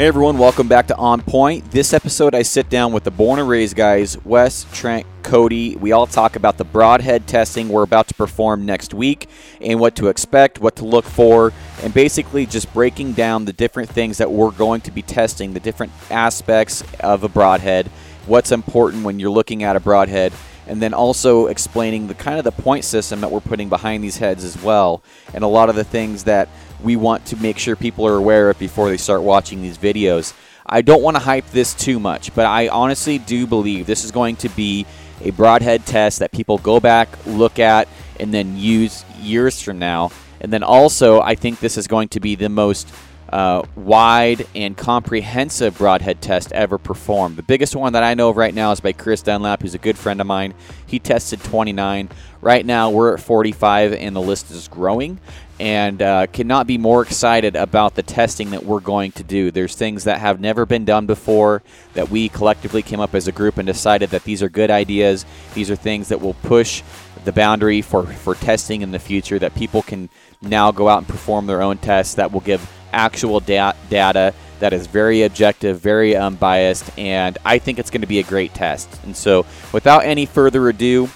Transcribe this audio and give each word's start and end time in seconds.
Hey 0.00 0.06
everyone, 0.06 0.38
welcome 0.38 0.66
back 0.66 0.86
to 0.86 0.96
On 0.96 1.20
Point. 1.20 1.72
This 1.72 1.92
episode, 1.92 2.34
I 2.34 2.40
sit 2.40 2.70
down 2.70 2.94
with 2.94 3.04
the 3.04 3.10
Born 3.10 3.38
and 3.38 3.46
Raised 3.46 3.76
guys, 3.76 4.16
Wes, 4.24 4.64
Trent, 4.72 5.06
Cody. 5.22 5.76
We 5.76 5.92
all 5.92 6.06
talk 6.06 6.36
about 6.36 6.56
the 6.56 6.64
broadhead 6.64 7.26
testing 7.26 7.68
we're 7.68 7.82
about 7.82 8.08
to 8.08 8.14
perform 8.14 8.64
next 8.64 8.94
week 8.94 9.28
and 9.60 9.78
what 9.78 9.96
to 9.96 10.08
expect, 10.08 10.58
what 10.58 10.76
to 10.76 10.86
look 10.86 11.04
for, 11.04 11.52
and 11.82 11.92
basically 11.92 12.46
just 12.46 12.72
breaking 12.72 13.12
down 13.12 13.44
the 13.44 13.52
different 13.52 13.90
things 13.90 14.16
that 14.16 14.32
we're 14.32 14.52
going 14.52 14.80
to 14.80 14.90
be 14.90 15.02
testing, 15.02 15.52
the 15.52 15.60
different 15.60 15.92
aspects 16.10 16.82
of 17.00 17.22
a 17.22 17.28
broadhead, 17.28 17.88
what's 18.24 18.52
important 18.52 19.04
when 19.04 19.20
you're 19.20 19.28
looking 19.28 19.64
at 19.64 19.76
a 19.76 19.80
broadhead, 19.80 20.32
and 20.66 20.80
then 20.80 20.94
also 20.94 21.48
explaining 21.48 22.06
the 22.06 22.14
kind 22.14 22.38
of 22.38 22.44
the 22.44 22.52
point 22.52 22.86
system 22.86 23.20
that 23.20 23.30
we're 23.30 23.38
putting 23.38 23.68
behind 23.68 24.02
these 24.02 24.16
heads 24.16 24.44
as 24.44 24.62
well, 24.62 25.02
and 25.34 25.44
a 25.44 25.46
lot 25.46 25.68
of 25.68 25.74
the 25.74 25.84
things 25.84 26.24
that 26.24 26.48
we 26.82 26.96
want 26.96 27.26
to 27.26 27.36
make 27.36 27.58
sure 27.58 27.76
people 27.76 28.06
are 28.06 28.16
aware 28.16 28.50
of 28.50 28.58
before 28.58 28.88
they 28.88 28.96
start 28.96 29.22
watching 29.22 29.62
these 29.62 29.78
videos. 29.78 30.34
I 30.66 30.82
don't 30.82 31.02
want 31.02 31.16
to 31.16 31.22
hype 31.22 31.46
this 31.50 31.74
too 31.74 31.98
much, 31.98 32.34
but 32.34 32.46
I 32.46 32.68
honestly 32.68 33.18
do 33.18 33.46
believe 33.46 33.86
this 33.86 34.04
is 34.04 34.10
going 34.10 34.36
to 34.36 34.48
be 34.50 34.86
a 35.20 35.30
broadhead 35.30 35.84
test 35.86 36.20
that 36.20 36.32
people 36.32 36.58
go 36.58 36.80
back, 36.80 37.08
look 37.26 37.58
at, 37.58 37.88
and 38.18 38.32
then 38.32 38.56
use 38.56 39.04
years 39.20 39.60
from 39.60 39.78
now. 39.78 40.10
And 40.40 40.52
then 40.52 40.62
also, 40.62 41.20
I 41.20 41.34
think 41.34 41.60
this 41.60 41.76
is 41.76 41.86
going 41.86 42.08
to 42.10 42.20
be 42.20 42.34
the 42.34 42.48
most 42.48 42.92
uh, 43.30 43.62
wide 43.76 44.46
and 44.54 44.76
comprehensive 44.76 45.78
broadhead 45.78 46.20
test 46.20 46.52
ever 46.52 46.78
performed. 46.78 47.36
The 47.36 47.42
biggest 47.42 47.76
one 47.76 47.92
that 47.92 48.02
I 48.02 48.14
know 48.14 48.30
of 48.30 48.36
right 48.36 48.54
now 48.54 48.72
is 48.72 48.80
by 48.80 48.92
Chris 48.92 49.22
Dunlap, 49.22 49.62
who's 49.62 49.74
a 49.74 49.78
good 49.78 49.96
friend 49.96 50.20
of 50.20 50.26
mine. 50.26 50.54
He 50.86 50.98
tested 50.98 51.42
29. 51.44 52.08
Right 52.40 52.66
now, 52.66 52.90
we're 52.90 53.14
at 53.14 53.20
45, 53.20 53.92
and 53.92 54.16
the 54.16 54.20
list 54.20 54.50
is 54.50 54.66
growing. 54.66 55.20
And 55.60 56.00
uh, 56.00 56.26
cannot 56.28 56.66
be 56.66 56.78
more 56.78 57.02
excited 57.02 57.54
about 57.54 57.94
the 57.94 58.02
testing 58.02 58.52
that 58.52 58.64
we're 58.64 58.80
going 58.80 59.12
to 59.12 59.22
do. 59.22 59.50
There's 59.50 59.76
things 59.76 60.04
that 60.04 60.18
have 60.18 60.40
never 60.40 60.64
been 60.64 60.86
done 60.86 61.04
before 61.04 61.62
that 61.92 62.08
we 62.08 62.30
collectively 62.30 62.80
came 62.80 62.98
up 62.98 63.14
as 63.14 63.28
a 63.28 63.32
group 63.32 63.58
and 63.58 63.66
decided 63.66 64.08
that 64.10 64.24
these 64.24 64.42
are 64.42 64.48
good 64.48 64.70
ideas. 64.70 65.26
These 65.52 65.70
are 65.70 65.76
things 65.76 66.08
that 66.08 66.22
will 66.22 66.32
push 66.32 66.82
the 67.26 67.32
boundary 67.32 67.82
for, 67.82 68.06
for 68.06 68.34
testing 68.34 68.80
in 68.80 68.90
the 68.90 68.98
future, 68.98 69.38
that 69.38 69.54
people 69.54 69.82
can 69.82 70.08
now 70.40 70.72
go 70.72 70.88
out 70.88 70.98
and 70.98 71.06
perform 71.06 71.46
their 71.46 71.60
own 71.60 71.76
tests 71.76 72.14
that 72.14 72.32
will 72.32 72.40
give 72.40 72.66
actual 72.92 73.40
da- 73.40 73.74
data 73.90 74.32
that 74.60 74.72
is 74.72 74.86
very 74.86 75.22
objective, 75.22 75.80
very 75.80 76.14
unbiased, 76.16 76.90
and 76.98 77.36
I 77.44 77.58
think 77.58 77.78
it's 77.78 77.90
going 77.90 78.02
to 78.02 78.06
be 78.06 78.18
a 78.18 78.22
great 78.22 78.54
test. 78.54 78.88
And 79.04 79.16
so, 79.16 79.46
without 79.72 80.04
any 80.04 80.26
further 80.26 80.68
ado, 80.68 81.10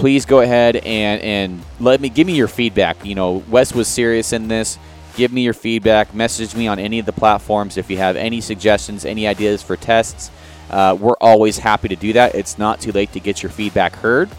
please 0.00 0.24
go 0.24 0.40
ahead 0.40 0.76
and, 0.76 1.20
and 1.20 1.62
let 1.78 2.00
me 2.00 2.08
give 2.08 2.26
me 2.26 2.32
your 2.32 2.48
feedback. 2.48 3.04
You 3.04 3.14
know, 3.14 3.44
Wes 3.50 3.74
was 3.74 3.86
serious 3.86 4.32
in 4.32 4.48
this. 4.48 4.78
Give 5.14 5.30
me 5.30 5.42
your 5.42 5.52
feedback. 5.52 6.14
Message 6.14 6.56
me 6.56 6.66
on 6.68 6.78
any 6.78 6.98
of 6.98 7.04
the 7.04 7.12
platforms 7.12 7.76
if 7.76 7.90
you 7.90 7.98
have 7.98 8.16
any 8.16 8.40
suggestions, 8.40 9.04
any 9.04 9.26
ideas 9.26 9.62
for 9.62 9.76
tests. 9.76 10.30
Uh, 10.70 10.96
we're 10.98 11.18
always 11.20 11.58
happy 11.58 11.88
to 11.88 11.96
do 11.96 12.14
that. 12.14 12.34
It's 12.34 12.56
not 12.56 12.80
too 12.80 12.92
late 12.92 13.12
to 13.12 13.20
get 13.20 13.42
your 13.42 13.52
feedback 13.52 13.94
heard. 13.96 14.30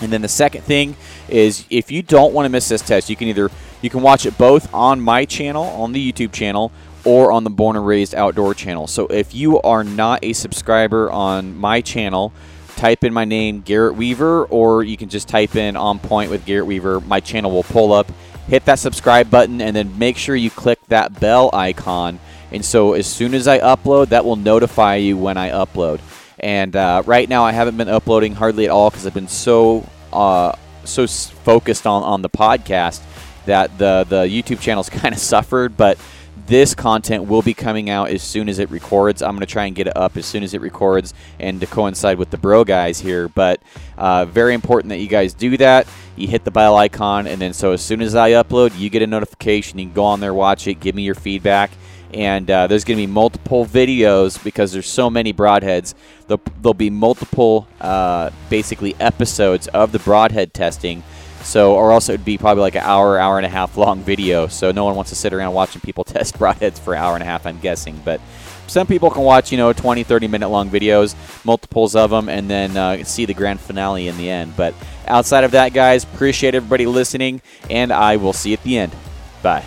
And 0.00 0.10
then 0.10 0.22
the 0.22 0.28
second 0.28 0.62
thing 0.62 0.96
is 1.28 1.66
if 1.68 1.90
you 1.90 2.00
don't 2.00 2.32
want 2.32 2.46
to 2.46 2.50
miss 2.50 2.66
this 2.70 2.80
test, 2.80 3.10
you 3.10 3.16
can 3.16 3.28
either 3.28 3.50
you 3.82 3.90
can 3.90 4.00
watch 4.00 4.24
it 4.24 4.38
both 4.38 4.72
on 4.72 5.02
my 5.02 5.26
channel, 5.26 5.64
on 5.64 5.92
the 5.92 6.12
YouTube 6.12 6.32
channel, 6.32 6.72
or 7.04 7.32
on 7.32 7.44
the 7.44 7.50
Born 7.50 7.76
and 7.76 7.86
Raised 7.86 8.14
Outdoor 8.14 8.54
channel. 8.54 8.86
So 8.86 9.06
if 9.08 9.34
you 9.34 9.60
are 9.60 9.84
not 9.84 10.24
a 10.24 10.32
subscriber 10.32 11.10
on 11.10 11.54
my 11.54 11.82
channel, 11.82 12.32
type 12.76 13.04
in 13.04 13.12
my 13.12 13.24
name, 13.24 13.62
Garrett 13.62 13.96
Weaver, 13.96 14.44
or 14.44 14.82
you 14.82 14.96
can 14.96 15.08
just 15.08 15.28
type 15.28 15.56
in 15.56 15.76
On 15.76 15.98
Point 15.98 16.30
with 16.30 16.44
Garrett 16.44 16.66
Weaver. 16.66 17.00
My 17.00 17.20
channel 17.20 17.50
will 17.50 17.64
pull 17.64 17.92
up. 17.92 18.10
Hit 18.46 18.64
that 18.66 18.78
subscribe 18.78 19.28
button, 19.30 19.60
and 19.60 19.74
then 19.74 19.98
make 19.98 20.16
sure 20.16 20.36
you 20.36 20.50
click 20.50 20.78
that 20.86 21.18
bell 21.18 21.50
icon. 21.52 22.20
And 22.52 22.64
so 22.64 22.92
as 22.92 23.06
soon 23.06 23.34
as 23.34 23.48
I 23.48 23.58
upload, 23.58 24.10
that 24.10 24.24
will 24.24 24.36
notify 24.36 24.96
you 24.96 25.16
when 25.16 25.36
I 25.36 25.50
upload. 25.50 26.00
And 26.38 26.76
uh, 26.76 27.02
right 27.06 27.28
now, 27.28 27.44
I 27.44 27.52
haven't 27.52 27.76
been 27.76 27.88
uploading 27.88 28.34
hardly 28.34 28.66
at 28.66 28.70
all 28.70 28.90
because 28.90 29.06
I've 29.06 29.14
been 29.14 29.26
so 29.26 29.88
uh, 30.12 30.52
so 30.84 31.06
focused 31.06 31.86
on, 31.86 32.02
on 32.02 32.22
the 32.22 32.30
podcast 32.30 33.02
that 33.46 33.76
the 33.78 34.06
the 34.08 34.22
YouTube 34.24 34.60
channel's 34.60 34.88
kind 34.90 35.14
of 35.14 35.20
suffered. 35.20 35.76
But 35.76 35.98
this 36.46 36.74
content 36.74 37.24
will 37.24 37.42
be 37.42 37.54
coming 37.54 37.88
out 37.88 38.10
as 38.10 38.22
soon 38.22 38.48
as 38.48 38.58
it 38.58 38.70
records. 38.70 39.22
I'm 39.22 39.32
going 39.32 39.40
to 39.40 39.46
try 39.46 39.64
and 39.64 39.74
get 39.74 39.86
it 39.86 39.96
up 39.96 40.16
as 40.16 40.26
soon 40.26 40.42
as 40.42 40.54
it 40.54 40.60
records 40.60 41.14
and 41.40 41.60
to 41.60 41.66
coincide 41.66 42.18
with 42.18 42.30
the 42.30 42.36
bro 42.36 42.64
guys 42.64 43.00
here. 43.00 43.28
But 43.28 43.62
uh, 43.96 44.26
very 44.26 44.54
important 44.54 44.90
that 44.90 44.98
you 44.98 45.08
guys 45.08 45.32
do 45.32 45.56
that. 45.56 45.86
You 46.14 46.28
hit 46.28 46.44
the 46.44 46.50
bell 46.50 46.76
icon, 46.76 47.26
and 47.26 47.40
then 47.40 47.52
so 47.52 47.72
as 47.72 47.82
soon 47.82 48.00
as 48.00 48.14
I 48.14 48.32
upload, 48.32 48.78
you 48.78 48.90
get 48.90 49.02
a 49.02 49.06
notification. 49.06 49.78
You 49.78 49.86
can 49.86 49.94
go 49.94 50.04
on 50.04 50.20
there, 50.20 50.34
watch 50.34 50.66
it, 50.66 50.80
give 50.80 50.94
me 50.94 51.02
your 51.02 51.14
feedback. 51.14 51.70
And 52.14 52.50
uh, 52.50 52.66
there's 52.68 52.84
going 52.84 52.96
to 52.96 53.02
be 53.02 53.12
multiple 53.12 53.66
videos 53.66 54.42
because 54.42 54.72
there's 54.72 54.88
so 54.88 55.10
many 55.10 55.34
broadheads. 55.34 55.94
There'll, 56.28 56.42
there'll 56.62 56.72
be 56.72 56.88
multiple, 56.88 57.66
uh, 57.80 58.30
basically, 58.48 58.94
episodes 59.00 59.66
of 59.68 59.92
the 59.92 59.98
broadhead 59.98 60.54
testing. 60.54 61.02
So, 61.46 61.76
or 61.76 61.92
else 61.92 62.08
it'd 62.08 62.24
be 62.24 62.38
probably 62.38 62.62
like 62.62 62.74
an 62.74 62.82
hour, 62.82 63.20
hour 63.20 63.36
and 63.36 63.46
a 63.46 63.48
half 63.48 63.76
long 63.76 64.00
video. 64.00 64.48
So 64.48 64.72
no 64.72 64.84
one 64.84 64.96
wants 64.96 65.10
to 65.10 65.14
sit 65.16 65.32
around 65.32 65.54
watching 65.54 65.80
people 65.80 66.02
test 66.04 66.36
broadheads 66.36 66.80
for 66.80 66.92
an 66.94 67.00
hour 67.00 67.14
and 67.14 67.22
a 67.22 67.26
half, 67.26 67.46
I'm 67.46 67.60
guessing. 67.60 68.00
But 68.04 68.20
some 68.66 68.88
people 68.88 69.10
can 69.10 69.22
watch, 69.22 69.52
you 69.52 69.56
know, 69.58 69.72
20, 69.72 70.02
30 70.02 70.26
minute 70.26 70.48
long 70.48 70.68
videos, 70.68 71.14
multiples 71.44 71.94
of 71.94 72.10
them, 72.10 72.28
and 72.28 72.50
then 72.50 72.76
uh, 72.76 73.04
see 73.04 73.26
the 73.26 73.32
grand 73.34 73.60
finale 73.60 74.08
in 74.08 74.16
the 74.18 74.28
end. 74.28 74.56
But 74.56 74.74
outside 75.06 75.44
of 75.44 75.52
that, 75.52 75.72
guys, 75.72 76.02
appreciate 76.02 76.56
everybody 76.56 76.84
listening, 76.84 77.40
and 77.70 77.92
I 77.92 78.16
will 78.16 78.32
see 78.32 78.50
you 78.50 78.54
at 78.54 78.62
the 78.64 78.78
end. 78.78 78.92
Bye. 79.40 79.64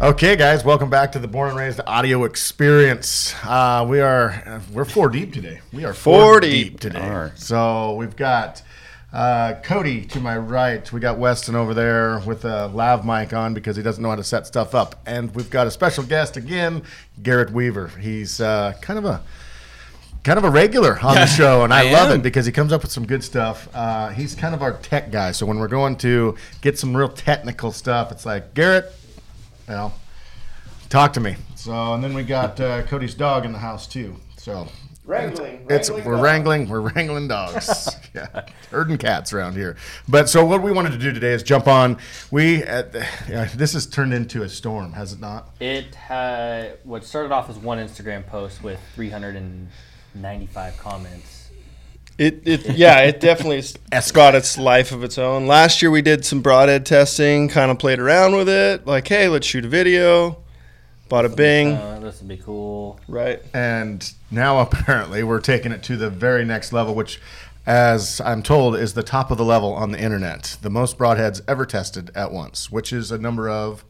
Okay, 0.00 0.36
guys, 0.36 0.64
welcome 0.64 0.88
back 0.88 1.12
to 1.12 1.18
the 1.18 1.26
Born 1.28 1.50
and 1.50 1.58
Raised 1.58 1.80
Audio 1.86 2.24
Experience. 2.24 3.34
Uh, 3.44 3.84
we 3.86 4.00
are 4.00 4.62
we're 4.72 4.84
four 4.84 5.08
deep 5.08 5.34
today. 5.34 5.60
We 5.72 5.84
are 5.84 5.92
four, 5.92 6.22
Four 6.22 6.40
deep, 6.40 6.70
deep. 6.70 6.80
today. 6.80 7.00
Are. 7.00 7.32
So 7.34 7.96
we've 7.96 8.14
got 8.14 8.62
uh, 9.12 9.54
Cody 9.62 10.04
to 10.06 10.20
my 10.20 10.36
right. 10.36 10.90
We 10.92 11.00
got 11.00 11.18
Weston 11.18 11.54
over 11.54 11.72
there 11.74 12.20
with 12.26 12.44
a 12.44 12.66
lav 12.68 13.06
mic 13.06 13.32
on 13.32 13.54
because 13.54 13.76
he 13.76 13.82
doesn't 13.82 14.02
know 14.02 14.10
how 14.10 14.16
to 14.16 14.24
set 14.24 14.46
stuff 14.46 14.74
up, 14.74 14.96
and 15.06 15.34
we've 15.34 15.48
got 15.50 15.66
a 15.66 15.70
special 15.70 16.04
guest 16.04 16.36
again, 16.36 16.82
Garrett 17.22 17.50
Weaver. 17.50 17.88
He's 17.88 18.40
uh, 18.40 18.74
kind 18.82 18.98
of 18.98 19.04
a 19.06 19.22
kind 20.24 20.36
of 20.36 20.44
a 20.44 20.50
regular 20.50 20.98
on 21.00 21.14
the 21.14 21.26
show, 21.38 21.64
and 21.64 21.72
I, 21.72 21.88
I 21.88 21.92
love 21.92 22.10
am. 22.10 22.20
it 22.20 22.22
because 22.22 22.44
he 22.44 22.52
comes 22.52 22.70
up 22.72 22.82
with 22.82 22.92
some 22.92 23.06
good 23.06 23.24
stuff. 23.24 23.68
Uh, 23.74 24.10
he's 24.10 24.34
kind 24.34 24.54
of 24.54 24.62
our 24.62 24.74
tech 24.74 25.10
guy. 25.10 25.32
So 25.32 25.46
when 25.46 25.58
we're 25.58 25.68
going 25.68 25.96
to 25.98 26.36
get 26.60 26.78
some 26.78 26.94
real 26.94 27.08
technical 27.08 27.72
stuff, 27.72 28.12
it's 28.12 28.26
like 28.26 28.52
Garrett, 28.52 28.92
you 29.68 29.74
know, 29.74 29.92
talk 30.90 31.14
to 31.14 31.20
me. 31.20 31.36
So 31.54 31.94
and 31.94 32.04
then 32.04 32.12
we 32.12 32.24
got 32.24 32.60
uh, 32.60 32.82
Cody's 32.82 33.14
dog 33.14 33.46
in 33.46 33.52
the 33.52 33.58
house 33.58 33.86
too. 33.86 34.16
So 34.36 34.68
Wrangling. 35.04 35.66
it's 35.70 35.90
we're 35.90 36.20
wrangling 36.20 36.68
we're 36.68 36.80
wrangling 36.80 37.28
dogs 37.28 37.96
yeah 38.14 38.42
herding 38.70 38.96
cats 38.98 39.32
around 39.32 39.54
here 39.54 39.76
but 40.08 40.28
so 40.28 40.44
what 40.44 40.62
we 40.62 40.72
wanted 40.72 40.92
to 40.92 40.98
do 40.98 41.12
today 41.12 41.32
is 41.32 41.42
jump 41.42 41.66
on 41.66 41.96
we 42.30 42.62
uh, 42.64 42.82
yeah, 43.28 43.48
this 43.54 43.72
has 43.74 43.86
turned 43.86 44.12
into 44.14 44.42
a 44.42 44.48
storm 44.48 44.92
has 44.92 45.12
it 45.12 45.20
not 45.20 45.50
It 45.60 45.94
had 45.94 46.78
what 46.84 47.04
started 47.04 47.32
off 47.32 47.48
as 47.50 47.56
one 47.58 47.78
Instagram 47.78 48.26
post 48.26 48.62
with 48.62 48.80
395 50.14 50.78
comments. 50.78 51.50
It, 52.16 52.42
it 52.46 52.70
yeah, 52.76 53.00
it 53.02 53.20
definitely 53.20 53.62
has 53.92 54.10
got 54.12 54.34
its 54.34 54.58
life 54.58 54.90
of 54.90 55.04
its 55.04 55.18
own. 55.18 55.46
Last 55.46 55.80
year 55.82 55.90
we 55.90 56.02
did 56.02 56.24
some 56.24 56.40
broadhead 56.42 56.84
testing, 56.84 57.48
kind 57.48 57.70
of 57.70 57.78
played 57.78 58.00
around 58.00 58.34
with 58.34 58.48
it. 58.48 58.86
Like, 58.86 59.06
hey, 59.06 59.28
let's 59.28 59.46
shoot 59.46 59.64
a 59.64 59.68
video. 59.68 60.38
Bought 61.08 61.24
a 61.24 61.28
Bing, 61.30 61.72
Uh, 61.74 62.00
this 62.00 62.18
would 62.18 62.28
be 62.28 62.36
cool. 62.36 63.00
right? 63.08 63.40
and 63.54 64.12
now 64.30 64.58
apparently 64.60 65.22
we're 65.22 65.40
taking 65.40 65.72
it 65.72 65.82
to 65.84 65.96
the 65.96 66.10
very 66.10 66.44
next 66.44 66.70
level 66.72 66.94
which 66.94 67.18
as 67.66 68.20
i'm 68.24 68.42
told 68.42 68.76
is 68.76 68.94
the 68.94 69.02
top 69.02 69.30
of 69.30 69.36
the 69.38 69.44
level 69.44 69.72
on 69.74 69.90
the 69.92 70.00
internet 70.00 70.56
the 70.62 70.70
most 70.70 70.96
broadheads 70.98 71.40
ever 71.46 71.66
tested 71.66 72.10
at 72.14 72.32
once 72.32 72.70
which 72.70 72.92
is 72.92 73.10
a 73.10 73.18
number 73.18 73.48
of 73.48 73.84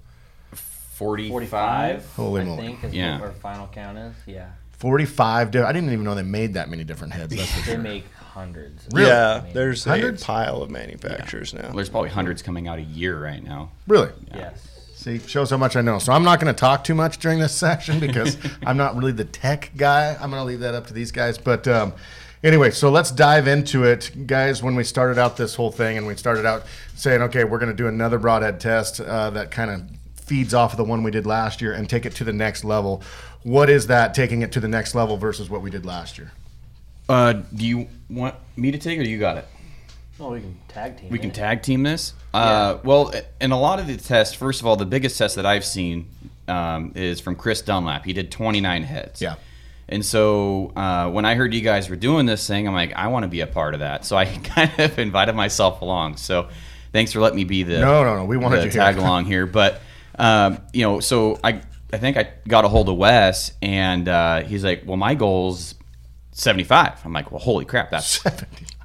40, 0.53 1.29
45. 1.29 2.12
Holy 2.17 2.41
I 2.41 2.44
moly. 2.44 2.67
think 2.67 2.82
is 2.85 2.93
Yeah. 2.93 3.20
what 3.20 3.26
our 3.29 3.32
final 3.35 3.69
count 3.69 3.97
is. 3.99 4.15
Yeah. 4.26 4.49
45 4.79 5.53
di- 5.53 5.62
i 5.62 5.70
didn't 5.73 5.93
even 5.93 6.03
know 6.05 6.17
they 6.17 6.23
made 6.25 6.55
that 6.55 6.69
many 6.69 6.82
different 6.82 7.12
heads 7.12 7.37
that's 7.37 7.53
for 7.53 7.61
They 7.67 7.73
sure 7.75 7.79
make 7.79 8.05
hundreds. 8.32 8.85
Really? 8.93 9.06
Yeah, 9.09 9.44
there's 9.53 9.85
Hundreds? 9.85 10.23
a 10.23 10.25
pile 10.26 10.61
of 10.61 10.70
manufacturers 10.73 11.55
now. 11.55 11.70
There's 11.70 11.88
probably 11.88 12.11
hundreds 12.11 12.43
coming 12.43 12.67
out 12.67 12.79
a 12.81 12.82
year 12.82 13.17
right 13.23 13.43
now. 13.44 13.70
really 13.87 14.11
Yes. 14.35 14.67
See, 14.97 15.20
shows 15.20 15.50
how 15.50 15.56
much 15.56 15.76
I 15.76 15.82
know. 15.82 16.00
So 16.00 16.12
I'm 16.12 16.25
not 16.25 16.41
going 16.41 16.53
to 16.53 16.59
talk 16.59 16.82
too 16.82 16.97
much 16.97 17.19
during 17.19 17.38
this 17.38 17.53
session 17.67 18.00
because 18.00 18.37
I'm 18.67 18.76
not 18.76 18.97
really 18.97 19.12
the 19.12 19.25
tech 19.25 19.70
guy. 19.76 20.15
I'm 20.20 20.31
going 20.31 20.41
to 20.41 20.44
leave 20.44 20.61
that 20.61 20.75
up 20.75 20.88
to 20.88 20.93
these 20.93 21.12
guys. 21.12 21.38
But 21.38 21.69
um, 21.69 21.93
anyway, 22.43 22.70
so 22.70 22.90
let's 22.90 23.11
dive 23.11 23.49
into 23.49 23.85
it, 23.85 24.26
guys. 24.26 24.62
When 24.62 24.75
we 24.75 24.85
started 24.85 25.19
out 25.19 25.37
this 25.37 25.55
whole 25.55 25.70
thing, 25.70 25.99
and 25.99 26.06
we 26.06 26.14
started 26.17 26.46
out 26.46 26.64
saying, 26.94 27.23
okay, 27.23 27.44
we're 27.44 27.58
going 27.58 27.70
to 27.70 27.76
do 27.76 27.87
another 27.88 28.19
broadhead 28.19 28.61
test 28.61 29.00
uh, 29.00 29.31
that 29.31 29.50
kind 29.50 29.70
of 29.70 29.82
feeds 30.20 30.52
off 30.55 30.73
of 30.73 30.76
the 30.76 30.85
one 30.85 31.02
we 31.02 31.11
did 31.11 31.26
last 31.26 31.61
year 31.61 31.73
and 31.73 31.88
take 31.88 32.05
it 32.05 32.14
to 32.17 32.25
the 32.25 32.32
next 32.32 32.64
level. 32.64 33.02
What 33.43 33.70
is 33.70 33.87
that 33.87 34.14
taking 34.14 34.43
it 34.43 34.52
to 34.52 34.61
the 34.61 34.69
next 34.69 34.94
level 34.94 35.17
versus 35.17 35.49
what 35.49 35.62
we 35.62 35.70
did 35.70 35.87
last 35.87 36.19
year? 36.19 36.32
Uh, 37.08 37.32
do 37.55 37.67
you 37.67 37.88
want 38.11 38.35
me 38.56 38.70
to 38.70 38.79
take, 38.79 38.99
it 38.99 39.02
or 39.02 39.08
you 39.08 39.19
got 39.19 39.38
it? 39.38 39.46
Well, 40.19 40.31
we 40.31 40.41
can 40.41 40.58
tag 40.67 40.99
team. 40.99 41.11
We 41.11 41.19
can 41.19 41.31
tag 41.31 41.62
team 41.62 41.84
this. 41.84 42.12
Uh, 42.34 42.79
well, 42.82 43.12
in 43.41 43.52
a 43.52 43.58
lot 43.58 43.79
of 43.79 43.87
the 43.87 43.96
tests, 43.96 44.34
first 44.34 44.61
of 44.61 44.67
all, 44.67 44.76
the 44.76 44.84
biggest 44.84 45.17
test 45.17 45.37
that 45.37 45.46
I've 45.46 45.64
seen 45.64 46.08
um, 46.49 46.93
is 46.94 47.20
from 47.20 47.37
Chris 47.37 47.62
Dunlap. 47.62 48.05
He 48.05 48.12
did 48.12 48.31
29 48.31 48.82
heads. 48.82 49.23
Yeah. 49.23 49.37
And 49.88 50.05
so 50.05 50.73
uh, 50.76 51.11
when 51.11 51.25
I 51.25 51.35
heard 51.35 51.55
you 51.55 51.61
guys 51.62 51.88
were 51.88 51.96
doing 51.96 52.26
this 52.26 52.46
thing, 52.46 52.69
I'm 52.69 52.75
like, 52.75 52.93
I 52.94 53.08
want 53.08 53.23
to 53.25 53.29
be 53.29 53.40
a 53.40 53.46
part 53.46 53.75
of 53.75 53.81
that. 53.81 54.05
So 54.05 54.17
I 54.17 54.26
kind 54.44 54.70
of 54.79 54.99
invited 54.99 55.35
myself 55.35 55.81
along. 55.81 56.17
So 56.19 56.49
thanks 56.93 57.12
for 57.12 57.20
letting 57.20 57.37
me 57.37 57.44
be 57.44 57.62
the 57.62 57.79
No, 57.81 58.05
no, 58.05 58.17
no, 58.17 58.25
we 58.25 58.37
wanted 58.37 58.56
to 58.58 58.64
you 58.67 58.70
here. 58.70 58.82
tag 58.82 58.99
along 58.99 59.25
here. 59.25 59.46
But 59.46 59.81
um, 60.19 60.58
you 60.73 60.82
know, 60.82 61.00
so 61.00 61.38
I 61.43 61.62
I 61.93 61.96
think 61.96 62.17
I 62.19 62.29
got 62.46 62.64
a 62.67 62.69
hold 62.69 62.88
of 62.90 62.96
Wes, 62.96 63.52
and 63.62 64.08
uh, 64.08 64.43
he's 64.43 64.62
like, 64.62 64.82
well, 64.85 64.99
my 64.99 65.14
goal's 65.14 65.75
75. 66.32 67.00
I'm 67.05 67.12
like, 67.12 67.31
well, 67.31 67.41
holy 67.41 67.64
crap, 67.64 67.91
that's 67.91 68.23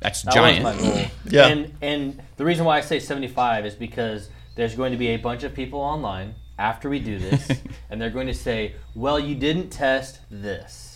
that's 0.01 0.21
That 0.23 0.33
giant. 0.33 0.63
was 0.63 0.75
my 0.75 0.81
goal. 0.81 1.05
Yeah. 1.25 1.47
And 1.47 1.73
and 1.81 2.21
the 2.37 2.45
reason 2.45 2.65
why 2.65 2.77
I 2.77 2.81
say 2.81 2.99
75 2.99 3.65
is 3.65 3.75
because 3.75 4.29
there's 4.55 4.75
going 4.75 4.91
to 4.91 4.97
be 4.97 5.09
a 5.09 5.17
bunch 5.17 5.43
of 5.43 5.53
people 5.53 5.79
online 5.79 6.35
after 6.59 6.89
we 6.89 6.99
do 6.99 7.17
this, 7.19 7.51
and 7.89 7.99
they're 8.01 8.09
going 8.11 8.27
to 8.27 8.33
say, 8.33 8.75
"Well, 8.95 9.19
you 9.19 9.35
didn't 9.35 9.69
test 9.69 10.19
this." 10.29 10.92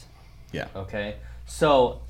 Yeah. 0.51 0.67
Okay. 0.75 1.15
So 1.45 2.01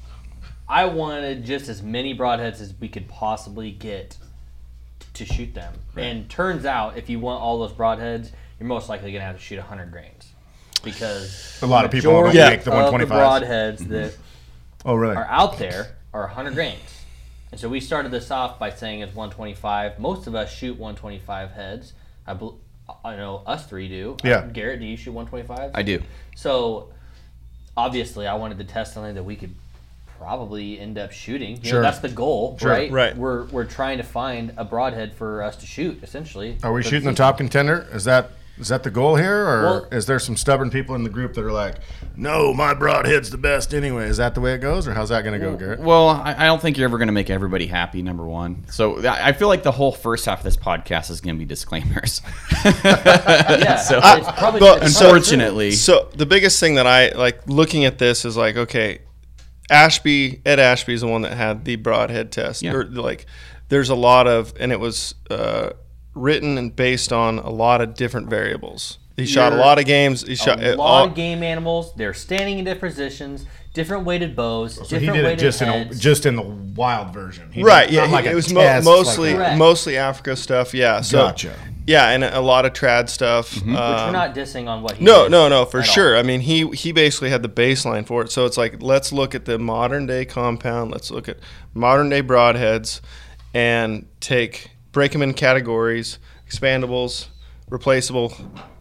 I 0.68 0.86
wanted 0.86 1.46
just 1.46 1.70
as 1.70 1.82
many 1.82 2.16
broadheads 2.18 2.62
as 2.62 2.74
we 2.80 2.88
could 2.88 3.08
possibly 3.08 3.72
get 3.72 4.18
to 5.14 5.26
shoot 5.26 5.54
them. 5.54 5.74
Right. 5.96 6.04
And 6.04 6.30
turns 6.30 6.66
out, 6.66 6.98
if 6.98 7.10
you 7.10 7.20
want 7.20 7.42
all 7.42 7.60
those 7.60 7.72
broadheads, 7.72 8.32
you're 8.60 8.68
most 8.68 8.90
likely 8.90 9.12
going 9.12 9.22
to 9.22 9.26
have 9.26 9.38
to 9.38 9.42
shoot 9.42 9.58
100 9.58 9.92
grains 9.92 10.32
because 10.84 11.60
A 11.62 11.68
lot 11.68 11.86
of 11.86 11.92
people 11.92 12.12
don't 12.12 12.22
majority 12.26 12.38
Yeah. 12.38 12.50
make 12.50 12.64
the 12.64 12.72
of 12.72 12.92
the 12.92 13.06
125s. 13.06 13.42
broadheads 13.42 13.88
that 13.90 14.18
Oh, 14.86 14.94
really? 14.94 15.16
are 15.16 15.26
out 15.26 15.58
there 15.58 15.96
are 16.14 16.24
100 16.28 16.54
grains. 16.54 17.02
And 17.52 17.60
so 17.60 17.70
we 17.70 17.80
started 17.80 18.12
this 18.12 18.30
off 18.30 18.60
by 18.60 18.70
saying 18.70 19.00
it's 19.02 19.16
125. 19.16 20.00
Most 20.00 20.28
of 20.28 20.36
us 20.36 20.54
shoot 20.54 20.78
125 20.78 21.52
heads. 21.52 21.94
I, 22.26 22.34
bel 22.34 22.60
I 23.04 23.16
know 23.16 23.42
us 23.46 23.66
three 23.66 23.88
do. 23.88 24.18
Yeah. 24.24 24.38
Uh, 24.38 24.48
Garrett, 24.48 24.80
do 24.80 24.86
you 24.86 24.96
shoot 24.98 25.12
125? 25.14 25.72
I 25.74 25.82
do. 25.82 26.02
So 26.36 26.90
obviously, 27.78 28.28
I 28.28 28.34
wanted 28.34 28.58
to 28.58 28.64
test 28.66 28.94
something 28.96 29.16
that 29.16 29.24
we 29.24 29.36
could 29.36 29.54
probably 30.20 30.80
end 30.80 30.98
up 30.98 31.12
shooting. 31.12 31.52
You 31.58 31.64
know, 31.64 31.70
Sure. 31.70 31.82
that's 31.84 32.00
the 32.00 32.10
goal, 32.10 32.58
Sure. 32.60 32.72
right? 32.72 32.92
Right. 32.92 33.16
We're 33.16 33.46
we're 33.46 33.66
trying 33.66 34.00
to 34.00 34.04
find 34.04 34.52
a 34.58 34.66
broadhead 34.66 35.14
for 35.14 35.44
us 35.44 35.56
to 35.58 35.66
shoot, 35.68 36.00
essentially. 36.04 36.58
Are 36.64 36.74
we 36.74 36.82
shooting 36.84 37.08
the 37.08 37.14
top 37.16 37.38
contender? 37.38 37.88
Is 37.94 38.04
that 38.06 38.32
is 38.60 38.70
that 38.70 38.84
the 38.84 38.90
goal 38.90 39.16
here, 39.16 39.46
or 39.48 39.62
Well- 39.64 39.88
is 39.92 40.06
there 40.08 40.20
some 40.20 40.36
stubborn 40.36 40.70
people 40.70 40.96
in 40.96 41.04
the 41.04 41.10
group 41.10 41.34
that 41.36 41.44
are 41.44 41.52
like, 41.52 41.76
"No, 42.16 42.54
my 42.54 42.74
broadhead's 42.74 43.30
the 43.30 43.38
best 43.38 43.74
anyway"? 43.74 44.08
Is 44.08 44.18
that 44.18 44.34
the 44.36 44.42
way 44.42 44.54
it 44.54 44.60
goes, 44.60 44.88
or 44.88 44.94
how's 44.94 45.10
that 45.10 45.24
going 45.24 45.40
to 45.40 45.46
go, 45.46 45.56
Garrett? 45.56 45.80
Well, 45.80 46.10
I, 46.10 46.36
I 46.38 46.46
don't 46.46 46.62
think 46.62 46.78
you're 46.78 46.88
ever 46.88 46.98
going 46.98 47.08
to 47.10 47.14
make 47.14 47.30
everybody 47.30 47.68
happy. 47.68 48.02
Number 48.02 48.26
one, 48.26 48.66
so 48.72 49.06
I 49.06 49.30
I 49.30 49.34
feel 49.34 49.48
like 49.48 49.64
the 49.64 49.72
whole 49.72 49.92
first 49.92 50.26
half 50.26 50.40
of 50.40 50.44
this 50.44 50.58
podcast 50.58 51.10
is 51.12 51.22
going 51.22 51.36
to 51.36 51.40
be 51.40 51.46
disclaimers. 51.46 52.22
Yeah, 52.64 53.78
So- 53.78 54.00
it's 54.04 54.32
probably 54.38 54.60
but- 54.60 54.84
it's 54.84 54.98
so- 54.98 55.06
Unfortunately, 55.08 55.72
So 55.72 56.10
the 56.16 56.26
biggest 56.26 56.60
thing 56.60 56.76
that 56.76 56.88
I 56.88 57.10
like 57.10 57.42
looking 57.48 57.86
at 57.86 57.98
this 57.98 58.26
is 58.26 58.36
like, 58.38 58.58
okay, 58.58 59.00
Ashby, 59.70 60.42
Ed 60.46 60.60
Ashby 60.60 60.94
is 60.94 61.02
the 61.02 61.08
one 61.08 61.22
that 61.24 61.34
had 61.34 61.66
the 61.66 61.76
broadhead 61.76 62.32
test. 62.32 62.62
Yeah. 62.62 62.74
Or, 62.74 62.86
like, 62.86 63.26
there's 63.70 63.90
a 63.90 63.96
lot 63.96 64.28
of, 64.28 64.54
and 64.60 64.72
it 64.72 64.80
was 64.80 65.14
uh, 65.30 65.72
written 66.18 66.58
and 66.58 66.76
based 66.76 67.12
on 67.14 67.40
a 67.40 67.50
lot 67.50 67.82
of 67.82 67.94
different 67.96 68.30
variables. 68.30 68.98
He 69.16 69.26
shot 69.26 69.52
a 69.52 69.56
lot 69.56 69.80
of 69.80 69.86
games. 69.86 70.22
He 70.28 70.36
shot 70.36 70.62
a 70.62 70.76
lot 70.76 70.80
all, 71.02 71.06
of 71.08 71.16
game 71.16 71.42
animals. 71.42 71.92
They're 71.96 72.14
standing 72.14 72.60
in 72.60 72.66
different 72.66 72.94
positions, 72.94 73.48
different 73.74 74.06
weighted 74.06 74.36
bows, 74.36 74.76
So 74.76 74.82
different 74.84 75.02
he 75.02 75.08
did 75.08 75.16
it 75.16 75.24
weighted 75.24 75.40
just 75.40 75.62
in 75.64 75.70
a, 75.70 75.72
heads. 75.72 76.00
just 76.00 76.26
in 76.28 76.36
the 76.36 76.44
wild 76.44 77.14
version, 77.16 77.52
He 77.52 77.64
right? 77.64 77.88
did- 77.88 77.96
Yeah, 77.96 78.06
he- 78.06 78.14
like 78.14 78.26
it 78.26 78.36
was 78.36 78.54
mo- 78.54 78.62
test, 78.62 78.86
like 78.86 78.96
mostly 78.96 79.34
a- 79.34 79.56
mostly 79.58 79.98
Africa 79.98 80.36
stuff. 80.36 80.72
Yeah, 80.76 81.02
so 81.02 81.18
Gotcha. 81.18 81.54
yeah, 81.88 82.10
and 82.10 82.24
a 82.26 82.42
lot 82.42 82.66
of 82.66 82.74
trad 82.74 83.10
stuff. 83.10 83.56
Which 83.56 83.64
we're 83.66 83.72
Um, 83.76 84.14
not 84.14 84.36
dissing 84.36 84.68
on 84.68 84.84
what 84.84 84.98
he 84.98 85.04
No, 85.06 85.24
did 85.24 85.32
no, 85.32 85.50
no, 85.50 85.66
for 85.66 85.80
at 85.80 85.88
all. 85.88 85.94
sure. 85.96 86.16
I 86.16 86.22
mean, 86.22 86.42
he 86.42 86.68
he 86.76 86.92
basically 86.92 87.32
had 87.32 87.42
the 87.42 87.50
baseline 87.50 88.06
for 88.06 88.22
it. 88.22 88.32
So 88.32 88.46
it's 88.46 88.56
like 88.56 88.84
let's 88.84 89.12
look 89.12 89.34
at 89.34 89.46
the 89.46 89.58
modern 89.58 90.06
day 90.06 90.26
compound. 90.26 90.92
Let's 90.92 91.10
look 91.10 91.28
at 91.28 91.38
modern 91.74 92.10
day 92.10 92.22
broadheads, 92.22 93.02
and 93.52 94.06
take 94.20 94.70
break 94.98 95.12
them 95.12 95.22
in 95.22 95.32
categories: 95.32 96.18
expandables, 96.50 97.28
replaceable, 97.70 98.34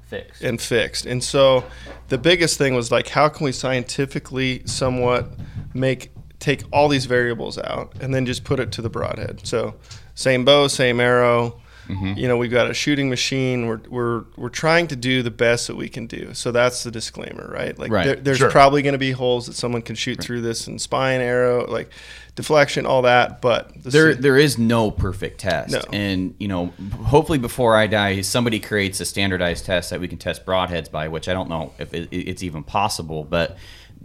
Fixed. 0.06 0.42
and 0.42 0.58
fixed. 0.58 1.04
And 1.04 1.22
so 1.22 1.62
the 2.08 2.16
biggest 2.16 2.56
thing 2.56 2.74
was 2.74 2.90
like, 2.90 3.08
how 3.08 3.28
can 3.28 3.44
we 3.44 3.52
scientifically 3.52 4.62
somewhat 4.64 5.30
make 5.74 6.10
take 6.38 6.62
all 6.72 6.88
these 6.88 7.04
variables 7.04 7.58
out 7.58 7.92
and 8.00 8.14
then 8.14 8.24
just 8.24 8.44
put 8.44 8.58
it 8.58 8.72
to 8.72 8.80
the 8.80 8.88
broadhead? 8.88 9.46
So 9.46 9.74
same 10.14 10.46
bow, 10.46 10.68
same 10.68 11.00
arrow. 11.00 11.60
Mm-hmm. 11.88 12.14
You 12.18 12.28
know, 12.28 12.36
we've 12.36 12.50
got 12.50 12.70
a 12.70 12.74
shooting 12.74 13.08
machine. 13.08 13.66
We're, 13.66 13.80
we're 13.88 14.24
we're 14.36 14.48
trying 14.48 14.86
to 14.88 14.96
do 14.96 15.22
the 15.22 15.30
best 15.30 15.66
that 15.68 15.76
we 15.76 15.88
can 15.88 16.06
do. 16.06 16.34
So 16.34 16.50
that's 16.52 16.82
the 16.82 16.90
disclaimer, 16.90 17.48
right? 17.52 17.78
Like 17.78 17.90
Right. 17.90 18.04
there, 18.06 18.16
there's 18.16 18.38
Sure. 18.38 18.50
probably 18.50 18.82
going 18.82 18.92
to 18.94 18.98
be 18.98 19.12
holes 19.12 19.46
that 19.46 19.54
someone 19.54 19.82
can 19.82 19.94
shoot 19.96 20.20
through 20.20 20.40
this 20.40 20.66
and 20.66 20.80
spine 20.80 21.20
arrow, 21.20 21.66
like 21.70 21.90
deflection, 22.34 22.86
all 22.86 23.02
that. 23.02 23.40
But 23.40 23.72
the 23.82 23.90
there 23.90 24.14
there 24.14 24.36
is 24.36 24.58
no 24.58 24.90
perfect 24.90 25.40
test 25.40 25.72
No. 25.72 25.82
and 25.92 26.34
you 26.38 26.48
know 26.48 26.66
hopefully 27.04 27.38
before 27.38 27.76
i 27.76 27.86
die 27.86 28.20
somebody 28.20 28.58
creates 28.60 29.00
a 29.00 29.04
standardized 29.04 29.64
test 29.64 29.90
that 29.90 30.00
we 30.00 30.08
can 30.08 30.18
test 30.18 30.44
broadheads 30.44 30.90
by 30.90 31.08
which 31.08 31.28
i 31.28 31.32
don't 31.32 31.48
know 31.48 31.72
if 31.78 31.94
it, 31.94 32.08
it's 32.10 32.42
even 32.42 32.62
possible 32.62 33.24
but 33.24 33.56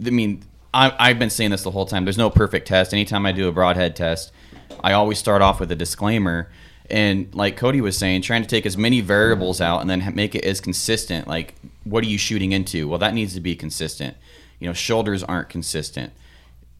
i 0.06 0.10
mean 0.10 0.42
I, 0.72 0.92
i've 0.98 1.18
been 1.18 1.30
saying 1.30 1.50
this 1.50 1.62
the 1.62 1.70
whole 1.70 1.84
time 1.86 2.04
there's 2.04 2.16
no 2.18 2.30
perfect 2.30 2.68
test 2.68 2.92
anytime 2.94 3.26
i 3.26 3.32
do 3.32 3.48
a 3.48 3.52
broadhead 3.52 3.96
test 3.96 4.32
i 4.82 4.92
always 4.92 5.18
start 5.18 5.42
off 5.42 5.60
with 5.60 5.70
a 5.72 5.76
disclaimer 5.76 6.50
and 6.92 7.34
like 7.34 7.56
cody 7.56 7.80
was 7.80 7.96
saying 7.96 8.22
trying 8.22 8.42
to 8.42 8.48
take 8.48 8.66
as 8.66 8.76
many 8.76 9.00
variables 9.00 9.60
out 9.60 9.80
and 9.80 9.90
then 9.90 10.14
make 10.14 10.34
it 10.34 10.44
as 10.44 10.60
consistent 10.60 11.26
like 11.26 11.54
what 11.84 12.04
are 12.04 12.08
you 12.08 12.18
shooting 12.18 12.52
into 12.52 12.86
well 12.86 12.98
that 12.98 13.14
needs 13.14 13.34
to 13.34 13.40
be 13.40 13.56
consistent 13.56 14.16
you 14.60 14.66
know 14.66 14.72
shoulders 14.72 15.22
aren't 15.24 15.48
consistent 15.48 16.12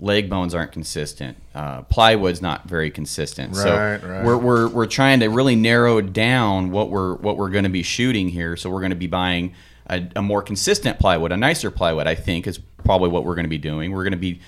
leg 0.03 0.29
bones 0.29 0.53
aren't 0.53 0.73
consistent. 0.73 1.37
Uh, 1.55 1.82
plywood's 1.82 2.43
not 2.43 2.69
very 2.69 2.91
consistent. 2.91 3.55
so 3.55 3.75
Right, 3.75 4.03
right. 4.03 4.25
we're, 4.25 4.37
we're 4.37 4.69
we're 4.69 4.87
trying 4.87 5.20
to 5.20 5.29
really 5.29 5.56
narrow 5.56 6.00
down 6.00 6.73
what 6.73 6.91
we're 6.91 7.14
what 7.14 7.38
we're 7.38 7.50
going 7.50 7.64
to 7.64 7.70
be 7.70 7.85
shooting 7.85 8.29
here. 8.29 8.56
So 8.56 8.69
we're 8.69 8.81
going 8.81 8.91
to 8.91 8.97
be 8.97 9.06
buying 9.06 9.55
a, 9.88 10.03
a 10.17 10.23
more 10.23 10.43
consistent 10.43 10.99
plywood, 10.99 11.33
a 11.33 11.37
nicer 11.37 11.71
plywood. 11.71 12.07
I 12.07 12.16
think 12.16 12.47
is 12.47 12.59
probably 12.59 13.09
what 13.09 13.25
we're 13.25 13.37
going 13.37 13.45
to 13.45 13.50
be 13.50 13.59
doing. 13.59 13.92
We're 13.92 14.02
going 14.02 14.12
to 14.12 14.19
be 14.19 14.40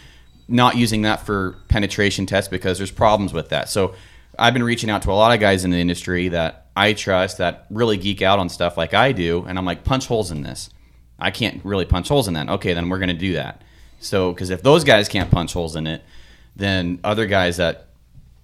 not 0.49 0.76
using 0.76 1.02
that 1.02 1.25
for 1.25 1.56
penetration 1.68 2.26
tests 2.26 2.49
because 2.49 2.76
there's 2.78 2.90
problems 2.90 3.33
with 3.33 3.49
that. 3.50 3.68
So 3.71 3.94
I've 4.38 4.54
been 4.54 4.64
reaching 4.64 4.90
out 4.90 5.02
to 5.02 5.10
a 5.10 5.12
lot 5.12 5.32
of 5.32 5.40
guys 5.40 5.64
in 5.64 5.70
the 5.70 5.80
industry 5.80 6.28
that 6.28 6.66
I 6.76 6.92
trust 6.92 7.38
that 7.38 7.66
really 7.70 7.96
geek 7.96 8.22
out 8.22 8.38
on 8.38 8.48
stuff 8.48 8.76
like 8.76 8.94
I 8.94 9.12
do, 9.12 9.44
and 9.46 9.58
I'm 9.58 9.64
like, 9.64 9.84
punch 9.84 10.06
holes 10.06 10.30
in 10.30 10.42
this. 10.42 10.70
I 11.18 11.30
can't 11.30 11.64
really 11.64 11.84
punch 11.84 12.08
holes 12.08 12.26
in 12.28 12.34
that. 12.34 12.48
Okay, 12.48 12.74
then 12.74 12.88
we're 12.88 12.98
going 12.98 13.08
to 13.08 13.14
do 13.14 13.34
that. 13.34 13.62
So, 14.00 14.32
because 14.32 14.50
if 14.50 14.62
those 14.62 14.84
guys 14.84 15.08
can't 15.08 15.30
punch 15.30 15.52
holes 15.52 15.76
in 15.76 15.86
it, 15.86 16.02
then 16.56 17.00
other 17.04 17.26
guys 17.26 17.56
that 17.56 17.88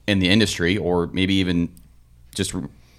in 0.06 0.18
the 0.18 0.28
industry, 0.28 0.76
or 0.78 1.08
maybe 1.08 1.34
even 1.34 1.68
just 2.34 2.54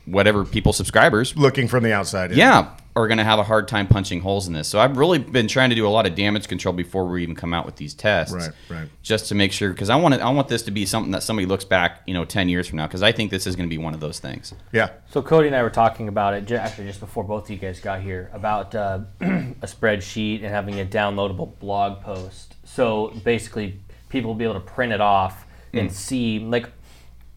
whatever 0.06 0.44
people 0.46 0.74
subscribers, 0.74 1.36
looking 1.36 1.68
from 1.68 1.84
the 1.84 1.94
outside. 1.94 2.32
yeah, 2.32 2.76
are 2.96 3.08
going 3.08 3.18
to 3.18 3.24
have 3.24 3.40
a 3.40 3.44
hard 3.44 3.68
time 3.68 3.88
punching 3.88 4.20
holes 4.20 4.48
in 4.48 4.54
this. 4.54 4.68
So 4.68 4.80
I've 4.80 4.98
really 4.98 5.18
been 5.18 5.48
trying 5.48 5.70
to 5.70 5.76
do 5.76 5.88
a 5.88 5.90
lot 5.90 6.06
of 6.06 6.14
damage 6.16 6.48
control 6.48 6.74
before 6.74 7.06
we 7.06 7.24
even 7.24 7.36
come 7.36 7.54
out 7.54 7.66
with 7.66 7.78
these 7.78 7.94
tests, 7.94 8.34
Right, 8.36 8.52
right. 8.70 8.90
Just 9.02 9.28
to 9.30 9.36
make 9.36 9.54
sure, 9.54 9.70
because 9.70 9.90
I 9.90 9.96
want 9.96 10.16
it, 10.16 10.22
I 10.22 10.30
want 10.30 10.50
this 10.50 10.64
to 10.64 10.72
be 10.72 10.86
something 10.86 11.12
that 11.12 11.24
somebody 11.24 11.46
looks 11.46 11.64
back, 11.64 12.02
you 12.06 12.14
know, 12.14 12.26
ten 12.26 12.50
years 12.50 12.68
from 12.68 12.78
now, 12.78 12.88
because 12.88 13.02
I 13.02 13.12
think 13.12 13.32
this 13.32 13.48
is 13.48 13.56
going 13.56 13.68
to 13.68 13.74
be 13.74 13.78
one 13.78 13.94
of 13.94 14.00
those 14.00 14.20
things. 14.20 14.54
yeah. 14.74 14.90
So 15.10 15.22
Cody 15.22 15.48
and 15.48 15.56
I 15.56 15.64
were 15.64 15.70
talking 15.70 16.08
about 16.08 16.34
it 16.34 16.52
actually 16.52 16.88
just 16.88 17.00
before 17.00 17.24
both 17.24 17.46
of 17.46 17.50
you 17.50 17.58
guys 17.58 17.80
got 17.80 18.02
here 18.02 18.30
about 18.34 18.76
uh, 18.76 19.00
a 19.22 19.26
spreadsheet 19.68 20.38
and 20.38 20.48
having 20.48 20.80
a 20.80 20.86
downloadable 20.86 21.58
blog 21.60 22.02
post. 22.02 22.56
So 22.64 23.14
basically, 23.24 23.80
people 24.10 24.30
will 24.32 24.36
be 24.36 24.44
able 24.44 24.56
to 24.56 24.60
print 24.60 24.92
it 24.92 25.02
off 25.02 25.46
and 25.74 25.92
see 25.92 26.40
like 26.40 26.70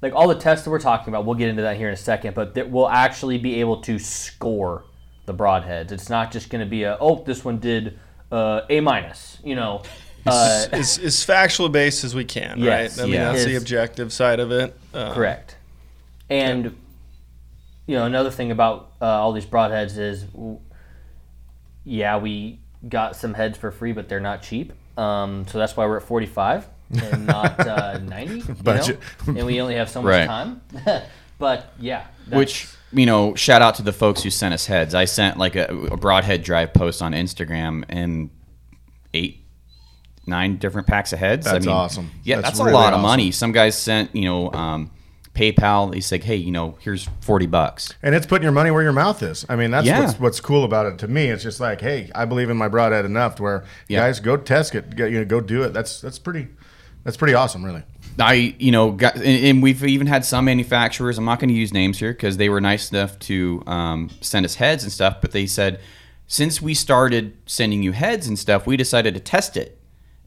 like 0.03 0.13
all 0.15 0.29
the 0.29 0.35
tests 0.35 0.65
that 0.65 0.71
we're 0.71 0.81
talking 0.81 1.09
about. 1.09 1.25
We'll 1.25 1.37
get 1.37 1.49
into 1.49 1.63
that 1.63 1.77
here 1.77 1.89
in 1.89 1.95
a 1.95 1.97
second, 1.97 2.35
but 2.35 2.55
that 2.55 2.71
we'll 2.71 2.89
actually 2.89 3.39
be 3.39 3.61
able 3.61 3.81
to 3.83 3.99
score 3.99 4.85
the 5.27 5.35
broadheads. 5.35 5.93
It's 5.93 6.09
not 6.11 6.33
just 6.33 6.51
going 6.51 6.65
to 6.65 6.69
be 6.71 6.85
a 6.85 6.97
oh 7.01 7.23
this 7.25 7.45
one 7.45 7.59
did 7.59 7.99
uh, 8.33 8.63
a 8.69 8.81
minus. 8.81 9.39
You 9.45 9.55
know. 9.57 9.83
Uh, 10.27 10.67
as, 10.73 10.99
as 10.99 11.17
factually 11.17 11.71
based 11.71 12.03
as 12.03 12.15
we 12.15 12.25
can, 12.25 12.59
Yes, 12.59 12.97
right? 12.97 13.03
I 13.03 13.07
mean, 13.07 13.15
yeah. 13.15 13.33
that's 13.33 13.45
the 13.45 13.57
objective 13.57 14.11
side 14.11 14.41
of 14.41 14.51
it. 14.53 14.75
Uh, 14.95 15.13
Correct. 15.13 15.57
And 16.31 16.77
you 17.87 17.97
know 17.97 18.07
another 18.07 18.31
thing 18.31 18.51
about 18.51 18.93
uh, 19.03 19.05
all 19.05 19.33
these 19.33 19.45
broadheads 19.45 19.99
is, 19.99 20.25
yeah, 21.85 22.17
we 22.19 22.59
got 22.89 23.17
some 23.17 23.35
heads 23.35 23.59
for 23.59 23.71
free, 23.71 23.93
but 23.93 24.09
they're 24.09 24.21
not 24.21 24.43
cheap. 24.43 24.73
Um, 24.97 25.47
so 25.49 25.59
that's 25.59 25.77
why 25.77 25.85
we're 25.87 25.99
at 25.99 26.05
forty-five 26.05 26.67
and 26.91 27.27
not 27.27 27.61
uh, 27.61 27.99
ninety. 27.99 28.39
You 28.41 28.57
know? 28.65 28.99
and 29.27 29.45
we 29.45 29.61
only 29.61 29.75
have 29.75 29.91
so 29.91 30.01
much 30.03 30.11
Right. 30.11 30.27
time. 30.27 30.63
but 31.39 31.73
yeah, 31.79 32.07
that's- 32.27 32.39
Which 32.39 32.69
you 32.93 33.07
know, 33.07 33.35
shout 33.35 33.61
out 33.61 33.75
to 33.77 33.83
the 33.83 33.93
folks 33.93 34.23
who 34.23 34.31
sent 34.31 34.55
us 34.55 34.67
heads. 34.67 34.95
I 34.95 35.05
sent 35.07 35.37
like 35.37 35.57
a, 35.57 35.67
a 35.91 35.97
broadhead 35.97 36.45
drive 36.45 36.73
post 36.73 37.03
on 37.03 37.13
Instagram 37.13 37.85
and 37.89 38.31
eight, 39.13 39.45
nine 40.27 40.57
different 40.59 40.87
packs 40.87 41.13
of 41.13 41.19
heads. 41.19 41.45
That's 41.45 41.67
I 41.67 41.69
mean, 41.69 41.77
awesome. 41.77 42.11
Yeah, 42.23 42.37
That's 42.37 42.51
that's, 42.51 42.61
a 42.61 42.65
really 42.65 42.75
lot 42.75 42.93
of 42.93 42.99
awesome. 43.01 43.03
money. 43.03 43.31
Some 43.33 43.51
guys 43.53 43.77
sent 43.77 44.15
you 44.15 44.27
know 44.27 44.53
um, 44.53 44.91
PayPal. 45.35 45.93
He's 45.93 46.13
like, 46.13 46.23
hey, 46.23 46.37
you 46.37 46.53
know, 46.53 46.79
here's 46.83 47.09
forty 47.21 47.47
bucks. 47.47 47.93
And 48.01 48.15
it's 48.15 48.27
putting 48.27 48.45
your 48.45 48.53
money 48.53 48.71
where 48.71 48.83
your 48.85 48.93
mouth 48.93 49.23
is. 49.25 49.45
I 49.49 49.57
mean, 49.57 49.73
that's 49.73 49.87
Yeah. 49.89 50.01
what's, 50.07 50.21
what's 50.21 50.41
cool 50.41 50.63
about 50.65 50.87
it 50.87 50.99
to 50.99 51.09
me. 51.09 51.27
It's 51.27 51.43
just 51.43 51.59
like, 51.59 51.81
hey, 51.81 52.13
I 52.15 52.27
believe 52.27 52.49
in 52.49 52.57
my 52.57 52.69
broadhead 52.69 53.05
enough 53.05 53.35
to 53.37 53.43
where 53.43 53.65
Yeah. 53.89 54.01
guys 54.01 54.21
go 54.21 54.37
test 54.37 54.73
it, 54.77 54.95
go, 54.95 55.05
you 55.07 55.19
know, 55.19 55.25
go 55.25 55.41
do 55.41 55.65
it. 55.65 55.73
That's 55.73 56.01
that's 56.01 56.21
pretty, 56.21 56.47
that's 57.03 57.17
pretty 57.17 57.35
awesome, 57.35 57.65
really. 57.65 57.83
I, 58.19 58.55
you 58.59 58.71
know, 58.71 58.93
got, 58.93 59.17
and, 59.17 59.25
and 59.25 59.63
we've 59.63 59.85
even 59.85 60.07
had 60.07 60.25
some 60.25 60.45
manufacturers. 60.45 61.19
I'm 61.19 61.25
not 61.25 61.41
going 61.41 61.49
to 61.49 61.55
use 61.55 61.73
names 61.73 61.99
here 61.99 62.13
because 62.13 62.37
they 62.37 62.49
were 62.49 62.61
nice 62.61 62.93
enough 62.93 63.19
to 63.21 63.63
um, 63.67 64.11
send 64.21 64.47
us 64.47 64.55
heads 64.57 64.85
and 64.85 64.93
stuff. 64.93 65.21
But 65.21 65.33
they 65.33 65.47
said, 65.47 65.81
since 66.27 66.63
we 66.63 66.75
started 66.75 67.37
sending 67.47 67.83
you 67.83 67.93
heads 67.93 68.27
and 68.27 68.39
stuff, 68.39 68.67
we 68.67 68.77
decided 68.77 69.15
to 69.15 69.21
test 69.21 69.57
it, 69.57 69.79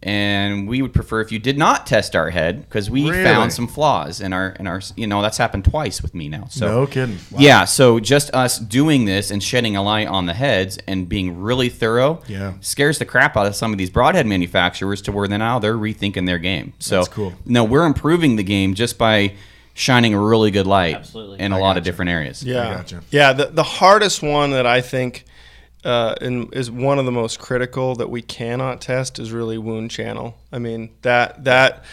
and 0.03 0.67
we 0.67 0.81
would 0.81 0.93
prefer 0.93 1.21
if 1.21 1.31
you 1.31 1.39
did 1.39 1.57
not 1.57 1.87
test 1.87 2.15
our 2.15 2.29
head 2.29 2.61
because 2.61 2.89
we 2.89 3.09
Really? 3.09 3.23
found 3.23 3.51
some 3.51 3.67
flaws 3.67 4.21
in 4.21 4.31
our 4.31 4.49
in 4.59 4.67
our. 4.67 4.79
You 4.95 5.07
know, 5.07 5.21
that's 5.21 5.37
happened 5.37 5.65
twice 5.65 6.01
with 6.01 6.13
me 6.13 6.29
now. 6.29 6.45
So 6.49 6.67
No 6.67 6.87
kidding. 6.87 7.17
Wow. 7.31 7.39
Yeah, 7.39 7.65
so 7.65 7.99
just 7.99 8.33
us 8.33 8.59
doing 8.59 9.05
this 9.05 9.31
and 9.31 9.41
shedding 9.41 9.75
a 9.75 9.81
light 9.81 10.07
on 10.07 10.27
the 10.27 10.33
heads 10.33 10.77
and 10.87 11.09
being 11.09 11.41
really 11.41 11.69
thorough 11.69 12.21
Yeah. 12.27 12.53
scares 12.61 12.99
the 12.99 13.05
crap 13.05 13.35
out 13.35 13.47
of 13.47 13.55
some 13.55 13.71
of 13.71 13.77
these 13.77 13.89
broadhead 13.89 14.27
manufacturers 14.27 15.01
to 15.03 15.11
where 15.11 15.27
then 15.27 15.39
now 15.39 15.57
they're 15.59 15.75
rethinking 15.77 16.25
their 16.27 16.39
game. 16.39 16.73
So 16.79 16.97
That's 16.97 17.07
cool. 17.09 17.33
No, 17.45 17.63
we're 17.63 17.85
improving 17.85 18.35
the 18.35 18.43
game 18.43 18.75
just 18.75 18.97
by 18.99 19.33
shining 19.73 20.13
a 20.13 20.19
really 20.19 20.51
good 20.51 20.67
light 20.67 20.95
Absolutely. 20.95 21.39
in 21.39 21.51
a 21.51 21.57
I 21.57 21.61
lot 21.61 21.77
of 21.77 21.83
different 21.83 22.09
areas. 22.09 22.43
Yeah, 22.43 22.75
gotcha. 22.75 23.01
yeah. 23.11 23.33
The 23.33 23.45
the 23.47 23.63
hardest 23.63 24.21
one 24.23 24.51
that 24.51 24.65
I 24.67 24.81
think 24.81 25.25
uh, 25.87 26.13
and 26.21 26.53
is 26.53 26.69
one 26.69 26.99
of 26.99 27.05
the 27.05 27.11
most 27.11 27.39
critical 27.39 27.95
that 27.95 28.09
we 28.09 28.21
cannot 28.21 28.81
test 28.81 29.17
is 29.19 29.31
really 29.31 29.57
wound 29.57 29.89
channel. 29.89 30.35
I 30.51 30.59
mean 30.59 30.89
that 31.01 31.43
that 31.45 31.83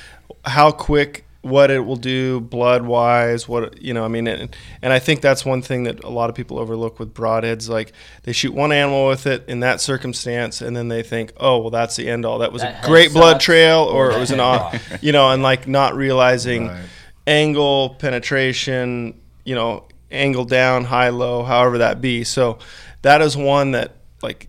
how 0.45 0.71
quick 0.73 1.25
what 1.43 1.71
it 1.71 1.81
will 1.81 1.97
do 1.97 2.41
blood 2.41 2.83
wise 2.87 3.47
what 3.47 3.63
you 3.83 3.93
know 3.93 4.03
i 4.03 4.09
mean 4.09 4.27
and, 4.27 4.57
and 4.81 4.93
i 4.95 4.99
think 4.99 5.21
that's 5.21 5.45
one 5.45 5.61
thing 5.61 5.85
that 5.85 6.03
a 6.03 6.09
lot 6.09 6.31
of 6.31 6.35
people 6.35 6.59
overlook 6.59 6.99
with 6.99 7.13
broadheads 7.13 7.69
like 7.69 7.93
they 8.23 8.33
shoot 8.33 8.55
one 8.55 8.73
animal 8.73 9.07
with 9.09 9.27
it 9.27 9.45
in 9.47 9.61
that 9.61 9.79
circumstance 9.79 10.63
and 10.63 10.75
then 10.75 10.89
they 10.89 11.03
think 11.03 11.31
oh 11.39 11.59
well 11.59 11.69
that's 11.69 11.97
the 11.97 12.09
end 12.09 12.25
all 12.25 12.39
that 12.39 12.51
was 12.51 12.63
That 12.63 12.73
a 12.73 12.77
head 12.77 12.87
great 12.87 13.13
blood 13.13 13.41
trail 13.41 13.81
or 13.81 14.07
or 14.11 14.13
it 14.13 14.19
was 14.25 14.31
an 14.31 14.39
head 14.39 14.45
aw- 14.47 14.79
you 15.03 15.13
know 15.13 15.29
and 15.33 15.43
like 15.43 15.69
not 15.69 15.95
realizing 15.95 16.69
Right. 16.69 16.85
angle, 17.27 17.91
penetration, 17.99 19.21
you 19.45 19.55
know, 19.55 19.85
angle 20.11 20.45
down, 20.45 20.85
high, 20.85 21.11
low, 21.11 21.43
however 21.43 21.79
that 21.79 22.01
be. 22.01 22.25
So 22.25 22.59
that 23.05 23.23
is 23.23 23.37
one 23.37 23.71
that, 23.73 23.97
like, 24.23 24.49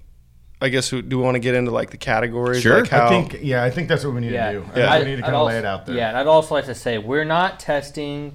I 0.61 0.69
guess 0.69 0.91
we, 0.91 1.01
do 1.01 1.17
we 1.17 1.23
want 1.23 1.35
to 1.35 1.39
get 1.39 1.53
into 1.55 1.71
like 1.71 1.91
the 1.91 1.97
categories? 1.97 2.61
Sure. 2.61 2.79
Like 2.81 2.89
how, 2.89 3.05
I 3.05 3.09
think, 3.09 3.37
yeah, 3.41 3.63
I 3.63 3.69
think 3.69 3.87
that's 3.87 4.03
what 4.03 4.13
we 4.15 4.21
need 4.21 4.31
Yeah, 4.31 4.51
to 4.53 4.59
do. 4.59 4.65
I 4.73 4.79
Yeah. 4.79 4.91
think 4.93 5.05
we 5.05 5.11
need 5.11 5.17
to 5.17 5.21
I'd 5.21 5.23
kind 5.25 5.35
of 5.35 5.41
also- 5.41 5.47
lay 5.53 5.57
it 5.59 5.65
out 5.65 5.85
there. 5.85 5.95
Yeah, 5.95 6.09
and 6.09 6.17
I'd 6.17 6.27
also 6.27 6.55
like 6.55 6.65
to 6.65 6.75
say 6.75 6.97
we're 6.97 7.23
not 7.25 7.59
testing 7.59 8.33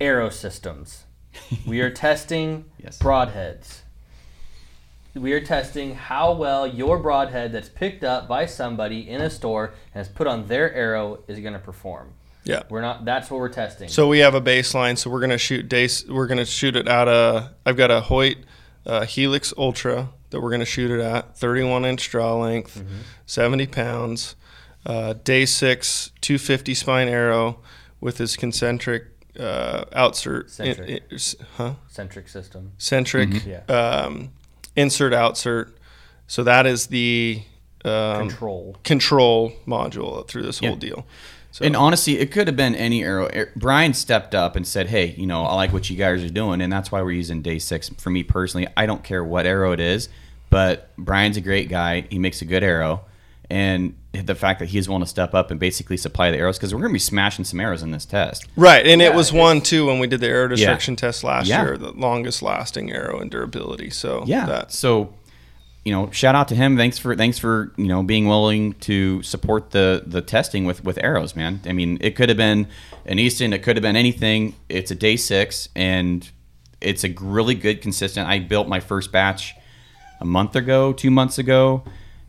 arrow 0.00 0.28
systems. 0.30 1.04
we 1.66 1.80
are 1.80 1.90
testing 1.90 2.66
Yes. 2.82 2.98
broadheads. 2.98 3.80
We 5.14 5.32
are 5.34 5.40
testing 5.40 5.94
how 5.94 6.32
well 6.32 6.66
your 6.66 6.98
broadhead 6.98 7.52
that's 7.52 7.68
picked 7.68 8.02
up 8.04 8.28
by 8.28 8.46
somebody 8.46 9.08
in 9.08 9.20
a 9.20 9.28
store 9.28 9.74
and 9.94 10.00
is 10.02 10.08
put 10.08 10.26
on 10.26 10.46
their 10.48 10.72
arrow 10.72 11.18
is 11.28 11.38
going 11.40 11.52
to 11.52 11.58
perform. 11.58 12.12
yeah. 12.44 12.62
We're 12.70 12.80
not. 12.80 13.04
That's 13.04 13.30
what 13.30 13.38
we're 13.40 13.48
testing. 13.50 13.88
So 13.88 14.08
we 14.08 14.20
have 14.20 14.34
a 14.34 14.40
baseline. 14.40 14.96
So 14.98 15.10
we're 15.10 15.20
gonna 15.20 15.38
shoot 15.38 15.68
days. 15.68 16.04
We're 16.08 16.26
gonna 16.26 16.44
shoot 16.46 16.76
it 16.76 16.88
at 16.88 17.08
a. 17.08 17.52
I've 17.64 17.76
got 17.76 17.90
a 17.90 18.00
Hoyt 18.00 18.38
uh, 18.86 19.04
Helix 19.06 19.52
Ultra 19.56 20.10
that 20.30 20.40
we're 20.40 20.50
gonna 20.50 20.64
shoot 20.64 20.90
it 20.90 21.00
at 21.00 21.36
31 21.36 21.84
inch 21.84 22.08
draw 22.10 22.34
length, 22.36 22.78
Mm-hmm. 22.78 22.96
70 23.26 23.66
pounds. 23.68 24.36
Uh, 24.84 25.12
Day 25.24 25.46
Six, 25.46 26.10
250 26.22 26.74
spine 26.74 27.08
arrow 27.08 27.60
with 28.00 28.18
this 28.18 28.36
concentric 28.36 29.04
uh, 29.38 29.84
outsert. 29.92 30.50
Centric. 30.50 30.88
in- 30.88 30.96
in- 31.10 31.46
huh? 31.56 31.74
centric 31.88 32.28
system. 32.28 32.72
centric 32.78 33.44
Yeah. 33.46 33.62
um, 33.68 34.30
insert 34.74 35.12
outsert. 35.12 35.72
So 36.26 36.42
that 36.44 36.66
is 36.66 36.88
the 36.88 37.42
um, 37.84 38.28
Control. 38.28 38.76
control 38.84 39.52
module 39.66 40.26
through 40.26 40.42
this 40.42 40.60
Yeah. 40.60 40.70
whole 40.70 40.76
deal. 40.78 41.06
So 41.52 41.64
And 41.66 41.76
honestly, 41.76 42.18
it 42.18 42.32
could 42.32 42.46
have 42.48 42.56
been 42.56 42.74
any 42.74 43.04
arrow. 43.04 43.26
Er- 43.34 43.52
Brian 43.54 43.92
stepped 43.94 44.34
up 44.34 44.56
and 44.56 44.66
said, 44.66 44.88
"Hey, 44.88 45.14
you 45.18 45.26
know, 45.26 45.44
I 45.44 45.54
like 45.54 45.72
what 45.72 45.88
you 45.90 45.96
guys 45.96 46.24
are 46.24 46.28
doing, 46.30 46.60
and 46.62 46.72
that's 46.72 46.90
why 46.90 47.02
we're 47.02 47.10
using 47.12 47.42
Day 47.42 47.58
Six. 47.58 47.90
For 47.98 48.08
me 48.10 48.22
personally, 48.22 48.66
I 48.76 48.86
don't 48.86 49.04
care 49.04 49.22
what 49.22 49.44
arrow 49.46 49.72
it 49.72 49.80
is, 49.80 50.08
but 50.50 50.90
Brian's 50.96 51.36
a 51.36 51.42
great 51.42 51.68
guy. 51.68 52.06
He 52.10 52.18
makes 52.18 52.40
a 52.40 52.46
good 52.46 52.64
arrow, 52.64 53.02
and 53.50 53.94
the 54.14 54.34
fact 54.34 54.60
that 54.60 54.68
he's 54.70 54.88
willing 54.88 55.02
to 55.02 55.08
step 55.08 55.34
up 55.34 55.50
and 55.50 55.60
basically 55.60 55.96
supply 55.98 56.30
the 56.30 56.38
arrows 56.38 56.56
because 56.58 56.74
we're 56.74 56.80
going 56.80 56.90
to 56.92 56.94
be 56.94 56.98
smashing 56.98 57.44
some 57.44 57.60
arrows 57.60 57.82
in 57.82 57.90
this 57.90 58.04
test. 58.06 58.46
right, 58.56 58.86
and 58.86 59.00
it 59.02 59.14
was 59.14 59.30
one 59.32 59.60
too 59.60 59.86
when 59.86 59.98
we 59.98 60.06
did 60.06 60.20
the 60.20 60.28
arrow 60.28 60.48
destruction 60.48 60.96
test 60.96 61.22
last 61.24 61.46
Yeah. 61.48 61.62
year, 61.64 61.76
the 61.78 61.92
longest 61.92 62.42
lasting 62.42 62.92
arrow 62.92 63.20
and 63.20 63.30
durability. 63.30 63.88
So 63.90 64.24
Yeah. 64.26 64.46
that 64.46 64.72
So, 64.72 65.14
you 65.84 65.92
know, 65.92 66.10
shout 66.12 66.34
out 66.34 66.48
to 66.48 66.54
him. 66.54 66.76
Thanks 66.76 66.98
for 66.98 67.16
thanks 67.16 67.38
for 67.38 67.72
you 67.76 67.86
know 67.86 68.02
being 68.02 68.26
willing 68.26 68.74
to 68.74 69.22
support 69.22 69.70
the 69.70 70.04
the 70.06 70.22
testing 70.22 70.64
with 70.64 70.84
with 70.84 70.98
arrows, 71.02 71.34
man. 71.34 71.60
I 71.66 71.72
mean, 71.72 71.98
it 72.00 72.14
could 72.16 72.28
have 72.28 72.38
been 72.38 72.68
an 73.04 73.18
Easton. 73.18 73.52
It 73.52 73.62
could 73.62 73.76
have 73.76 73.82
been 73.82 73.96
anything. 73.96 74.54
It's 74.68 74.90
a 74.90 74.94
Day 74.94 75.16
Six, 75.16 75.68
and 75.74 76.28
it's 76.80 77.04
a 77.04 77.12
really 77.20 77.54
good 77.54 77.82
consistent. 77.82 78.28
I 78.28 78.38
built 78.38 78.68
my 78.68 78.80
first 78.80 79.10
batch 79.12 79.54
a 80.20 80.24
month 80.24 80.54
ago, 80.54 80.92
two 80.92 81.10
months 81.10 81.38
ago, 81.38 81.82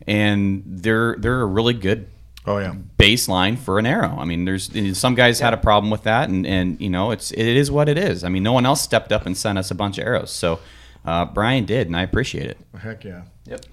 and 0.06 0.62
they're 0.66 1.14
they're 1.18 1.42
a 1.42 1.46
really 1.46 1.74
good 1.74 2.08
Oh 2.46 2.58
yeah. 2.58 2.74
baseline 2.98 3.56
for 3.56 3.78
an 3.78 3.86
arrow. 3.86 4.16
I 4.18 4.24
mean, 4.24 4.44
there's 4.44 4.98
some 4.98 5.14
guys 5.14 5.38
had 5.40 5.54
a 5.54 5.58
problem 5.58 5.90
with 5.90 6.02
that, 6.02 6.28
and 6.28 6.44
and 6.44 6.80
you 6.80 6.90
know, 6.90 7.12
it's 7.12 7.30
it 7.30 7.38
is 7.46 7.70
what 7.70 7.88
it 7.88 7.96
is. 7.98 8.24
I 8.24 8.28
mean, 8.30 8.42
no 8.42 8.52
one 8.52 8.66
else 8.66 8.80
stepped 8.82 9.12
up 9.12 9.26
and 9.26 9.36
sent 9.36 9.58
us 9.58 9.70
a 9.70 9.74
bunch 9.76 9.96
of 9.98 10.04
arrows, 10.06 10.32
so 10.32 10.58
uh, 11.04 11.24
Brian 11.24 11.64
did, 11.64 11.86
and 11.86 11.96
I 11.96 12.02
appreciate 12.02 12.46
it. 12.46 12.58
Heck 12.76 13.04
yeah. 13.04 13.22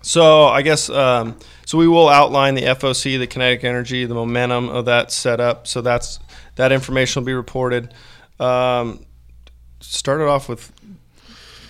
So 0.01 0.47
I 0.47 0.61
guess 0.61 0.89
um, 0.89 1.37
so. 1.65 1.77
We 1.77 1.87
will 1.87 2.09
outline 2.09 2.55
the 2.55 2.63
FOC, 2.63 3.17
the 3.17 3.27
kinetic 3.27 3.63
energy, 3.63 4.05
the 4.05 4.13
momentum 4.13 4.69
of 4.69 4.85
that 4.85 5.11
setup. 5.11 5.65
So 5.65 5.81
that's 5.81 6.19
that 6.55 6.71
information 6.71 7.21
will 7.21 7.27
be 7.27 7.33
reported. 7.33 7.93
Um, 8.39 9.05
started 9.79 10.27
off 10.27 10.49
with 10.49 10.71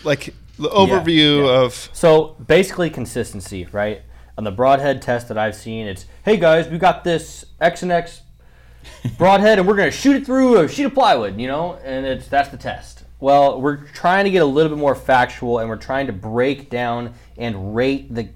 like 0.03 0.33
the 0.57 0.69
overview 0.69 1.45
yeah. 1.45 1.63
of 1.63 1.89
So 1.93 2.35
basically, 2.45 2.89
consistency, 2.89 3.67
right? 3.71 4.01
On 4.37 4.43
the 4.43 4.51
broadhead 4.51 5.01
test 5.01 5.27
that 5.27 5.37
I've 5.37 5.55
seen, 5.55 5.87
it's 5.87 6.05
hey 6.23 6.37
guys, 6.37 6.67
we 6.67 6.77
got 6.77 7.03
this 7.03 7.45
X 7.59 7.83
and 7.83 7.91
X 7.91 8.21
broadhead, 9.17 9.59
and 9.59 9.67
we're 9.67 9.75
gonna 9.75 9.91
shoot 9.91 10.15
it 10.15 10.25
through 10.25 10.59
a 10.59 10.67
sheet 10.67 10.85
of 10.85 10.93
plywood, 10.93 11.39
you 11.39 11.47
know, 11.47 11.73
and 11.83 12.05
it's 12.05 12.27
that's 12.27 12.49
the 12.49 12.57
test. 12.57 13.03
Well, 13.19 13.61
we're 13.61 13.77
trying 13.77 14.25
to 14.25 14.31
get 14.31 14.41
a 14.41 14.45
little 14.45 14.69
bit 14.69 14.79
more 14.79 14.95
factual, 14.95 15.59
and 15.59 15.69
we're 15.69 15.75
trying 15.75 16.07
to 16.07 16.13
break 16.13 16.71
down 16.71 17.13
and 17.41 17.75
rate 17.75 18.13
the 18.13 18.29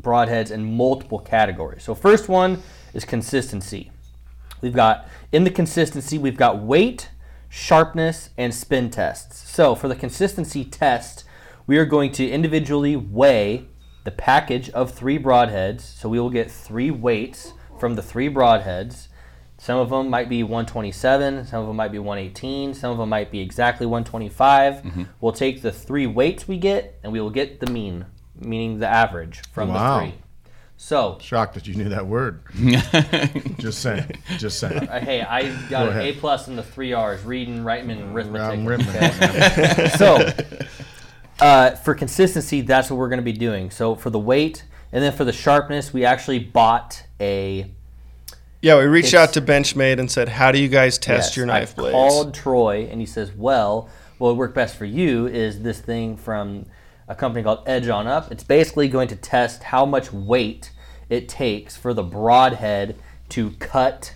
broadheads 0.00 0.50
in 0.50 0.76
multiple 0.76 1.18
categories. 1.18 1.82
So 1.82 1.94
first 1.94 2.28
one 2.28 2.62
is 2.94 3.04
consistency. 3.04 3.90
We've 4.60 4.72
got 4.72 5.06
in 5.32 5.44
the 5.44 5.50
consistency, 5.50 6.16
we've 6.16 6.36
got 6.36 6.60
weight, 6.60 7.10
sharpness, 7.50 8.30
and 8.38 8.54
spin 8.54 8.90
tests. 8.90 9.50
So 9.50 9.74
for 9.74 9.88
the 9.88 9.96
consistency 9.96 10.64
test, 10.64 11.24
we 11.66 11.76
are 11.78 11.84
going 11.84 12.12
to 12.12 12.28
individually 12.28 12.96
weigh 12.96 13.66
the 14.04 14.10
package 14.10 14.70
of 14.70 14.92
three 14.92 15.18
broadheads. 15.18 15.80
So 15.80 16.08
we 16.08 16.20
will 16.20 16.30
get 16.30 16.50
three 16.50 16.90
weights 16.90 17.52
from 17.78 17.94
the 17.94 18.02
three 18.02 18.28
broadheads. 18.28 19.08
Some 19.58 19.78
of 19.78 19.90
them 19.90 20.10
might 20.10 20.28
be 20.28 20.42
127, 20.42 21.46
some 21.46 21.60
of 21.62 21.66
them 21.68 21.76
might 21.76 21.92
be 21.92 21.98
118, 21.98 22.74
some 22.74 22.90
of 22.90 22.98
them 22.98 23.08
might 23.08 23.30
be 23.30 23.40
exactly 23.40 23.86
125. 23.86 24.74
Mm-hmm. 24.74 25.02
We'll 25.20 25.32
take 25.32 25.62
the 25.62 25.72
three 25.72 26.06
weights 26.06 26.46
we 26.46 26.58
get 26.58 26.98
and 27.02 27.12
we 27.12 27.20
will 27.20 27.30
get 27.30 27.60
the 27.60 27.70
mean, 27.70 28.04
meaning 28.40 28.78
the 28.78 28.88
average 28.88 29.42
from 29.52 29.68
Wow. 29.68 30.00
the 30.00 30.06
three. 30.06 30.14
So, 30.76 31.18
Shocked 31.20 31.54
that 31.54 31.66
you 31.66 31.74
knew 31.76 31.88
that 31.90 32.06
word. 32.06 32.42
Just 33.58 33.80
saying. 33.80 34.10
Just 34.38 34.58
saying. 34.58 34.88
uh, 34.88 35.00
hey, 35.00 35.22
I 35.22 35.42
got 35.68 35.70
Go 35.70 35.82
an 35.84 35.88
ahead. 35.98 36.16
A 36.16 36.18
plus 36.18 36.48
in 36.48 36.56
the 36.56 36.62
three 36.64 36.92
R's: 36.92 37.22
reading, 37.24 37.62
writing, 37.64 37.90
and 37.90 38.14
arithmetic. 38.14 38.58
I'm 38.58 38.68
okay? 38.68 39.88
so, 39.96 40.28
uh, 41.40 41.70
for 41.76 41.94
consistency, 41.94 42.60
that's 42.60 42.90
what 42.90 42.96
we're 42.96 43.08
going 43.08 43.18
to 43.20 43.24
be 43.24 43.32
doing. 43.32 43.70
So, 43.70 43.94
for 43.94 44.10
the 44.10 44.18
weight, 44.18 44.64
and 44.92 45.02
then 45.02 45.12
for 45.12 45.24
the 45.24 45.32
sharpness, 45.32 45.92
we 45.92 46.04
actually 46.04 46.40
bought 46.40 47.04
a 47.20 47.70
yeah. 48.60 48.76
We 48.76 48.84
reached 48.84 49.14
out 49.14 49.32
to 49.34 49.40
Benchmade 49.40 49.98
and 50.00 50.10
said, 50.10 50.28
"How 50.28 50.52
do 50.52 50.58
you 50.58 50.68
guys 50.68 50.98
test 50.98 51.30
yes, 51.30 51.36
your 51.36 51.46
knife 51.46 51.74
I 51.78 51.80
blades?" 51.80 51.92
called 51.92 52.34
Troy, 52.34 52.88
and 52.90 53.00
he 53.00 53.06
says, 53.06 53.32
"Well, 53.32 53.88
what 54.18 54.30
would 54.30 54.38
work 54.38 54.54
best 54.54 54.76
for 54.76 54.84
you 54.86 55.26
is 55.28 55.62
this 55.62 55.80
thing 55.80 56.16
from 56.16 56.66
a 57.08 57.14
company 57.14 57.42
called 57.42 57.60
Edge 57.66 57.88
On 57.88 58.06
Up. 58.06 58.30
It's 58.32 58.44
basically 58.44 58.88
going 58.88 59.08
to 59.08 59.16
test 59.16 59.64
how 59.64 59.84
much 59.84 60.12
weight 60.12 60.70
it 61.08 61.28
takes 61.28 61.76
for 61.76 61.92
the 61.94 62.02
broadhead 62.02 62.96
to 63.30 63.50
cut." 63.52 64.14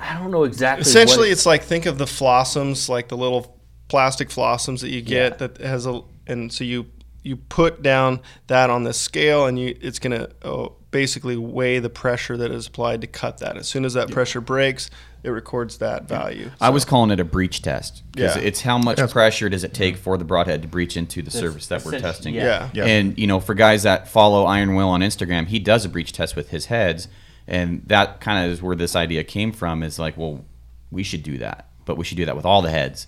I 0.00 0.18
don't 0.18 0.30
know 0.30 0.44
exactly. 0.44 0.82
Essentially, 0.82 1.28
it- 1.28 1.32
it's 1.32 1.46
like 1.46 1.62
think 1.62 1.86
of 1.86 1.98
the 1.98 2.04
flossums, 2.06 2.88
like 2.88 3.08
the 3.08 3.16
little 3.16 3.56
plastic 3.88 4.28
flossums 4.28 4.80
that 4.80 4.90
you 4.90 5.00
get 5.02 5.32
Yeah. 5.32 5.46
that 5.48 5.58
has 5.58 5.86
a, 5.86 6.02
and 6.26 6.52
so 6.52 6.64
you 6.64 6.86
you 7.24 7.36
put 7.36 7.82
down 7.82 8.20
that 8.46 8.70
on 8.70 8.84
the 8.84 8.92
scale, 8.92 9.44
and 9.46 9.58
you 9.58 9.76
it's 9.80 9.98
gonna 9.98 10.28
oh, 10.44 10.72
basically 10.90 11.36
weigh 11.36 11.78
the 11.78 11.90
pressure 11.90 12.36
that 12.36 12.50
is 12.50 12.68
applied 12.68 13.00
to 13.00 13.06
cut 13.06 13.38
that. 13.38 13.56
As 13.56 13.66
soon 13.66 13.84
as 13.84 13.94
that 13.94 14.10
pressure 14.10 14.40
breaks, 14.40 14.88
it 15.24 15.30
records 15.30 15.78
that 15.78 16.08
value. 16.08 16.50
I 16.60 16.70
was 16.70 16.84
calling 16.84 17.10
it 17.10 17.18
a 17.20 17.24
breach 17.24 17.60
test 17.62 18.02
because 18.12 18.36
Yeah. 18.36 18.42
it's 18.42 18.60
how 18.62 18.78
much 18.78 18.96
That's- 18.96 19.12
pressure 19.12 19.48
does 19.48 19.64
it 19.64 19.74
take 19.74 19.96
for 19.96 20.16
the 20.16 20.24
broadhead 20.24 20.62
to 20.62 20.68
breach 20.68 20.96
into 20.96 21.22
the 21.22 21.30
surface 21.30 21.66
that 21.66 21.84
we're 21.84 21.98
testing. 21.98 22.34
yeah. 22.34 22.44
yeah. 22.44 22.68
Yeah. 22.72 22.84
And 22.86 23.18
you 23.18 23.26
know, 23.26 23.40
for 23.40 23.54
guys 23.54 23.82
that 23.82 24.08
follow 24.08 24.44
Iron 24.44 24.74
Will 24.74 24.88
on 24.88 25.00
Instagram, 25.00 25.46
he 25.48 25.58
does 25.58 25.84
a 25.84 25.88
breach 25.88 26.12
test 26.12 26.36
with 26.36 26.50
his 26.50 26.66
heads, 26.66 27.08
and 27.46 27.82
that 27.86 28.20
kind 28.20 28.44
of 28.46 28.52
is 28.52 28.62
where 28.62 28.76
this 28.76 28.94
idea 28.94 29.24
came 29.24 29.52
from. 29.52 29.82
Is 29.82 29.98
like, 29.98 30.16
well, 30.16 30.44
we 30.90 31.02
should 31.02 31.22
do 31.22 31.38
that, 31.38 31.68
but 31.84 31.96
we 31.96 32.04
should 32.04 32.16
do 32.16 32.24
that 32.26 32.36
with 32.36 32.44
all 32.46 32.62
the 32.62 32.70
heads, 32.70 33.06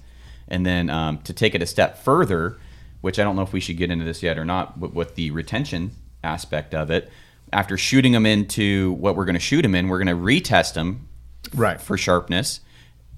and 0.49 0.67
then 0.67 0.90
um, 0.90 1.19
to 1.19 1.33
take 1.33 1.55
it 1.55 1.62
a 1.62 1.67
step 1.67 1.97
further, 1.99 2.59
which 3.02 3.19
I 3.19 3.23
don't 3.25 3.37
know 3.37 3.43
if 3.43 3.52
we 3.52 3.61
should 3.61 3.76
get 3.76 3.90
into 3.90 4.05
this 4.05 4.23
yet 4.23 4.37
or 4.37 4.45
not, 4.45 4.79
with, 4.79 4.93
with 4.93 5.14
the 5.14 5.31
retention 5.31 5.93
aspect 6.25 6.75
of 6.75 6.90
it. 6.90 7.11
After 7.52 7.76
shooting 7.76 8.12
them 8.12 8.26
into 8.26 8.93
what 8.93 9.17
we're 9.17 9.25
going 9.25 9.35
to 9.35 9.40
shoot 9.40 9.62
them 9.62 9.75
in, 9.75 9.88
we're 9.88 10.02
going 10.02 10.07
to 10.17 10.23
retest 10.23 10.75
them 10.75 11.09
Right. 11.54 11.80
for 11.80 11.97
sharpness, 11.97 12.61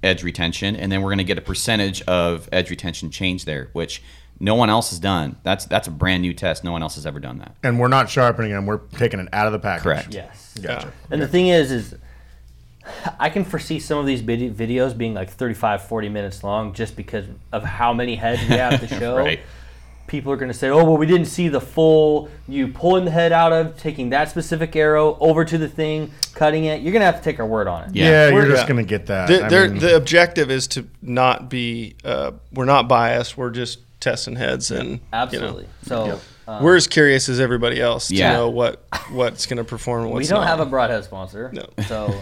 edge 0.02 0.22
retention, 0.22 0.76
and 0.76 0.90
then 0.90 1.02
we're 1.02 1.10
going 1.10 1.18
to 1.18 1.24
get 1.24 1.38
a 1.38 1.42
percentage 1.42 2.02
of 2.02 2.48
edge 2.52 2.70
retention 2.70 3.10
change 3.10 3.44
there, 3.44 3.68
which 3.72 4.02
no 4.40 4.54
one 4.54 4.70
else 4.70 4.90
has 4.90 4.98
done. 4.98 5.36
That's 5.44 5.64
that's 5.66 5.86
a 5.86 5.90
brand 5.90 6.22
new 6.22 6.34
test. 6.34 6.64
No 6.64 6.72
one 6.72 6.82
else 6.82 6.96
has 6.96 7.06
ever 7.06 7.20
done 7.20 7.38
that. 7.38 7.54
And 7.62 7.78
we're 7.78 7.88
not 7.88 8.10
sharpening 8.10 8.50
them. 8.50 8.66
We're 8.66 8.78
taking 8.78 9.20
it 9.20 9.28
out 9.32 9.46
of 9.46 9.52
the 9.52 9.58
package. 9.60 9.82
Correct. 9.84 10.14
Yes. 10.14 10.58
Gotcha. 10.60 10.92
And 11.10 11.22
the 11.22 11.28
thing 11.28 11.48
is, 11.48 11.70
is 11.70 11.94
I 13.20 13.30
can 13.30 13.44
foresee 13.44 13.78
some 13.78 13.98
of 13.98 14.06
these 14.06 14.22
videos 14.22 14.96
being 14.96 15.14
like 15.14 15.30
35, 15.30 15.84
40 15.86 16.08
minutes 16.08 16.42
long 16.42 16.72
just 16.72 16.96
because 16.96 17.26
of 17.52 17.62
how 17.62 17.92
many 17.92 18.16
heads 18.16 18.42
we 18.42 18.56
have 18.56 18.80
to 18.80 18.88
show. 18.98 19.16
Right. 19.16 19.40
People 20.12 20.31
are 20.31 20.37
going 20.37 20.52
to 20.52 20.57
say, 20.57 20.69
oh, 20.69 20.85
well, 20.85 20.99
we 20.99 21.07
didn't 21.07 21.25
see 21.25 21.49
the 21.49 21.59
full, 21.59 22.28
you 22.47 22.69
pulling 22.69 23.07
the 23.07 23.11
head 23.11 23.33
out 23.33 23.50
of, 23.50 23.78
taking 23.78 24.11
that 24.11 24.28
specific 24.28 24.76
arrow 24.76 25.16
over 25.21 25.42
to 25.42 25.57
the 25.57 25.71
thing, 25.71 26.11
cutting 26.35 26.66
it. 26.66 26.83
You're 26.83 26.92
going 26.92 27.00
to 27.00 27.07
have 27.07 27.16
to 27.16 27.23
take 27.23 27.40
our 27.40 27.47
word 27.47 27.66
on 27.66 27.88
it. 27.88 27.97
Yeah. 27.97 28.04
Yeah, 28.04 28.26
you're 28.28 28.42
We're- 28.42 28.50
just 28.50 28.69
going 28.69 28.76
to 28.76 28.87
get 28.87 29.07
that. 29.07 29.28
The, 29.49 29.69
mean, 29.71 29.78
the 29.78 29.97
objective 29.97 30.50
is 30.50 30.66
to 30.69 30.87
not 31.00 31.49
be. 31.49 31.97
Uh, 32.04 32.33
we're 32.52 32.66
not 32.66 32.88
biased. 32.88 33.38
We're 33.38 33.49
just 33.49 33.78
testing 34.00 34.37
heads, 34.37 34.71
and 34.71 34.88
you 34.90 34.95
know, 34.97 35.00
Absolutely. 35.14 35.66
So 35.85 36.21
um, 36.47 36.62
we're 36.62 36.76
as 36.76 36.87
curious 36.87 37.31
as 37.31 37.40
everybody 37.40 37.81
else 37.81 38.09
to 38.09 38.14
Yeah. 38.14 38.35
know 38.35 38.50
what 38.50 38.85
what's 39.12 39.47
going 39.47 39.57
to 39.57 39.64
perform. 39.64 40.04
And 40.04 40.12
we 40.12 40.26
don't 40.26 40.40
not. 40.40 40.49
have 40.49 40.61
a 40.61 40.66
broadhead 40.66 41.04
sponsor. 41.04 41.50
No. 41.54 41.64
So, 41.87 42.14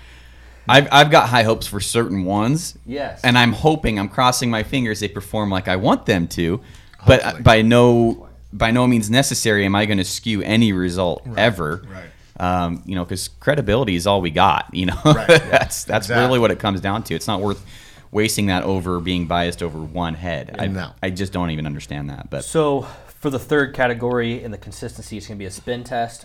I've 0.68 0.88
I've 0.90 1.10
got 1.12 1.28
high 1.28 1.44
hopes 1.44 1.68
for 1.68 1.78
certain 1.78 2.24
ones, 2.24 2.76
yes. 2.86 3.20
and 3.22 3.38
I'm 3.38 3.52
hoping, 3.52 3.98
I'm 4.00 4.08
crossing 4.08 4.50
my 4.50 4.64
fingers 4.64 4.98
they 5.00 5.08
perform 5.08 5.50
like 5.50 5.68
I 5.68 5.76
want 5.76 6.06
them 6.06 6.26
to, 6.28 6.60
but 7.06 7.22
Hopefully. 7.22 7.42
by 7.42 7.62
no 7.62 8.28
by 8.52 8.70
no 8.70 8.86
means 8.86 9.08
necessary 9.10 9.64
am 9.64 9.74
I 9.76 9.86
going 9.86 9.98
to 9.98 10.04
skew 10.04 10.42
any 10.42 10.72
result 10.72 11.22
ever. 11.36 11.82
right. 11.88 12.10
Um, 12.38 12.82
you 12.86 12.94
know, 12.94 13.04
because 13.04 13.28
credibility 13.28 13.94
is 13.96 14.06
all 14.06 14.20
we 14.22 14.30
got. 14.30 14.70
You 14.72 14.86
know, 14.86 14.98
Right, 15.04 15.28
yeah. 15.28 15.38
that's 15.50 15.84
that's 15.84 16.06
Exactly. 16.06 16.24
really 16.26 16.38
what 16.38 16.50
it 16.50 16.58
comes 16.58 16.80
down 16.80 17.02
to. 17.04 17.14
It's 17.14 17.26
not 17.26 17.40
worth 17.42 17.64
wasting 18.10 18.46
that 18.46 18.64
over 18.64 18.98
being 18.98 19.26
biased 19.26 19.62
over 19.62 19.78
one 19.78 20.14
head. 20.14 20.56
I, 20.58 20.66
No. 20.66 20.92
I 21.02 21.10
just 21.10 21.32
don't 21.32 21.50
even 21.50 21.66
understand 21.66 22.08
that. 22.10 22.30
But 22.30 22.44
So 22.44 22.86
for 23.20 23.28
the 23.30 23.38
third 23.38 23.74
category 23.74 24.42
in 24.42 24.50
the 24.52 24.58
consistency, 24.58 25.16
it's 25.18 25.28
going 25.28 25.36
to 25.36 25.42
be 25.42 25.46
a 25.46 25.50
spin 25.50 25.84
test. 25.84 26.24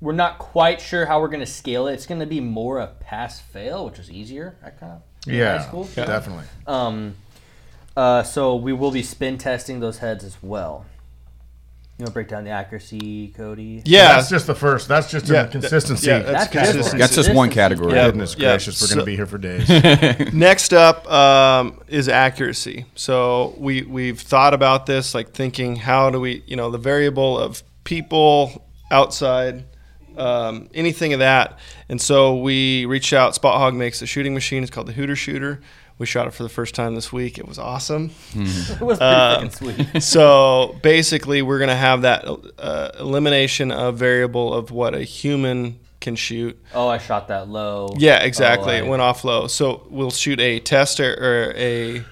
We're 0.00 0.12
not 0.12 0.38
quite 0.38 0.80
sure 0.82 1.06
how 1.06 1.20
we're 1.20 1.28
going 1.28 1.40
to 1.40 1.46
scale 1.46 1.86
it. 1.86 1.94
It's 1.94 2.06
going 2.06 2.20
to 2.20 2.26
be 2.26 2.40
more 2.40 2.78
a 2.78 2.88
pass 2.88 3.40
fail, 3.40 3.86
which 3.86 3.98
is 3.98 4.10
easier. 4.10 4.56
I 4.62 4.68
kind 4.70 4.92
of 4.92 5.02
yeah, 5.32 5.58
high 5.58 5.66
school. 5.66 5.84
definitely. 5.94 6.44
Um, 6.66 7.14
uh, 7.96 8.22
so 8.22 8.54
we 8.56 8.72
will 8.72 8.90
be 8.90 9.02
spin 9.02 9.38
testing 9.38 9.80
those 9.80 9.98
heads 9.98 10.24
as 10.24 10.36
well. 10.42 10.84
You 11.96 12.02
want 12.02 12.08
to 12.08 12.12
break 12.14 12.26
down 12.28 12.42
the 12.42 12.50
accuracy, 12.50 13.28
Cody? 13.36 13.80
Yeah, 13.84 14.16
That's 14.16 14.28
just 14.28 14.48
the 14.48 14.54
first. 14.56 14.88
That's 14.88 15.08
just 15.08 15.28
Yeah, 15.28 15.44
in 15.44 15.50
consistency. 15.52 16.08
yeah, 16.08 16.18
that's 16.18 16.48
That's 16.48 16.50
consistency. 16.72 16.98
that's 16.98 17.14
just 17.14 17.32
one 17.32 17.50
category. 17.50 17.92
Yeah. 17.94 18.06
Goodness 18.06 18.34
Yeah, 18.36 18.48
gracious, 18.54 18.82
we're 18.82 18.88
going 18.88 18.98
to 18.98 19.04
be 19.04 19.14
here 19.14 19.26
for 19.26 19.38
days. 19.38 19.68
Next 20.34 20.72
up 20.72 21.08
um, 21.08 21.80
is 21.86 22.08
accuracy. 22.08 22.86
So 22.96 23.54
we 23.58 23.82
we've 23.82 24.20
thought 24.20 24.54
about 24.54 24.86
this, 24.86 25.14
like 25.14 25.30
thinking 25.34 25.76
how 25.76 26.10
do 26.10 26.18
we, 26.18 26.42
you 26.48 26.56
know, 26.56 26.68
the 26.68 26.78
variable 26.78 27.38
of 27.38 27.62
people 27.84 28.66
outside, 28.90 29.64
um, 30.16 30.68
anything 30.74 31.12
of 31.12 31.20
that. 31.20 31.60
And 31.88 32.00
so 32.00 32.36
we 32.38 32.86
reached 32.86 33.12
out. 33.12 33.36
Spot-Hogg 33.36 33.74
makes 33.74 34.02
a 34.02 34.06
shooting 34.06 34.34
machine. 34.34 34.64
It's 34.64 34.70
called 34.72 34.88
the 34.88 34.92
Hooter 34.94 35.14
Shooter. 35.14 35.60
We 35.98 36.06
shot 36.06 36.26
it 36.26 36.32
for 36.34 36.42
the 36.42 36.48
first 36.48 36.74
time 36.74 36.94
this 36.96 37.12
week. 37.12 37.38
It 37.38 37.46
was 37.46 37.58
awesome. 37.58 38.10
It 38.34 38.80
was 38.80 38.98
pretty 38.98 39.02
Um, 39.04 39.50
sweet. 39.50 40.02
so 40.02 40.76
basically, 40.82 41.40
we're 41.42 41.58
going 41.58 41.68
to 41.70 41.76
have 41.76 42.02
that 42.02 42.24
uh, 42.58 42.90
elimination 42.98 43.70
of 43.70 43.96
variable 43.96 44.52
of 44.52 44.70
what 44.72 44.94
a 44.94 45.02
human 45.04 45.78
can 46.00 46.16
shoot. 46.16 46.60
Oh, 46.74 46.88
I 46.88 46.98
shot 46.98 47.28
that 47.28 47.48
low. 47.48 47.94
Yeah, 47.96 48.22
exactly. 48.22 48.74
Oh, 48.74 48.76
I- 48.76 48.80
it 48.80 48.86
went 48.86 49.02
off 49.02 49.24
low. 49.24 49.46
So 49.46 49.86
we'll 49.88 50.10
shoot 50.10 50.40
a 50.40 50.58
test 50.60 51.00
ar- 51.00 51.16
or 51.18 51.54
a 51.56 52.02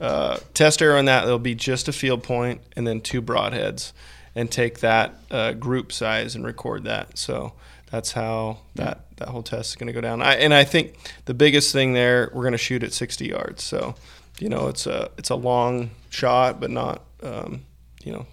uh, 0.00 0.38
test 0.54 0.82
arrow 0.82 0.98
on 0.98 1.06
that. 1.06 1.22
There'll 1.24 1.38
be 1.38 1.54
just 1.54 1.88
a 1.88 1.92
field 1.92 2.22
point 2.22 2.60
and 2.76 2.86
then 2.86 3.00
two 3.00 3.20
broadheads, 3.22 3.92
and 4.34 4.50
take 4.50 4.80
that 4.80 5.14
uh, 5.30 5.52
group 5.54 5.92
size 5.92 6.36
and 6.36 6.44
record 6.44 6.84
that. 6.84 7.18
So 7.18 7.54
that's 7.90 8.12
how 8.12 8.58
that 8.76 9.09
that 9.20 9.28
whole 9.28 9.42
test 9.44 9.70
is 9.70 9.76
going 9.76 9.86
to 9.86 9.92
go 9.92 10.00
down. 10.00 10.20
I, 10.20 10.34
and 10.34 10.52
I 10.52 10.64
think 10.64 10.96
the 11.26 11.34
biggest 11.34 11.72
thing 11.72 11.92
there, 11.92 12.30
we're 12.34 12.42
going 12.42 12.52
to 12.52 12.58
shoot 12.58 12.82
at 12.82 12.92
60 12.92 13.26
yards. 13.28 13.62
So 13.62 13.94
you 14.40 14.48
know, 14.48 14.66
it's 14.68 14.86
a 14.86 15.10
it's 15.18 15.30
a 15.30 15.34
long 15.36 15.90
shot, 16.10 16.58
but 16.60 16.70
not 16.70 17.04
um, 17.22 17.62
you 18.02 18.12
know. 18.12 18.26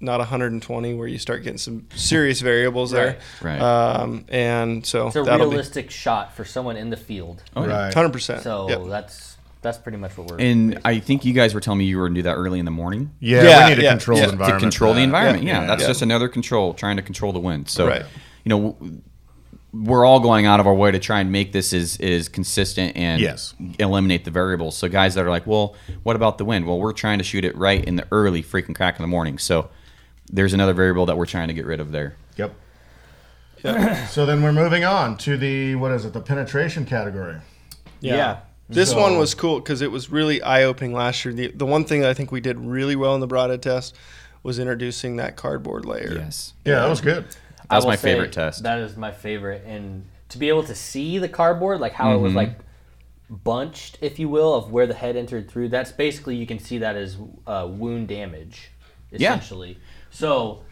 Not 0.00 0.18
120, 0.18 0.92
where 0.94 1.08
you 1.08 1.16
start 1.18 1.44
getting 1.44 1.56
some 1.56 1.86
serious 1.94 2.42
variables 2.42 2.90
there, 2.90 3.16
Right. 3.40 3.58
Um, 3.58 4.26
and 4.28 4.84
so 4.84 5.06
It's 5.06 5.16
a 5.16 5.22
that'll 5.22 5.46
be 5.46 5.50
realistic 5.52 5.90
shot 5.90 6.34
for 6.34 6.44
someone 6.44 6.76
in 6.76 6.90
the 6.90 6.96
field. 6.98 7.42
Oh, 7.56 7.64
right. 7.66 7.94
Hundred 7.94 8.12
percent. 8.12 8.42
So 8.42 8.68
Yep. 8.68 8.82
that's 8.88 9.38
that's 9.62 9.78
pretty 9.78 9.96
much 9.96 10.18
what 10.18 10.26
we're. 10.30 10.40
And 10.40 10.78
I 10.84 10.98
think 10.98 11.24
you 11.24 11.32
guys 11.32 11.54
were 11.54 11.60
telling 11.60 11.78
me 11.78 11.86
you 11.86 11.96
were 11.96 12.04
going 12.04 12.16
to 12.16 12.18
do 12.18 12.22
that 12.24 12.34
early 12.34 12.58
in 12.58 12.66
the 12.66 12.70
morning. 12.70 13.12
Yeah, 13.18 13.44
Yeah, 13.44 13.64
we 13.64 13.68
need 13.70 13.76
to 13.76 13.82
yeah, 13.82 13.90
control 13.92 14.18
yeah. 14.18 14.24
the 14.26 14.32
To 14.32 14.32
environment. 14.34 14.60
to 14.60 14.64
control 14.66 14.94
the 14.94 15.00
environment. 15.00 15.44
Yeah, 15.44 15.60
Yeah, 15.62 15.66
that's 15.68 15.82
yeah. 15.82 15.88
just 15.88 16.02
another 16.02 16.28
control, 16.28 16.74
trying 16.74 16.96
to 16.96 17.02
control 17.02 17.32
the 17.32 17.40
wind. 17.40 17.70
So, 17.70 17.86
Right. 17.86 18.02
you 18.44 18.48
know, 18.50 18.72
w- 18.72 19.00
we're 19.74 20.04
all 20.04 20.20
going 20.20 20.46
out 20.46 20.60
of 20.60 20.66
our 20.66 20.74
way 20.74 20.90
to 20.92 20.98
try 20.98 21.20
and 21.20 21.32
make 21.32 21.52
this 21.52 21.72
as, 21.72 21.98
as 22.00 22.28
consistent 22.28 22.96
and 22.96 23.20
Yes. 23.20 23.54
eliminate 23.78 24.24
the 24.24 24.30
variables. 24.30 24.76
So, 24.76 24.88
guys 24.88 25.14
that 25.16 25.24
are 25.24 25.30
like, 25.30 25.46
well, 25.46 25.74
what 26.04 26.14
about 26.16 26.38
the 26.38 26.44
wind? 26.44 26.66
Well, 26.66 26.78
we're 26.78 26.92
trying 26.92 27.18
to 27.18 27.24
shoot 27.24 27.44
it 27.44 27.56
right 27.56 27.84
in 27.84 27.96
the 27.96 28.06
early 28.12 28.42
freaking 28.42 28.74
crack 28.74 28.96
in 28.98 29.02
the 29.02 29.08
morning. 29.08 29.38
So, 29.38 29.70
there's 30.32 30.52
another 30.54 30.74
variable 30.74 31.06
that 31.06 31.16
we're 31.18 31.26
trying 31.26 31.48
to 31.48 31.54
get 31.54 31.66
rid 31.66 31.80
of 31.80 31.90
there. 31.92 32.14
Yep. 32.36 32.54
Yeah. 33.64 34.06
So 34.08 34.26
then 34.26 34.42
we're 34.42 34.52
moving 34.52 34.84
on 34.84 35.16
to 35.18 35.36
the 35.36 35.74
what 35.76 35.90
is 35.92 36.04
it? 36.04 36.12
The 36.12 36.20
penetration 36.20 36.84
category. 36.86 37.36
yeah. 38.00 38.40
This 38.68 38.90
So- 38.90 39.00
one 39.00 39.18
was 39.18 39.34
cool 39.34 39.60
because 39.60 39.82
it 39.82 39.90
was 39.90 40.10
really 40.10 40.40
eye 40.42 40.62
opening 40.64 40.92
last 40.94 41.24
year. 41.24 41.34
The, 41.34 41.48
the 41.48 41.66
one 41.66 41.84
thing 41.84 42.00
that 42.00 42.10
I 42.10 42.14
think 42.14 42.30
we 42.32 42.40
did 42.40 42.58
really 42.58 42.96
well 42.96 43.14
in 43.14 43.20
the 43.20 43.26
broadhead 43.26 43.62
test 43.62 43.94
was 44.42 44.58
introducing 44.58 45.16
that 45.16 45.36
cardboard 45.36 45.84
layer. 45.84 46.14
Yes. 46.14 46.52
Yeah, 46.64 46.80
that 46.80 46.88
was 46.88 47.00
good. 47.00 47.24
I 47.70 47.74
That 47.74 47.76
was 47.76 47.84
will 47.84 47.90
my 47.92 47.96
say 47.96 48.12
favorite 48.12 48.32
test. 48.32 48.62
That 48.62 48.78
is 48.78 48.96
my 48.96 49.10
favorite, 49.12 49.64
and 49.66 50.04
to 50.30 50.38
be 50.38 50.48
able 50.48 50.64
to 50.64 50.74
see 50.74 51.18
the 51.18 51.28
cardboard, 51.28 51.80
like 51.80 51.92
how 51.92 52.10
it 52.10 52.14
Mm-hmm. 52.14 52.22
was 52.24 52.34
like 52.34 52.58
bunched, 53.30 53.98
if 54.00 54.18
you 54.18 54.28
will, 54.28 54.54
of 54.54 54.70
where 54.70 54.86
the 54.86 54.94
head 54.94 55.16
entered 55.16 55.50
through. 55.50 55.68
That's 55.68 55.92
basically 55.92 56.36
you 56.36 56.46
can 56.46 56.58
see 56.58 56.78
that 56.78 56.96
as 56.96 57.16
uh, 57.46 57.66
wound 57.70 58.08
damage, 58.08 58.70
essentially. 59.12 59.22
Yeah. 59.22 59.30
essentially. 59.34 59.78
So, 60.10 60.62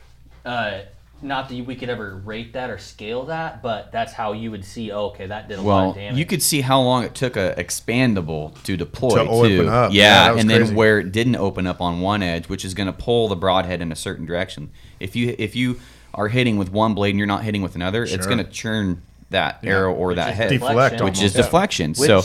uh, 0.45 0.81
not 1.25 1.49
that 1.49 1.65
we 1.67 1.77
could 1.77 1.89
ever 1.89 2.17
rate 2.25 2.53
that 2.55 2.69
or 2.69 2.79
scale 2.79 3.25
that, 3.27 3.63
but 3.63 3.93
that's 3.93 4.13
how 4.13 4.33
you 4.33 4.51
would 4.51 4.65
see. 4.65 4.91
Oh, 4.91 5.07
okay, 5.07 5.27
that 5.27 5.49
did 5.49 5.59
a 5.61 5.63
lot 5.63 5.91
of 5.91 5.95
damage. 5.95 6.19
you 6.19 6.27
could 6.27 6.43
see 6.43 6.61
how 6.63 6.81
long 6.81 7.05
it 7.05 7.15
took 7.15 7.37
a 7.37 7.55
expandable 7.57 8.61
to 8.65 8.77
deploy 8.77 9.15
To 9.25 9.31
open 9.31 9.49
too. 9.51 9.69
up. 9.69 9.93
Yeah, 9.93 10.27
Yeah, 10.35 10.41
and 10.41 10.49
crazy. 10.51 10.65
then 10.65 10.75
where 10.75 10.99
it 10.99 11.13
didn't 11.13 11.37
open 11.37 11.67
up 11.67 11.81
on 11.81 12.01
one 12.01 12.23
edge, 12.25 12.49
which 12.49 12.65
is 12.65 12.75
going 12.75 12.89
to 12.89 12.93
pull 12.93 13.29
the 13.29 13.37
broadhead 13.37 13.81
in 13.81 13.93
a 13.93 13.97
certain 13.97 14.27
direction. 14.27 14.71
If 14.99 15.15
you 15.15 15.35
if 15.39 15.55
you 15.55 15.81
are 16.15 16.29
hitting 16.29 16.57
with 16.59 16.71
one 16.71 16.95
blade 16.95 17.11
and 17.11 17.19
you're 17.19 17.27
not 17.27 17.43
hitting 17.45 17.63
with 17.63 17.75
another, 17.75 18.03
it's 18.05 18.27
going 18.27 18.39
to 18.39 18.45
churn 18.45 19.03
that 19.31 19.61
arrow 19.65 19.95
or 19.95 20.15
that 20.15 20.35
head, 20.35 20.51
Deflect 20.51 20.73
deflection. 20.75 21.05
which 21.07 21.15
is 21.23 21.35
almost. 21.35 21.37
deflection. 21.37 21.91
Which- 21.95 22.07
so 22.09 22.23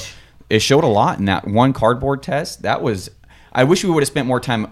it 0.49 0.59
showed 0.59 0.83
a 0.83 0.87
lot 0.87 1.19
in 1.19 1.25
that 1.25 1.47
one 1.47 1.73
cardboard 1.73 2.23
test. 2.23 2.61
That 2.63 2.81
was. 2.81 3.09
I 3.53 3.63
wish 3.63 3.83
we 3.83 3.89
would 3.89 4.01
have 4.03 4.07
spent 4.07 4.27
more 4.27 4.39
time 4.39 4.71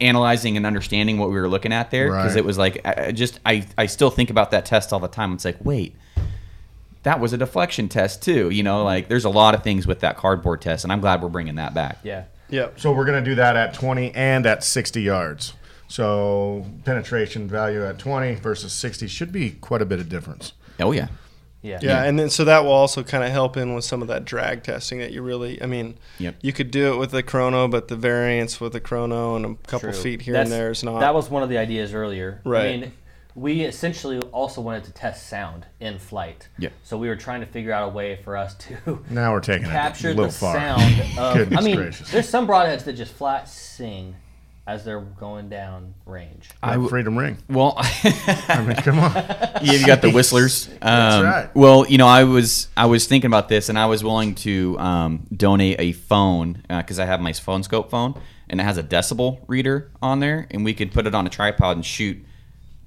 analyzing 0.00 0.56
and 0.56 0.66
understanding 0.66 1.16
what 1.18 1.28
we 1.30 1.36
were 1.36 1.48
looking 1.48 1.72
at 1.72 1.90
there 1.90 2.08
because 2.08 2.32
Right. 2.32 2.36
it 2.38 2.44
was 2.44 2.58
like 2.58 2.80
I, 2.84 3.06
I 3.06 3.12
just 3.12 3.40
I 3.46 3.66
I 3.78 3.86
still 3.86 4.10
think 4.10 4.28
about 4.30 4.50
that 4.50 4.66
test 4.66 4.92
all 4.92 5.00
the 5.00 5.08
time. 5.08 5.32
It's 5.32 5.44
like 5.46 5.56
wait 5.64 5.94
that 7.02 7.20
was 7.20 7.32
a 7.32 7.38
deflection 7.38 7.88
test 7.88 8.22
too. 8.22 8.50
You 8.50 8.62
know, 8.62 8.84
like 8.84 9.08
there's 9.08 9.24
a 9.24 9.30
lot 9.30 9.54
of 9.54 9.62
things 9.62 9.86
with 9.86 10.00
that 10.00 10.16
cardboard 10.16 10.60
test, 10.60 10.84
and 10.84 10.92
I'm 10.92 11.00
glad 11.00 11.22
we're 11.22 11.28
bringing 11.28 11.54
that 11.56 11.72
back. 11.74 11.98
yeah. 12.02 12.24
Yep. 12.48 12.78
So 12.78 12.92
we're 12.92 13.04
going 13.04 13.22
to 13.24 13.28
do 13.28 13.34
that 13.36 13.56
at 13.56 13.74
20 13.74 14.14
and 14.14 14.46
at 14.46 14.62
60 14.62 15.02
yards. 15.02 15.54
So 15.88 16.64
penetration 16.84 17.48
value 17.48 17.84
at 17.84 17.98
20 17.98 18.34
versus 18.36 18.72
60 18.72 19.06
should 19.06 19.32
be 19.32 19.50
quite 19.52 19.82
a 19.82 19.86
bit 19.86 20.00
of 20.00 20.08
difference. 20.08 20.52
Oh 20.80 20.92
yeah, 20.92 21.08
Yeah. 21.62 21.78
Yeah, 21.80 22.02
and 22.04 22.18
then 22.18 22.28
so 22.30 22.44
that 22.44 22.64
will 22.64 22.72
also 22.72 23.02
kind 23.02 23.24
of 23.24 23.30
help 23.30 23.56
in 23.56 23.74
with 23.74 23.84
some 23.84 24.02
of 24.02 24.08
that 24.08 24.24
drag 24.24 24.62
testing 24.62 24.98
that 24.98 25.12
you 25.12 25.22
really. 25.22 25.62
I 25.62 25.66
mean, 25.66 25.96
Yep. 26.18 26.36
you 26.42 26.52
could 26.52 26.70
do 26.70 26.92
it 26.92 26.96
with 26.98 27.10
the 27.12 27.22
chrono, 27.22 27.66
but 27.68 27.88
the 27.88 27.96
variance 27.96 28.60
with 28.60 28.72
the 28.72 28.80
chrono 28.80 29.36
and 29.36 29.44
a 29.46 29.54
couple 29.68 29.90
True. 29.92 30.00
feet 30.02 30.22
here 30.22 30.32
That's- 30.34 30.50
and 30.50 30.60
there 30.60 30.70
is 30.70 30.82
not. 30.84 31.00
That 31.00 31.14
was 31.14 31.30
one 31.30 31.42
of 31.42 31.48
the 31.48 31.58
ideas 31.58 31.94
earlier. 31.94 32.40
Right. 32.44 32.66
I 32.66 32.76
mean, 32.78 32.92
we 33.34 33.62
essentially 33.62 34.18
also 34.32 34.60
wanted 34.62 34.84
to 34.84 34.92
test 34.92 35.28
sound 35.28 35.66
in 35.78 35.98
flight. 35.98 36.48
Yeah. 36.58 36.70
So 36.84 36.96
we 36.98 37.08
were 37.08 37.16
trying 37.16 37.40
to 37.40 37.46
figure 37.46 37.70
out 37.72 37.84
a 37.88 37.92
way 37.92 38.16
for 38.24 38.36
us 38.36 38.54
to 38.56 38.98
Now 39.10 39.32
we're 39.32 39.40
taking 39.40 39.68
capture 39.68 40.08
it 40.08 40.12
a 40.12 40.14
little 40.16 40.30
the 40.30 40.36
far. 40.38 40.54
sound 40.54 41.00
of. 41.18 41.36
Goodness 41.36 41.58
I 41.60 41.62
mean, 41.64 41.76
gracious. 41.76 42.10
there's 42.10 42.28
some 42.28 42.46
broadheads 42.46 42.84
that 42.84 42.94
just 42.94 43.12
flat 43.12 43.46
sing 43.48 44.14
as 44.66 44.84
they're 44.84 45.00
going 45.00 45.48
down 45.48 45.94
range. 46.06 46.50
I 46.62 46.84
Freedom 46.88 47.16
Ring. 47.16 47.38
Well, 47.48 47.74
I 47.78 48.64
mean, 48.66 48.76
come 48.76 48.98
on. 48.98 49.12
yeah, 49.14 49.72
you 49.72 49.86
got 49.86 50.02
the 50.02 50.10
whistlers. 50.10 50.68
Um, 50.82 51.24
right. 51.24 51.56
Well, 51.56 51.86
you 51.88 51.98
know, 51.98 52.06
I 52.06 52.24
was 52.24 52.68
I 52.76 52.86
was 52.86 53.06
thinking 53.06 53.28
about 53.28 53.48
this, 53.48 53.68
and 53.68 53.78
I 53.78 53.86
was 53.86 54.04
willing 54.04 54.34
to 54.36 54.78
um, 54.78 55.26
donate 55.34 55.80
a 55.80 55.92
phone 55.92 56.62
because 56.68 56.98
I 57.00 57.06
have 57.06 57.20
my 57.20 57.32
phone 57.32 57.62
scope 57.64 57.90
phone, 57.90 58.20
and 58.48 58.60
it 58.60 58.64
has 58.64 58.78
a 58.78 58.82
decibel 58.84 59.40
reader 59.48 59.90
on 60.00 60.20
there, 60.20 60.46
and 60.50 60.64
we 60.64 60.74
could 60.74 60.92
put 60.92 61.06
it 61.06 61.14
on 61.14 61.26
a 61.26 61.30
tripod 61.30 61.76
and 61.76 61.84
shoot 61.84 62.24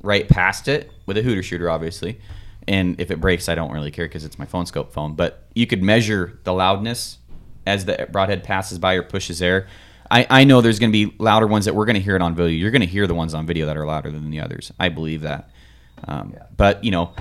right 0.01 0.29
past 0.29 0.67
it 0.67 0.91
with 1.05 1.17
a 1.17 1.21
hooter 1.21 1.43
shooter, 1.43 1.69
obviously. 1.69 2.19
And 2.67 2.99
if 3.01 3.11
it 3.11 3.19
breaks, 3.19 3.49
I 3.49 3.55
don't 3.55 3.71
really 3.71 3.91
care 3.91 4.05
because 4.05 4.23
it's 4.23 4.39
my 4.39 4.45
phone 4.45 4.65
scope 4.65 4.93
phone. 4.93 5.15
But 5.15 5.43
you 5.55 5.67
could 5.67 5.83
measure 5.83 6.39
the 6.43 6.53
loudness 6.53 7.17
as 7.65 7.85
the 7.85 8.07
broadhead 8.11 8.43
passes 8.43 8.77
by 8.79 8.93
or 8.93 9.03
pushes 9.03 9.41
air. 9.41 9.67
I, 10.11 10.25
I 10.29 10.43
know 10.43 10.61
there's 10.61 10.79
going 10.79 10.91
to 10.91 11.05
be 11.07 11.15
louder 11.19 11.45
ones 11.47 11.65
that 11.65 11.75
we're 11.75 11.85
going 11.85 11.95
to 11.95 12.01
hear 12.01 12.15
it 12.15 12.21
on 12.21 12.33
video. 12.35 12.51
You're 12.51 12.71
going 12.71 12.81
to 12.81 12.87
hear 12.87 13.05
the 13.07 13.13
ones 13.13 13.33
on 13.33 13.45
video 13.45 13.65
that 13.67 13.77
are 13.77 13.85
louder 13.85 14.11
than 14.11 14.29
the 14.31 14.39
others. 14.41 14.71
I 14.79 14.89
believe 14.89 15.21
that. 15.21 15.49
Um, 16.07 16.35
But 16.57 16.83
you 16.83 16.91
know, 16.91 17.13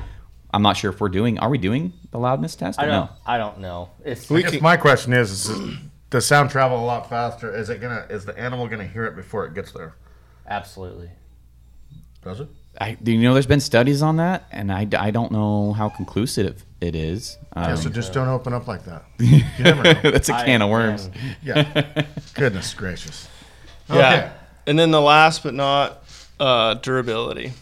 I'm 0.52 0.62
not 0.62 0.76
sure 0.76 0.90
if 0.90 1.00
we're 1.00 1.08
doing. 1.10 1.38
Are 1.38 1.50
we 1.50 1.58
doing 1.58 1.92
the 2.10 2.18
loudness 2.18 2.56
test? 2.56 2.78
I 2.80 2.86
don't. 2.86 2.92
no? 2.92 3.08
I 3.26 3.36
don't 3.38 3.58
know. 3.58 3.90
It's 4.04 4.30
I 4.30 4.40
guess 4.40 4.52
can- 4.52 4.62
my 4.62 4.76
question 4.76 5.12
is, 5.12 5.50
is 5.50 5.76
does 6.10 6.24
sound 6.24 6.50
travel 6.50 6.78
a 6.82 6.86
lot 6.86 7.08
faster? 7.10 7.54
Is 7.54 7.68
it 7.68 7.80
gonna? 7.80 8.06
Is 8.08 8.24
the 8.24 8.38
animal 8.38 8.66
gonna 8.68 8.86
hear 8.86 9.04
it 9.04 9.14
before 9.16 9.44
it 9.46 9.54
gets 9.54 9.72
there? 9.72 9.94
absolutely. 10.46 11.10
Does 12.22 12.40
it? 12.40 12.48
I, 12.80 12.94
do 12.94 13.12
you 13.12 13.18
know 13.20 13.34
there's 13.34 13.46
been 13.46 13.60
studies 13.60 14.02
on 14.02 14.16
that, 14.16 14.46
and 14.50 14.72
I, 14.72 14.86
I 14.98 15.10
don't 15.10 15.32
know 15.32 15.72
how 15.72 15.88
conclusive 15.88 16.64
it 16.80 16.94
is. 16.94 17.38
Um, 17.54 17.64
Yeah, 17.70 17.74
so 17.74 17.88
just 17.90 18.12
don't 18.12 18.28
open 18.28 18.52
up 18.54 18.66
like 18.68 18.84
that. 18.84 19.04
You 19.18 19.42
never 19.60 19.82
that's 20.10 20.28
a 20.28 20.34
I- 20.34 20.44
can 20.44 20.62
of 20.62 20.70
worms. 20.70 21.06
and 21.06 21.14
Yeah. 21.42 22.04
Goodness 22.34 22.72
gracious. 22.74 23.28
Yeah. 23.92 24.32
And 24.66 24.78
then 24.78 24.90
the 24.90 25.00
last 25.00 25.42
but 25.42 25.54
not 25.54 26.04
uh, 26.38 26.74
durability. 26.74 27.52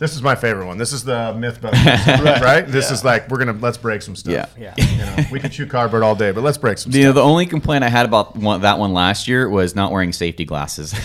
This 0.00 0.14
is 0.14 0.22
my 0.22 0.34
favorite 0.34 0.64
one. 0.64 0.78
This 0.78 0.94
is 0.94 1.04
the 1.04 1.34
Mythbusters, 1.36 2.40
right? 2.40 2.66
This 2.66 2.90
is 2.90 3.04
like 3.04 3.28
we're 3.28 3.36
gonna 3.36 3.52
let's 3.52 3.76
break 3.76 4.00
some 4.00 4.16
stuff. 4.16 4.54
Yeah. 4.56 4.72
Yeah. 4.78 4.86
You 4.86 4.96
know, 4.96 5.28
we 5.30 5.38
can 5.40 5.50
chew 5.50 5.66
cardboard 5.66 6.02
all 6.02 6.14
day, 6.14 6.32
but 6.32 6.42
let's 6.42 6.56
break 6.56 6.78
some 6.78 6.90
You 6.90 7.02
know, 7.02 7.12
the 7.12 7.22
only 7.22 7.44
complaint 7.44 7.84
I 7.84 7.90
had 7.90 8.06
about 8.06 8.34
one, 8.34 8.62
that 8.62 8.78
one 8.78 8.94
last 8.94 9.28
year 9.28 9.46
was 9.46 9.76
not 9.76 9.92
wearing 9.92 10.14
safety 10.14 10.46
glasses. 10.46 10.94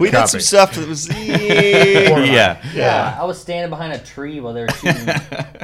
we 0.00 0.10
did 0.10 0.26
some 0.26 0.40
stuff 0.40 0.74
that 0.74 0.88
was. 0.88 1.08
yeah. 1.08 2.60
Yeah, 2.74 3.16
I 3.16 3.24
was 3.24 3.40
standing 3.40 3.70
behind 3.70 3.92
a 3.92 3.98
tree 4.00 4.40
while 4.40 4.52
they 4.52 4.62
were 4.62 4.70
shooting 4.70 5.08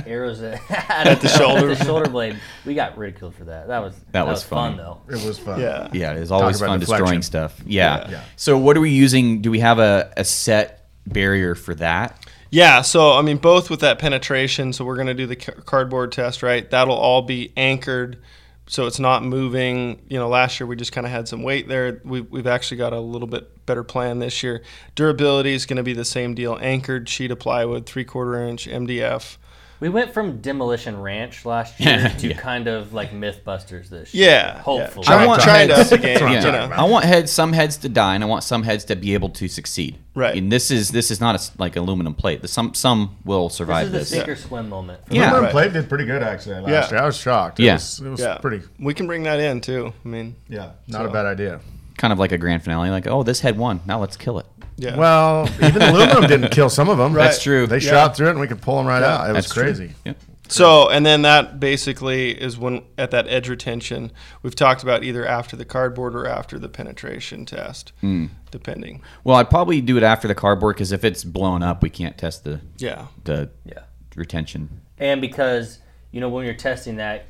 arrows 0.07 0.40
at, 0.40 0.61
at 0.71 1.21
the 1.21 1.27
shoulder. 1.27 1.75
the 1.75 1.85
shoulder 1.85 2.09
blade. 2.09 2.38
We 2.64 2.75
got 2.75 2.97
ridiculed 2.97 3.35
for 3.35 3.42
that. 3.47 3.66
That 3.66 3.81
was 3.81 3.97
that, 4.12 4.25
was 4.25 4.35
was, 4.35 4.45
fun 4.45 4.77
funny. 4.77 4.85
though. 4.85 5.01
It 5.09 5.27
was 5.27 5.37
fun. 5.37 5.61
Yeah. 5.61 5.88
Yeah, 5.92 6.12
it's 6.12 6.31
always 6.31 6.61
about 6.61 6.68
fun 6.68 6.79
deflection. 6.79 7.05
destroying 7.07 7.23
stuff. 7.23 7.61
Yeah. 7.66 8.09
Yeah. 8.09 8.25
So 8.37 8.57
what 8.57 8.77
are 8.77 8.81
we 8.81 8.90
using? 8.90 9.42
Do 9.42 9.51
we 9.51 9.59
have 9.59 9.81
a, 9.81 10.12
a 10.16 10.25
set 10.25 10.82
barrier 11.07 11.55
for 11.55 11.75
that? 11.77 12.19
Yeah, 12.51 12.83
so 12.83 13.12
I 13.12 13.23
mean, 13.23 13.38
both 13.38 13.71
with 13.71 13.81
that 13.81 13.99
penetration. 13.99 14.73
So 14.75 14.85
we're 14.85 14.97
going 14.97 15.07
to 15.07 15.15
do 15.15 15.27
the 15.27 15.37
ca- 15.37 15.61
cardboard 15.65 16.12
test, 16.12 16.43
right? 16.43 16.69
That'll 16.71 16.95
all 16.95 17.23
be 17.23 17.51
anchored, 17.57 18.19
so 18.67 18.87
it's 18.87 18.99
not 18.99 19.25
moving. 19.25 20.03
You 20.09 20.19
know, 20.19 20.29
last 20.29 20.61
year 20.61 20.67
we 20.67 20.77
just 20.77 20.93
kind 20.93 21.07
of 21.07 21.11
had 21.11 21.29
some 21.29 21.43
weight 21.43 21.67
there. 21.67 22.03
We, 22.05 22.21
we've 22.21 22.47
actually 22.47 22.77
got 22.77 22.93
a 22.93 23.01
little 23.01 23.27
bit 23.27 23.65
better 23.65 23.83
plan 23.83 24.19
this 24.19 24.43
year. 24.43 24.62
Durability 24.95 25.55
is 25.55 25.65
going 25.65 25.79
to 25.79 25.83
be 25.83 25.95
the 25.95 26.05
same 26.05 26.35
deal: 26.35 26.59
anchored 26.61 27.09
sheet 27.09 27.31
of 27.31 27.38
plywood, 27.38 27.87
three 27.87 28.05
quarter 28.05 28.47
inch 28.47 28.69
MDF. 28.69 29.38
We 29.83 29.88
went 29.88 30.14
from 30.14 30.37
Demolition 30.40 31.03
Ranch 31.03 31.45
last 31.45 31.81
year 31.81 31.90
Yeah. 31.99 32.09
to 32.09 32.29
Yeah. 32.29 32.37
kind 32.37 32.68
of 32.68 32.92
like 32.92 33.11
MythBusters 33.11 33.88
this 33.88 34.14
year. 34.14 34.29
Yeah, 34.31 34.59
Hopefully. 34.61 35.05
Yeah. 35.09 35.12
Try, 35.16 35.23
I 35.25 35.27
want- 35.27 35.42
trying 35.42 35.68
to 35.68 35.75
up 35.81 35.88
the 35.88 35.99
game. 35.99 36.23
I'm 36.23 36.33
you 36.35 36.40
know. 36.53 36.71
I 36.73 36.85
want 36.85 37.05
heads, 37.05 37.33
some 37.33 37.53
heads 37.53 37.79
to 37.79 37.88
die, 37.88 38.14
and 38.14 38.23
I 38.23 38.29
want 38.29 38.45
some 38.45 38.62
heads 38.62 38.85
to 38.85 38.95
be 38.95 39.12
able 39.14 39.31
to 39.31 39.49
succeed. 39.49 39.99
Right. 40.14 40.37
And 40.37 40.53
this 40.53 40.71
is 40.71 40.90
this 40.92 41.11
is 41.11 41.21
not 41.21 41.35
a 41.35 41.40
s 41.42 41.51
like 41.59 41.75
aluminum 41.75 42.14
plate. 42.14 42.42
The, 42.42 42.47
some 42.49 42.75
some 42.75 43.16
will 43.25 43.49
survive 43.49 43.90
This 43.90 43.90
survive 43.90 44.03
is 44.03 44.11
the 44.11 44.16
this. 44.18 44.25
sink 44.25 44.29
or 44.29 44.37
swim 44.37 44.68
moment. 44.68 45.01
For 45.09 45.14
Yeah. 45.16 45.23
Aluminum 45.23 45.42
Right. 45.47 45.51
plate 45.53 45.73
did 45.73 45.88
pretty 45.88 46.05
good 46.07 46.23
actually 46.23 46.61
last 46.61 46.68
Yeah. 46.71 46.90
year. 46.90 47.03
I 47.03 47.07
was 47.07 47.16
shocked. 47.16 47.59
It 47.59 47.64
Yeah. 47.64 47.73
was, 47.75 47.99
it 47.99 48.09
was 48.09 48.21
Yeah, 48.21 48.37
pretty. 48.38 48.61
We 48.79 48.95
can 48.95 49.09
bring 49.09 49.25
that 49.25 49.40
in 49.40 49.61
too. 49.61 49.92
I 50.05 50.09
mean, 50.09 50.37
Yeah, 50.49 50.68
not 50.87 51.03
So- 51.03 51.09
a 51.09 51.12
bad 51.12 51.27
idea. 51.27 51.59
Kind 51.99 52.12
of 52.12 52.21
like 52.21 52.31
a 52.31 52.38
grand 52.38 52.62
finale. 52.62 52.90
Like, 52.90 53.09
oh, 53.09 53.25
this 53.25 53.40
head 53.40 53.59
won. 53.59 53.81
Now 53.85 53.99
let's 53.99 54.16
kill 54.16 54.38
it. 54.38 54.47
Yeah. 54.83 54.97
Well, 54.97 55.49
even 55.62 55.81
aluminum 55.83 56.27
didn't 56.27 56.51
kill 56.51 56.68
some 56.71 56.88
of 56.88 56.99
them. 56.99 57.12
That's 57.12 57.42
true. 57.42 57.66
They 57.66 57.79
Yeah. 57.79 57.90
shot 57.90 58.16
through 58.16 58.29
it 58.29 58.31
and 58.33 58.40
we 58.40 58.47
could 58.49 58.61
pull 58.61 58.77
them 58.79 58.87
right 58.87 59.01
Yeah. 59.01 59.16
out. 59.16 59.31
It 59.31 59.33
was 59.35 59.45
That's 59.47 59.55
true. 59.55 59.62
crazy. 59.64 59.92
Yeah. 60.05 60.12
So, 60.49 60.90
and 60.90 61.07
then 61.07 61.23
that 61.23 61.61
basically 61.61 62.31
is 62.33 62.59
when 62.59 62.83
at 62.99 63.11
that 63.12 63.27
edge 63.29 63.49
retention, 63.49 64.12
we've 64.42 64.55
talked 64.55 64.83
about 64.83 65.03
either 65.03 65.25
after 65.25 65.57
the 65.57 65.64
cardboard 65.64 66.14
or 66.14 66.27
after 66.27 66.59
the 66.59 66.68
penetration 66.68 67.47
test, 67.47 67.92
Hmm. 68.03 68.27
depending. 68.51 69.01
Well, 69.25 69.37
I'd 69.37 69.49
probably 69.49 69.81
do 69.81 69.97
it 69.97 70.03
after 70.03 70.29
the 70.29 70.35
cardboard 70.35 70.77
because 70.77 70.92
if 70.92 71.05
it's 71.05 71.25
blown 71.25 71.62
up, 71.62 71.83
we 71.83 71.88
can't 71.88 72.18
test 72.18 72.45
the 72.45 72.61
Yeah. 72.77 73.07
the 73.25 73.49
Yeah. 73.64 73.79
retention. 74.14 74.68
And 74.99 75.23
because 75.23 75.79
you 76.11 76.21
know 76.21 76.29
when 76.29 76.45
you're 76.45 76.53
testing 76.55 76.97
that, 76.97 77.25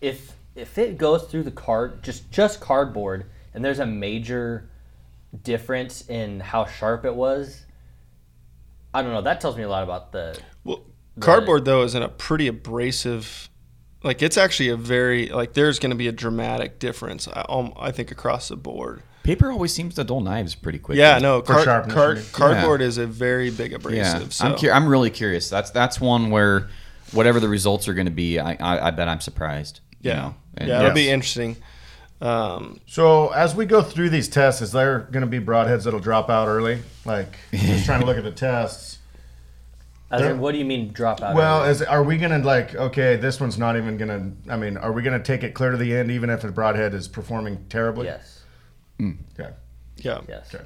if 0.00 0.34
if 0.54 0.76
it 0.78 0.98
goes 0.98 1.24
through 1.24 1.42
the 1.44 1.50
card 1.50 2.02
just 2.02 2.30
just 2.30 2.60
cardboard 2.60 3.24
and 3.54 3.64
there's 3.64 3.78
a 3.80 3.86
major 3.86 4.67
difference 5.42 6.08
in 6.08 6.40
how 6.40 6.64
sharp 6.66 7.04
it 7.04 7.14
was, 7.14 7.64
I 8.94 9.02
don't 9.02 9.12
know. 9.12 9.22
That 9.22 9.40
tells 9.40 9.56
me 9.56 9.62
a 9.62 9.68
lot 9.68 9.82
about 9.82 10.12
the. 10.12 10.38
Well, 10.64 10.84
cardboard 11.20 11.64
though 11.64 11.82
is 11.82 11.94
in 11.94 12.02
a 12.02 12.08
pretty 12.08 12.46
abrasive. 12.46 13.48
Like 14.02 14.22
it's 14.22 14.36
actually 14.38 14.68
a 14.70 14.76
very 14.76 15.28
like 15.28 15.52
there's 15.54 15.78
going 15.78 15.90
to 15.90 15.96
be 15.96 16.08
a 16.08 16.12
dramatic 16.12 16.78
difference. 16.78 17.28
I, 17.28 17.44
um, 17.48 17.72
I 17.76 17.90
think 17.90 18.10
across 18.10 18.48
the 18.48 18.56
board. 18.56 19.02
Paper 19.24 19.50
always 19.52 19.74
seems 19.74 19.94
to 19.96 20.04
dull 20.04 20.20
knives 20.22 20.54
pretty 20.54 20.78
quickly. 20.78 21.00
Yeah, 21.00 21.18
no, 21.18 21.40
For 21.42 21.52
card, 21.52 21.64
sharpness, 21.64 21.94
card, 21.94 22.16
you 22.16 22.22
mean? 22.22 22.32
cardboard 22.32 22.80
is 22.80 22.96
a 22.96 23.06
very 23.06 23.50
big 23.50 23.72
Yeah, 23.72 23.76
abrasive. 23.76 24.32
so. 24.32 24.46
I'm 24.46 24.56
cur- 24.58 24.72
I'm 24.72 24.88
really 24.88 25.10
curious. 25.10 25.50
That's 25.50 25.70
that's 25.70 26.00
one 26.00 26.30
where 26.30 26.68
whatever 27.12 27.38
the 27.38 27.48
results 27.48 27.88
are 27.88 27.94
going 27.94 28.06
to 28.06 28.10
be, 28.12 28.38
I, 28.38 28.52
I 28.54 28.86
I 28.86 28.90
bet 28.90 29.06
I'm 29.08 29.20
surprised. 29.20 29.80
you 30.00 30.10
yeah, 30.12 30.16
know? 30.16 30.34
And 30.56 30.68
yeah, 30.68 30.76
it'll 30.78 30.86
Yes. 30.88 30.94
be 30.94 31.10
interesting. 31.10 31.56
Um, 32.20 32.80
So 32.86 33.28
as 33.28 33.54
we 33.54 33.64
go 33.64 33.82
through 33.82 34.10
these 34.10 34.28
tests, 34.28 34.60
is 34.60 34.72
there 34.72 35.00
going 35.12 35.20
to 35.20 35.26
be 35.26 35.38
broadheads 35.38 35.84
that'll 35.84 36.00
drop 36.00 36.28
out 36.30 36.48
early? 36.48 36.82
Like 37.04 37.38
just 37.52 37.84
trying 37.84 38.00
to 38.00 38.06
look 38.06 38.16
at 38.18 38.24
the 38.24 38.32
tests. 38.32 38.98
As 40.10 40.22
in, 40.22 40.40
what 40.40 40.52
do 40.52 40.58
you 40.58 40.64
mean 40.64 40.90
drop 40.90 41.20
out? 41.20 41.36
Well, 41.36 41.60
early? 41.60 41.70
is 41.70 41.82
are 41.82 42.02
we 42.02 42.16
going 42.16 42.30
to 42.32 42.38
like 42.46 42.74
okay, 42.74 43.16
this 43.16 43.40
one's 43.40 43.58
not 43.58 43.76
even 43.76 43.98
going 43.98 44.08
to 44.08 44.52
I 44.52 44.56
mean, 44.56 44.78
are 44.78 44.90
we 44.90 45.02
going 45.02 45.18
to 45.18 45.22
take 45.24 45.42
it 45.44 45.52
clear 45.52 45.70
to 45.70 45.76
the 45.76 45.94
end 45.94 46.10
even 46.10 46.30
if 46.30 46.40
the 46.40 46.50
broadhead 46.50 46.94
is 46.94 47.06
performing 47.08 47.66
terribly? 47.68 48.06
yes, 48.06 48.42
Okay. 48.98 49.50
yeah, 49.96 50.20
yes. 50.26 50.54
Okay. 50.54 50.64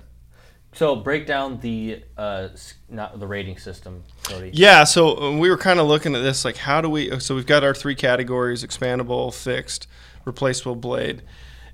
So 0.75 0.97
break 0.97 1.27
down 1.27 1.59
the 1.59 2.03
uh, 2.17 2.49
not 2.89 3.19
the 3.19 3.27
rating 3.27 3.59
system, 3.59 4.05
Cody. 4.23 4.53
Yeah, 4.55 4.85
so 4.85 5.19
uh, 5.21 5.37
we 5.37 5.51
were 5.51 5.59
kind 5.59 5.81
of 5.81 5.87
looking 5.87 6.15
at 6.15 6.23
this 6.23 6.45
like 6.45 6.57
how 6.57 6.81
do 6.81 6.89
we 6.89 7.19
so 7.21 7.35
we've 7.35 7.45
got 7.45 7.65
our 7.65 7.75
three 7.75 7.97
categories 7.97 8.65
expandable, 8.65 9.35
fixed, 9.35 9.87
replaceable 10.25 10.77
blade. 10.77 11.23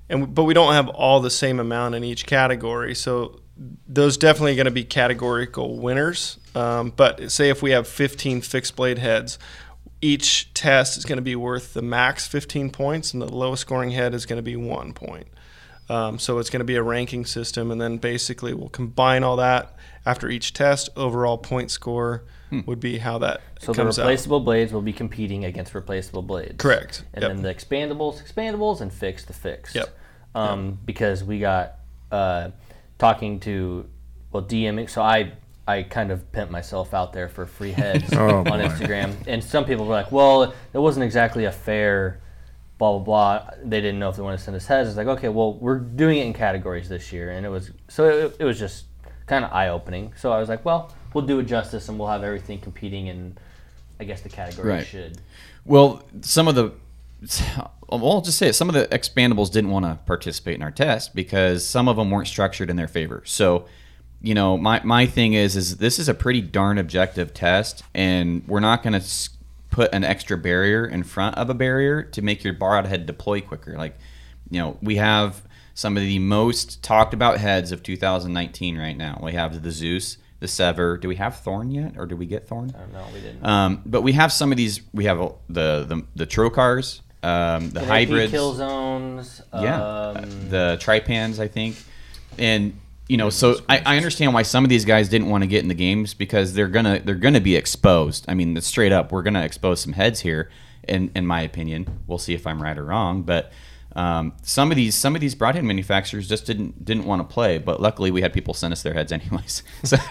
And 0.09 0.33
but 0.33 0.43
we 0.43 0.53
don't 0.53 0.73
have 0.73 0.89
all 0.89 1.19
the 1.19 1.29
same 1.29 1.59
amount 1.59 1.95
in 1.95 2.03
each 2.03 2.25
category. 2.25 2.95
So 2.95 3.41
those 3.87 4.17
definitely 4.17 4.55
going 4.55 4.65
to 4.65 4.71
be 4.71 4.83
categorical 4.83 5.77
winners. 5.77 6.39
Um, 6.55 6.91
but 6.95 7.31
say 7.31 7.49
if 7.49 7.61
we 7.61 7.71
have 7.71 7.87
15 7.87 8.41
fixed 8.41 8.75
blade 8.75 8.97
heads, 8.97 9.37
each 10.01 10.53
test 10.53 10.97
is 10.97 11.05
going 11.05 11.17
to 11.17 11.23
be 11.23 11.35
worth 11.35 11.73
the 11.73 11.81
max 11.81 12.25
15 12.25 12.69
points 12.69 13.13
and 13.13 13.21
the 13.21 13.27
lowest 13.27 13.61
scoring 13.61 13.91
head 13.91 14.13
is 14.13 14.25
going 14.25 14.37
to 14.37 14.43
be 14.43 14.55
1 14.55 14.93
point. 14.93 15.27
Um, 15.89 16.19
so 16.19 16.37
it's 16.37 16.49
going 16.49 16.59
to 16.59 16.65
be 16.65 16.75
a 16.75 16.83
ranking 16.83 17.25
system, 17.25 17.71
and 17.71 17.81
then 17.81 17.97
basically 17.97 18.53
we'll 18.53 18.69
combine 18.69 19.23
all 19.23 19.37
that 19.37 19.75
after 20.05 20.29
each 20.29 20.53
test. 20.53 20.89
Overall 20.95 21.37
point 21.37 21.71
score 21.71 22.23
would 22.65 22.79
be 22.79 22.97
how 22.97 23.17
that 23.19 23.41
So 23.59 23.71
the 23.73 23.77
comes 23.83 23.99
out. 23.99 24.03
replaceable 24.03 24.39
blades 24.39 24.71
will 24.73 24.81
be 24.81 24.93
competing 24.93 25.45
against 25.45 25.73
replaceable 25.75 26.21
blades. 26.21 26.55
Correct. 26.57 27.03
And 27.13 27.21
Yep. 27.23 27.31
then 27.33 27.41
the 27.43 27.53
expandables, 27.53 28.21
expandables, 28.23 28.81
and 28.81 28.91
fixed 28.91 29.27
the 29.27 29.33
fixed. 29.33 29.75
Yep. 29.75 29.89
Um, 30.35 30.79
Because 30.85 31.23
we 31.23 31.39
got 31.39 31.75
uh, 32.11 32.49
talking 32.97 33.39
to 33.41 33.85
well 34.31 34.43
DMing. 34.43 34.89
So 34.89 35.01
I 35.01 35.33
I 35.67 35.83
kind 35.83 36.09
of 36.11 36.31
pimped 36.31 36.49
myself 36.49 36.93
out 36.95 37.13
there 37.13 37.29
for 37.29 37.45
free 37.45 37.71
heads 37.71 38.11
Oh, 38.13 38.37
on 38.39 38.43
boy. 38.45 38.51
Instagram, 38.59 39.13
and 39.27 39.43
some 39.43 39.65
people 39.65 39.85
were 39.85 39.93
like, 39.93 40.11
"Well, 40.11 40.53
it 40.73 40.79
wasn't 40.79 41.03
exactly 41.05 41.45
a 41.45 41.51
fair." 41.51 42.21
Blah 42.79 42.97
blah 42.97 42.99
blah. 43.43 43.49
They 43.65 43.81
didn't 43.81 43.99
know 43.99 44.07
if 44.09 44.15
they 44.15 44.21
wanted 44.21 44.37
to 44.37 44.43
send 44.43 44.55
us 44.55 44.65
heads. 44.65 44.87
It's 44.87 44.97
like, 44.97 45.07
okay, 45.07 45.27
well, 45.29 45.53
we're 45.55 45.79
doing 45.79 46.17
it 46.19 46.25
in 46.25 46.33
categories 46.33 46.87
this 46.87 47.11
year, 47.11 47.29
and 47.31 47.45
it 47.45 47.49
was 47.49 47.71
so 47.89 48.05
it, 48.27 48.37
it 48.39 48.45
was 48.45 48.57
just 48.57 48.85
kind 49.29 49.45
of 49.45 49.53
eye 49.53 49.69
opening. 49.69 50.13
So 50.17 50.31
I 50.33 50.39
was 50.39 50.49
like, 50.49 50.65
well, 50.65 50.93
we'll 51.13 51.25
do 51.25 51.39
it 51.39 51.43
justice, 51.43 51.87
and 51.87 51.97
we'll 51.97 52.09
have 52.09 52.23
everything 52.23 52.59
competing 52.59 53.07
in, 53.07 53.37
I 53.99 54.03
guess 54.03 54.21
the 54.21 54.29
category 54.29 54.69
Right. 54.69 54.85
should. 54.85 55.21
Well, 55.63 56.03
some 56.21 56.47
of 56.47 56.55
the, 56.55 56.73
well, 57.89 58.11
I'll 58.11 58.21
just 58.21 58.37
say 58.37 58.49
it. 58.49 58.53
Some 58.53 58.67
of 58.69 58.75
the 58.75 58.87
expandables 58.87 59.51
didn't 59.51 59.69
want 59.71 59.85
to 59.85 59.99
participate 60.05 60.55
in 60.55 60.61
our 60.63 60.71
test 60.71 61.15
because 61.15 61.65
some 61.65 61.87
of 61.87 61.95
them 61.95 62.11
weren't 62.11 62.27
structured 62.27 62.69
in 62.69 62.75
their 62.75 62.87
favor. 62.87 63.23
So 63.25 63.65
you 64.21 64.33
know, 64.33 64.57
my 64.57 64.81
my 64.83 65.05
thing 65.05 65.31
is 65.33 65.55
is 65.55 65.77
this 65.77 65.97
is 65.97 66.09
a 66.09 66.13
pretty 66.13 66.41
darn 66.41 66.77
objective 66.77 67.33
test, 67.33 67.83
and 67.93 68.45
we're 68.47 68.59
not 68.59 68.83
going 68.83 68.99
to 68.99 69.29
put 69.69 69.93
an 69.93 70.03
extra 70.03 70.37
barrier 70.37 70.85
in 70.85 71.03
front 71.03 71.37
of 71.37 71.49
a 71.49 71.53
barrier 71.53 72.03
to 72.03 72.21
make 72.21 72.43
your 72.43 72.53
broadhead 72.53 73.05
deploy 73.05 73.39
quicker. 73.39 73.77
Like, 73.77 73.97
you 74.49 74.59
know, 74.59 74.77
we 74.81 74.97
have 74.97 75.41
some 75.79 75.95
of 75.95 76.03
the 76.03 76.19
most 76.19 76.83
talked 76.83 77.13
about 77.13 77.37
heads 77.37 77.71
of 77.71 77.81
2019 77.81 78.77
right 78.77 78.97
now. 78.97 79.17
We 79.23 79.31
have 79.31 79.63
the 79.63 79.71
Zeus, 79.71 80.17
the 80.41 80.45
SEVR. 80.47 80.99
Do 80.99 81.07
we 81.07 81.15
have 81.15 81.39
Thorn 81.39 81.71
yet, 81.71 81.93
or 81.97 82.05
did 82.05 82.19
we 82.19 82.25
get 82.25 82.49
Thorn? 82.49 82.73
I 82.75 82.79
don't 82.79 82.91
know. 82.91 83.05
We 83.13 83.21
didn't. 83.21 83.45
Um, 83.45 83.81
but 83.85 84.01
we 84.01 84.11
have 84.11 84.33
some 84.33 84.51
of 84.51 84.57
these. 84.57 84.81
We 84.93 85.05
have 85.05 85.19
the 85.47 85.85
the 85.85 86.05
the 86.17 86.27
Trocars, 86.27 86.99
um, 87.23 87.69
the 87.69 87.85
hybrids, 87.85 88.29
kill 88.29 88.55
zones. 88.55 89.41
yeah, 89.53 89.81
Um, 89.81 90.49
the 90.49 90.77
Trypans, 90.81 91.39
I 91.39 91.47
think, 91.47 91.77
and 92.37 92.77
you 93.07 93.15
know, 93.15 93.29
so 93.29 93.55
I, 93.69 93.81
I 93.85 93.95
understand 93.95 94.33
why 94.33 94.41
some 94.41 94.65
of 94.65 94.69
these 94.69 94.83
guys 94.83 95.07
didn't 95.07 95.29
want 95.29 95.43
to 95.43 95.47
get 95.47 95.63
in 95.63 95.69
the 95.69 95.75
games 95.75 96.13
because 96.13 96.55
they're 96.55 96.67
gonna 96.67 96.99
they're 96.99 97.15
gonna 97.15 97.39
be 97.39 97.55
exposed. 97.55 98.25
I 98.27 98.33
mean, 98.33 98.59
straight 98.59 98.91
up, 98.91 99.13
we're 99.13 99.23
gonna 99.23 99.45
expose 99.45 99.79
some 99.79 99.93
heads 99.93 100.19
here. 100.19 100.49
In 100.85 101.09
in 101.15 101.25
my 101.25 101.39
opinion, 101.39 102.01
we'll 102.05 102.17
see 102.17 102.33
if 102.33 102.45
I'm 102.45 102.61
right 102.61 102.77
or 102.77 102.83
wrong, 102.83 103.21
but. 103.21 103.53
Um, 103.99 104.33
some 104.43 104.71
of 104.71 104.77
these 104.77 104.95
some 104.95 105.13
of 105.15 105.21
these 105.21 105.35
broadhead 105.35 105.63
manufacturers 105.65 106.27
just 106.29 106.45
didn't 106.45 106.85
didn't 106.85 107.05
want 107.05 107.27
to 107.27 107.33
play, 107.33 107.57
but 107.57 107.81
luckily 107.81 108.11
we 108.11 108.21
had 108.21 108.31
people 108.31 108.53
send 108.53 108.71
us 108.71 108.81
their 108.81 108.93
heads 108.93 109.11
anyways. 109.11 109.63
So, 109.83 109.97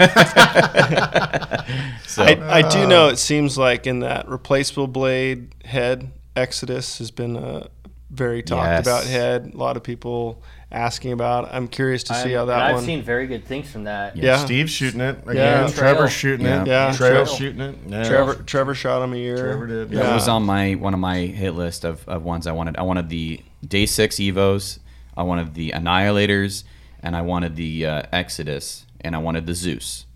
so 2.07 2.23
I, 2.25 2.59
I 2.59 2.69
do 2.69 2.87
know 2.87 3.09
it 3.09 3.19
seems 3.19 3.57
like 3.59 3.87
in 3.87 4.01
that 4.01 4.29
replaceable 4.29 4.87
blade 4.87 5.55
head, 5.65 6.11
Exodus 6.37 6.99
has 6.99 7.11
been 7.11 7.37
a 7.37 7.69
very 8.11 8.43
talked 8.43 8.65
Yes. 8.67 8.87
about 8.87 9.05
head. 9.05 9.51
A 9.55 9.57
lot 9.57 9.77
of 9.77 9.83
people 9.83 10.43
asking 10.73 11.13
about. 11.13 11.53
I'm 11.53 11.69
curious 11.69 12.03
to 12.05 12.15
see 12.15 12.31
I'm- 12.31 12.39
how 12.39 12.45
that 12.47 12.61
and 12.63 12.73
one. 12.75 12.83
I've 12.83 12.87
seen 12.87 13.03
very 13.03 13.27
good 13.27 13.45
things 13.45 13.71
from 13.71 13.85
that. 13.85 14.17
Yeah. 14.17 14.39
Steve's 14.39 14.71
shooting 14.71 15.01
it 15.01 15.19
again. 15.27 15.37
Yeah. 15.37 15.69
Trevor's 15.69 16.13
shooting 16.13 16.47
Yeah. 16.47 16.63
it. 16.63 16.67
Yeah. 16.67 16.93
Trail's 16.93 17.29
Trail. 17.29 17.37
shooting 17.39 17.61
it. 17.61 17.77
Yeah. 17.87 18.05
Trevor 18.09 18.35
Trevor 18.43 18.75
shot 18.75 19.03
him 19.03 19.13
a 19.13 19.17
year. 19.17 19.37
Trevor 19.37 19.67
did. 19.67 19.91
Yeah. 19.93 20.03
That 20.05 20.15
was 20.15 20.29
on 20.29 20.45
my 20.45 20.75
one 20.75 20.95
of 20.95 21.01
my 21.01 21.19
hit 21.19 21.53
list 21.55 21.85
of, 21.85 22.07
of 22.09 22.23
ones 22.23 22.47
I 22.47 22.53
wanted. 22.53 22.77
I 22.79 22.83
wanted 22.83 23.09
the 23.11 23.41
Day 23.67 23.87
Six 23.87 24.17
Evos, 24.17 24.79
I 25.17 25.23
wanted 25.23 25.55
the 25.55 25.71
Annihilators, 25.71 26.65
and 27.03 27.17
I 27.17 27.23
wanted 27.23 27.57
the 27.57 27.87
uh, 27.87 28.03
Exodus, 28.13 28.87
and 29.01 29.15
I 29.15 29.19
wanted 29.19 29.47
the 29.47 29.55
Zeus, 29.55 30.07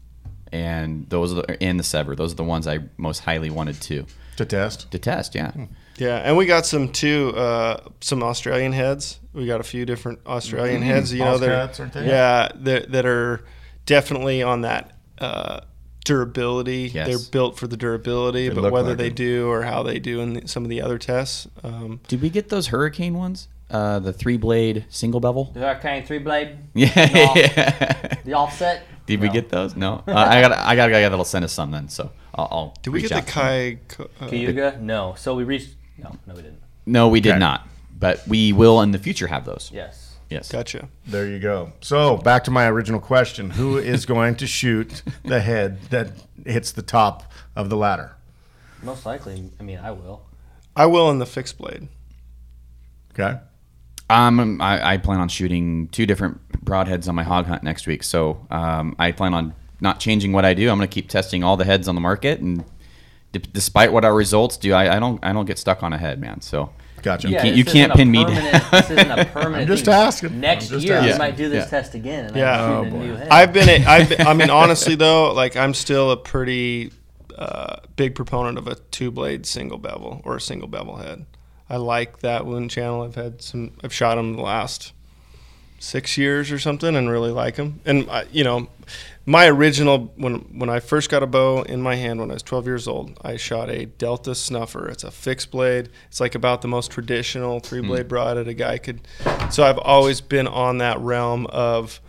and 0.53 1.09
those 1.09 1.33
are 1.33 1.37
the, 1.37 1.63
and 1.63 1.79
the 1.79 1.85
SEVR. 1.85 2.17
Those 2.17 2.33
are 2.33 2.37
the 2.37 2.45
ones 2.45 2.67
I 2.67 2.81
most 2.97 3.21
highly 3.21 3.51
wanted 3.51 3.81
to 3.83 4.07
to 4.37 4.45
test. 4.45 4.91
to 4.91 4.99
test. 4.99 5.35
Yeah, 5.35 5.53
Yeah, 5.99 6.17
and 6.19 6.37
we 6.37 6.47
got 6.47 6.67
some 6.67 6.89
too, 6.91 7.35
uh, 7.37 7.89
some 8.01 8.23
Australian 8.23 8.73
heads. 8.73 9.19
We 9.33 9.47
got 9.47 9.61
a 9.61 9.65
few 9.65 9.85
different 9.85 10.21
Australian 10.27 10.83
heads. 10.83 11.13
You 11.13 11.21
know, 11.21 11.39
they're 11.39 11.67
Ozcats, 11.69 11.81
aren't 11.81 11.93
they? 11.93 12.07
yeah, 12.07 12.49
that 12.55 12.93
that 12.93 13.07
are 13.07 13.45
definitely 13.87 14.43
on 14.43 14.63
that 14.63 14.97
uh, 15.19 15.61
durability. 16.05 16.91
Yes. 16.93 17.07
They're 17.09 17.31
built 17.31 17.59
for 17.59 17.67
the 17.67 17.77
durability, 17.77 18.49
They 18.49 18.55
but 18.55 18.73
whether 18.73 18.91
like 18.91 18.99
they 18.99 19.07
it. 19.09 19.17
do 19.17 19.49
or 19.49 19.63
how 19.63 19.83
they 19.83 19.99
do 19.99 20.21
in 20.21 20.33
the, 20.35 20.49
some 20.49 20.65
of 20.65 20.71
the 20.71 20.81
other 20.83 20.99
tests, 20.99 21.49
um, 21.63 22.01
did 22.09 22.23
we 22.23 22.31
get 22.31 22.49
those 22.49 22.69
Hurricane 22.69 23.15
ones? 23.15 23.49
Uh, 23.71 23.99
the 23.99 24.13
three 24.13 24.37
blade 24.37 24.85
single 24.91 25.19
bevel. 25.21 25.51
The 25.55 25.65
Arcane 25.67 26.05
three 26.05 26.19
blade, 26.19 26.59
Yeah. 26.75 26.91
No. 26.95 27.33
yeah. 27.35 28.17
the 28.25 28.35
offset. 28.35 28.83
Did 29.07 29.21
we 29.21 29.29
get 29.31 29.49
those? 29.49 29.75
No. 29.77 30.03
Uh, 30.09 30.13
I 30.15 30.41
got 30.43 30.53
I 30.53 30.77
got 30.77 30.89
a 30.91 30.93
guy 30.93 31.01
that'll 31.01 31.25
send 31.25 31.45
us 31.45 31.53
some 31.53 31.71
then. 31.71 31.89
So 31.89 32.11
I'll. 32.35 32.49
I'll 32.51 32.75
did 32.83 32.91
we 32.91 33.01
get 33.01 33.09
the 33.09 33.17
out 33.17 33.27
to 33.27 33.41
him. 33.41 33.81
Kai? 33.99 34.25
Uh, 34.25 34.29
Cayuga? 34.29 34.79
No. 34.81 35.15
So 35.17 35.35
we 35.35 35.45
reached. 35.45 35.71
No, 35.99 36.17
no, 36.27 36.35
we 36.35 36.43
didn't. 36.43 36.61
No, 36.85 37.09
we 37.09 37.21
did 37.21 37.31
Okay. 37.31 37.39
not. 37.39 37.67
But 37.99 38.27
we 38.29 38.53
will 38.53 38.81
in 38.83 38.91
the 38.91 38.99
future 38.99 39.29
have 39.29 39.45
those. 39.47 39.71
Yes. 39.73 40.02
Yes. 40.33 40.51
Gotcha. 40.51 40.89
There 41.07 41.27
you 41.29 41.39
go. 41.39 41.73
So 41.81 42.17
back 42.17 42.45
to 42.45 42.51
my 42.51 42.67
original 42.67 43.01
question: 43.01 43.51
Who 43.51 43.77
is 43.95 44.07
going 44.07 44.37
to 44.37 44.47
shoot 44.47 45.03
the 45.25 45.41
head 45.41 45.81
that 45.91 46.13
hits 46.45 46.73
the 46.73 46.83
top 46.83 47.31
of 47.55 47.69
the 47.71 47.77
ladder? 47.77 48.17
Most 48.83 49.07
likely. 49.07 49.51
I 49.61 49.63
mean, 49.63 49.79
I 49.79 49.91
will. 49.93 50.23
I 50.75 50.87
will 50.87 51.11
in 51.11 51.19
the 51.19 51.27
fixed 51.27 51.59
blade. 51.59 51.89
Okay. 53.13 53.39
Um, 54.09 54.61
I, 54.61 54.95
I 54.95 54.97
plan 54.99 55.21
on 55.21 55.29
shooting 55.29 55.89
two 55.89 56.07
different 56.07 56.41
broadheads 56.65 57.09
on 57.09 57.15
my 57.15 57.23
hog 57.23 57.47
hunt 57.47 57.63
next 57.63 57.87
week. 57.87 58.03
So 58.03 58.47
um, 58.51 58.95
I 58.99 59.13
plan 59.13 59.33
on 59.33 59.55
not 59.81 60.01
changing 60.01 60.33
what 60.33 60.45
I 60.45 60.55
do. 60.55 60.71
I'm 60.71 60.77
going 60.79 60.89
to 60.89 60.93
keep 60.95 61.09
testing 61.09 61.43
all 61.43 61.57
the 61.57 61.65
heads 61.65 61.89
on 61.89 61.95
the 61.95 62.01
market, 62.01 62.41
and 62.41 62.65
d- 63.33 63.41
despite 63.53 63.93
what 63.93 64.05
our 64.05 64.15
results 64.15 64.57
do, 64.57 64.73
I, 64.73 64.97
I 64.97 65.01
don't 65.01 65.23
I 65.25 65.33
don't 65.33 65.47
get 65.47 65.59
stuck 65.59 65.83
on 65.83 65.93
a 65.93 65.99
head, 65.99 66.21
man. 66.21 66.41
So 66.41 66.71
Gotcha. 67.03 67.29
You 67.29 67.35
Yeah, 67.35 67.43
can't- 67.43 67.57
you 67.57 67.65
can't 67.65 67.93
pin 67.95 68.11
me 68.11 68.25
down. 68.25 68.35
This 68.71 68.91
isn't 68.91 69.11
a 69.11 69.25
permanent. 69.33 69.63
I'm 69.63 69.67
just 69.67 69.85
thing. 69.87 69.95
asking. 69.95 70.41
Next 70.41 70.69
just 70.69 70.85
year, 70.87 71.01
we 71.03 71.17
might 71.19 71.37
do 71.37 71.49
this 71.49 71.65
Yeah. 71.65 71.71
test 71.71 71.95
again, 71.95 72.27
and 72.27 72.37
Yeah. 72.37 72.65
I'm 72.65 72.71
Oh, 72.71 72.85
shooting 72.85 72.95
a 72.95 72.97
boy. 72.99 73.07
new 73.07 73.15
head. 73.17 73.29
I've 73.31 73.53
been, 73.53 73.69
a, 73.69 73.85
I've 73.85 74.09
been, 74.09 74.27
I 74.27 74.35
mean, 74.35 74.51
honestly 74.63 74.95
though, 74.95 75.33
like 75.33 75.57
I'm 75.57 75.75
still 75.75 76.11
a 76.13 76.17
pretty 76.17 76.93
uh, 77.37 77.77
big 77.97 78.15
proponent 78.15 78.59
of 78.59 78.69
a 78.69 78.77
two 78.77 79.11
blade 79.11 79.47
single 79.47 79.79
bevel 79.79 80.21
or 80.25 80.37
a 80.37 80.41
single 80.41 80.69
bevel 80.69 80.97
head. 80.97 81.27
I 81.69 81.77
like 81.77 82.19
that 82.21 82.45
wound 82.47 82.71
channel. 82.71 83.03
I've 83.03 83.15
had 83.15 83.41
some, 83.43 83.73
I've 83.83 83.93
shot 83.93 84.17
them 84.17 84.35
the 84.37 84.43
last 84.43 84.93
six 85.83 86.17
years 86.17 86.53
or 86.53 86.59
something 86.61 86.95
and 86.95 87.11
really 87.11 87.33
like 87.33 87.57
them. 87.57 87.81
And 87.85 88.09
I, 88.09 88.25
you 88.31 88.45
know, 88.45 88.69
my 89.27 89.49
original 89.49 90.13
when 90.17 90.37
when 90.59 90.71
I 90.71 90.81
first 90.81 91.11
got 91.11 91.23
a 91.23 91.27
bow 91.27 91.63
in 91.63 91.83
my 91.83 91.97
hand 91.97 92.21
when 92.21 92.31
I 92.31 92.35
was 92.35 92.43
12 92.43 92.67
years 92.67 92.89
old, 92.89 93.19
I 93.23 93.37
shot 93.37 93.69
a 93.69 93.87
Delta 93.87 94.35
Snuffer. 94.35 94.89
It's 94.89 95.05
a 95.05 95.11
fixed 95.11 95.51
blade. 95.51 95.89
It's 96.09 96.21
like 96.21 96.35
about 96.35 96.63
the 96.63 96.69
most 96.69 96.91
traditional 96.91 97.61
three 97.61 97.81
blade 97.81 98.03
hmm. 98.03 98.09
broadhead 98.09 98.49
a 98.49 98.55
guy 98.55 98.79
could. 98.79 99.01
So 99.51 99.65
I've 99.65 99.79
always 99.79 100.21
been 100.21 100.47
on 100.47 100.79
that 100.79 100.99
realm 101.01 101.47
of 101.47 102.01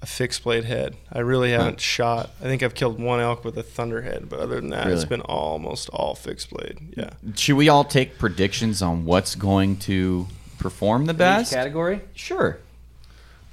a 0.00 0.06
fixed 0.06 0.44
blade 0.44 0.64
head. 0.64 0.96
I 1.12 1.18
really 1.18 1.50
haven't 1.50 1.80
shot. 1.80 2.30
I 2.40 2.44
think 2.44 2.62
I've 2.62 2.74
killed 2.74 3.00
one 3.00 3.20
elk 3.20 3.44
with 3.44 3.58
a 3.58 3.62
thunderhead, 3.62 4.28
but 4.28 4.38
other 4.38 4.56
than 4.56 4.70
that, 4.70 4.86
it's 4.86 5.04
been 5.04 5.22
almost 5.22 5.88
all 5.90 6.14
fixed 6.14 6.50
blade. 6.50 6.78
Yeah. 6.96 7.10
should 7.34 7.56
we 7.56 7.68
all 7.68 7.84
take 7.84 8.16
predictions 8.16 8.80
on 8.80 9.04
what's 9.04 9.34
going 9.34 9.76
to 9.78 10.28
perform 10.58 11.06
the 11.06 11.14
Each 11.14 11.18
best? 11.18 11.52
category. 11.52 12.00
Sure. 12.14 12.58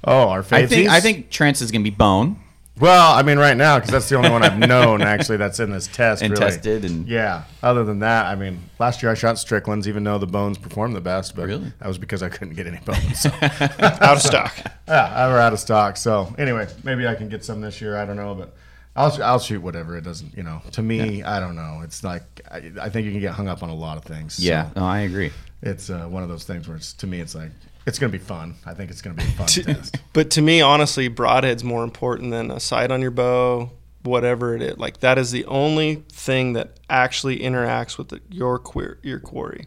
Oh, 0.06 0.28
our 0.28 0.44
I 0.52 0.66
think? 0.66 0.88
I 0.88 1.00
think 1.00 1.30
Trent's 1.30 1.60
is 1.60 1.70
going 1.70 1.82
to 1.84 1.90
be 1.90 1.94
bone 1.96 2.38
Well, 2.78 3.12
I 3.14 3.22
mean, 3.22 3.38
right 3.38 3.56
now 3.56 3.78
because 3.78 3.90
that's 3.90 4.08
the 4.08 4.14
only 4.16 4.30
one 4.30 4.42
I've 4.44 4.58
known 4.58 5.02
actually 5.02 5.38
that's 5.38 5.58
in 5.60 5.70
this 5.70 5.86
test 5.88 6.22
and 6.22 6.30
really. 6.32 6.44
tested 6.44 6.84
and 6.84 7.08
Yeah. 7.08 7.44
Other 7.62 7.84
than 7.84 7.98
that, 8.00 8.26
I 8.26 8.34
mean, 8.34 8.60
last 8.78 9.02
year 9.02 9.10
I 9.10 9.14
shot 9.14 9.38
Strickland's, 9.38 9.88
even 9.88 10.04
though 10.04 10.18
the 10.18 10.26
bones 10.26 10.58
performed 10.58 10.94
the 10.94 11.00
best, 11.00 11.34
but 11.34 11.46
Really? 11.46 11.72
that 11.80 11.88
was 11.88 11.98
because 11.98 12.22
I 12.22 12.28
couldn't 12.28 12.54
get 12.54 12.66
any 12.66 12.78
bones. 12.84 13.20
So. 13.20 13.30
Out 13.42 14.16
of 14.16 14.22
stock. 14.22 14.54
yeah, 14.86 15.12
I 15.14 15.28
were 15.28 15.38
out 15.40 15.52
of 15.52 15.58
stock. 15.58 15.96
So 15.96 16.32
anyway, 16.38 16.68
maybe 16.84 17.06
I 17.08 17.14
can 17.14 17.28
get 17.28 17.44
some 17.44 17.60
this 17.60 17.80
year. 17.80 17.96
I 17.96 18.04
don't 18.04 18.16
know, 18.16 18.34
but 18.34 18.54
I'll 18.94 19.22
I'll 19.22 19.38
shoot 19.38 19.60
whatever. 19.60 19.96
It 19.96 20.04
doesn't, 20.04 20.36
you 20.36 20.42
know. 20.42 20.62
To 20.72 20.82
me, 20.82 21.22
I 21.22 21.40
don't 21.40 21.56
know. 21.56 21.80
It's 21.82 22.04
like 22.04 22.22
I, 22.50 22.70
I 22.80 22.88
think 22.90 23.04
you 23.06 23.10
can 23.12 23.20
get 23.20 23.32
hung 23.32 23.48
up 23.48 23.62
on 23.62 23.68
a 23.70 23.74
lot 23.74 23.96
of 23.98 24.04
things. 24.04 24.34
So 24.34 24.42
yeah. 24.44 24.70
No, 24.76 24.84
I 24.84 25.00
agree. 25.00 25.32
it's 25.62 25.90
uh, 25.90 26.06
one 26.06 26.22
of 26.22 26.28
those 26.28 26.44
things 26.44 26.68
where 26.68 26.76
it's 26.76 26.92
to 26.94 27.06
me, 27.06 27.20
it's 27.20 27.34
like 27.34 27.50
it's 27.86 27.98
gonna 27.98 28.12
be 28.12 28.18
fun. 28.18 28.56
I 28.66 28.74
think 28.74 28.90
it's 28.90 29.00
gonna 29.02 29.14
be 29.16 29.22
a 29.22 29.26
fun 29.26 29.46
To- 29.48 29.62
test. 29.64 29.96
But 30.12 30.30
to 30.32 30.42
me, 30.42 30.60
honestly, 30.60 31.08
broadhead's 31.08 31.64
more 31.64 31.84
important 31.84 32.30
than 32.30 32.50
a 32.50 32.60
sight 32.60 32.90
on 32.90 33.00
your 33.02 33.10
bow, 33.10 33.70
whatever 34.02 34.54
it 34.54 34.62
is. 34.62 34.76
Like 34.78 35.00
that 35.00 35.18
is 35.18 35.30
the 35.30 35.44
only 35.46 36.04
thing 36.12 36.52
that 36.54 36.78
actually 36.90 37.38
interacts 37.40 37.96
with 37.98 38.08
the, 38.08 38.20
your 38.30 38.58
queer, 38.58 38.98
your 39.02 39.20
quarry. 39.20 39.66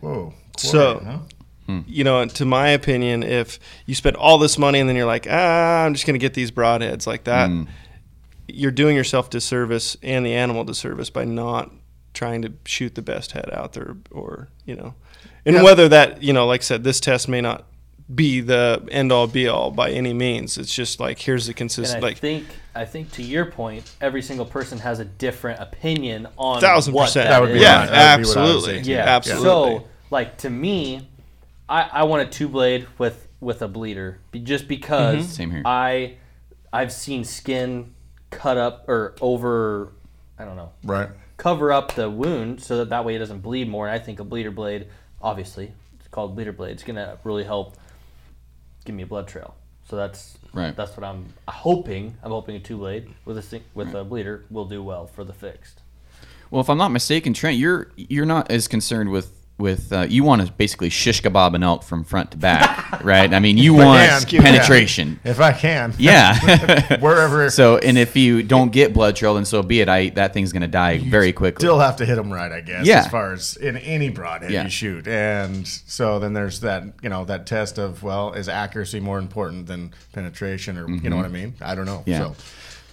Whoa. 0.00 0.34
So- 0.56 0.98
Quarry, 0.98 1.12
huh? 1.12 1.18
You 1.86 2.04
know, 2.04 2.26
to 2.26 2.44
my 2.44 2.68
opinion, 2.68 3.22
if 3.22 3.58
you 3.86 3.94
spend 3.94 4.16
all 4.16 4.36
this 4.36 4.58
money 4.58 4.80
and 4.80 4.88
then 4.88 4.96
you're 4.96 5.06
like, 5.06 5.26
ah, 5.30 5.84
I'm 5.84 5.94
just 5.94 6.04
gonna 6.06 6.18
get 6.18 6.34
these 6.34 6.50
broadheads 6.50 7.06
like 7.06 7.24
that, 7.24 7.48
Mm. 7.48 7.68
you're 8.48 8.70
doing 8.70 8.94
yourself 8.94 9.30
disservice 9.30 9.96
and 10.02 10.26
the 10.26 10.34
animal 10.34 10.64
disservice 10.64 11.08
by 11.08 11.24
not 11.24 11.70
trying 12.12 12.42
to 12.42 12.52
shoot 12.66 12.94
the 12.96 13.00
best 13.00 13.32
head 13.32 13.48
out 13.50 13.72
there, 13.72 13.96
or 14.10 14.48
you 14.66 14.76
know, 14.76 14.94
and 15.46 15.56
Yeah. 15.56 15.62
whether 15.62 15.88
that 15.88 16.22
you 16.22 16.32
know, 16.32 16.46
like 16.46 16.60
I 16.60 16.64
said, 16.64 16.84
this 16.84 17.00
test 17.00 17.28
may 17.28 17.40
not 17.40 17.64
be 18.14 18.40
the 18.42 18.86
end 18.90 19.10
all 19.10 19.26
be 19.26 19.48
all 19.48 19.70
by 19.70 19.90
any 19.90 20.12
means. 20.12 20.58
It's 20.58 20.74
just 20.74 21.00
like 21.00 21.18
here's 21.20 21.46
the 21.46 21.52
And 21.52 21.56
consistent 21.56 22.04
I 22.04 22.08
like 22.08 22.18
think, 22.18 22.44
I 22.74 22.84
think 22.84 23.10
to 23.12 23.22
your 23.22 23.46
point, 23.46 23.90
every 24.00 24.20
single 24.20 24.44
person 24.44 24.78
has 24.78 25.00
a 25.00 25.04
different 25.06 25.60
opinion 25.60 26.28
on 26.36 26.60
thousand 26.60 26.92
what 26.92 27.06
percent. 27.06 27.30
That 27.30 27.40
would 27.40 27.52
be 27.54 27.60
yeah, 27.60 27.78
right. 27.80 27.90
That 27.90 28.16
would 28.18 28.22
be 28.24 28.28
what 28.28 28.36
absolutely. 28.36 28.80
Yeah, 28.80 29.04
absolutely. 29.06 29.44
So, 29.78 29.88
like 30.10 30.36
to 30.38 30.50
me, 30.50 31.08
I, 31.68 31.88
I 31.92 32.02
want 32.04 32.28
a 32.28 32.30
two 32.30 32.48
blade 32.48 32.86
with 32.98 33.26
with 33.40 33.62
a 33.62 33.68
bleeder, 33.68 34.20
just 34.42 34.68
because 34.68 35.24
Mm-hmm. 35.24 35.26
Same 35.32 35.50
here. 35.50 35.62
I 35.64 36.16
I've 36.72 36.92
seen 36.92 37.24
skin 37.24 37.94
cut 38.30 38.58
up 38.58 38.86
or 38.88 39.14
over. 39.22 39.92
I 40.38 40.44
don't 40.44 40.56
know. 40.56 40.72
Right. 40.82 41.08
Cover 41.36 41.72
up 41.72 41.94
the 41.94 42.10
wound 42.10 42.62
so 42.62 42.78
that 42.78 42.90
that 42.90 43.04
way 43.04 43.14
it 43.14 43.18
doesn't 43.18 43.40
bleed 43.40 43.68
more. 43.68 43.86
And 43.86 43.94
I 43.94 43.98
think 44.02 44.20
a 44.20 44.24
bleeder 44.24 44.50
blade, 44.50 44.88
obviously, 45.24 45.72
it's 45.98 46.06
called 46.08 46.36
bleeder 46.36 46.52
blade. 46.52 46.72
It's 46.72 46.84
gonna 46.84 47.18
really 47.24 47.42
help 47.42 47.76
give 48.84 48.94
me 48.94 49.02
a 49.02 49.06
blood 49.06 49.26
trail. 49.26 49.56
So 49.88 49.96
that's 49.96 50.38
Right. 50.54 50.74
That's 50.74 50.96
what 50.96 51.02
I'm 51.04 51.26
hoping. 51.48 52.16
I'm 52.22 52.30
hoping 52.30 52.54
a 52.54 52.60
two 52.60 52.78
blade 52.78 53.12
with 53.24 53.36
a 53.38 53.60
with 53.74 53.92
a 53.92 54.04
bleeder 54.04 54.44
will 54.50 54.66
do 54.66 54.82
well 54.82 55.06
for 55.06 55.24
the 55.24 55.32
fixed. 55.32 55.80
Well, 56.50 56.60
if 56.60 56.70
I'm 56.70 56.78
not 56.78 56.92
mistaken, 56.92 57.34
Trent, 57.34 57.56
you're 57.58 57.90
you're 57.96 58.24
not 58.24 58.50
as 58.52 58.68
concerned 58.68 59.10
with 59.10 59.43
with 59.56 59.92
uh, 59.92 60.06
you 60.08 60.24
want 60.24 60.44
to 60.44 60.52
basically 60.52 60.90
shish 60.90 61.22
kebab 61.22 61.54
an 61.54 61.62
elk 61.62 61.84
from 61.84 62.02
front 62.02 62.32
to 62.32 62.36
back, 62.36 63.02
right? 63.04 63.32
I 63.32 63.38
mean, 63.38 63.56
you 63.56 63.74
want 63.74 64.26
can, 64.26 64.42
penetration. 64.42 65.20
If 65.22 65.40
I 65.40 65.52
can. 65.52 65.94
Yeah. 65.96 66.98
Wherever. 67.00 67.48
so, 67.50 67.78
and 67.78 67.96
if 67.96 68.16
you 68.16 68.42
don't 68.42 68.72
get 68.72 68.92
blood 68.92 69.16
trail, 69.16 69.34
then 69.34 69.44
so 69.44 69.62
be 69.62 69.80
it. 69.80 69.88
I 69.88 70.08
that 70.10 70.34
thing's 70.34 70.52
gonna 70.52 70.66
die 70.66 70.98
very 70.98 71.32
quickly. 71.32 71.62
Still 71.62 71.78
have 71.78 71.96
to 71.96 72.06
hit 72.06 72.16
them 72.16 72.32
right, 72.32 72.50
I 72.50 72.60
guess. 72.60 72.86
Yeah. 72.86 73.00
As 73.00 73.08
far 73.08 73.32
as 73.32 73.56
in 73.56 73.76
any 73.76 74.08
broadhead 74.08 74.50
Yeah. 74.50 74.64
you 74.64 74.70
shoot, 74.70 75.06
and 75.06 75.66
so 75.66 76.18
then 76.18 76.32
there's 76.32 76.60
that 76.60 76.84
you 77.02 77.08
know 77.08 77.24
that 77.24 77.46
test 77.46 77.78
of 77.78 78.02
well, 78.02 78.32
is 78.32 78.48
accuracy 78.48 78.98
more 79.00 79.18
important 79.18 79.66
than 79.66 79.94
penetration, 80.12 80.78
or 80.78 80.88
you 80.88 81.08
know 81.10 81.16
what 81.16 81.26
I 81.26 81.28
mean? 81.28 81.54
I 81.60 81.74
don't 81.74 81.86
know. 81.86 81.98
Mm-hmm. 81.98 82.10
Yeah. 82.10 82.18
So 82.18 82.36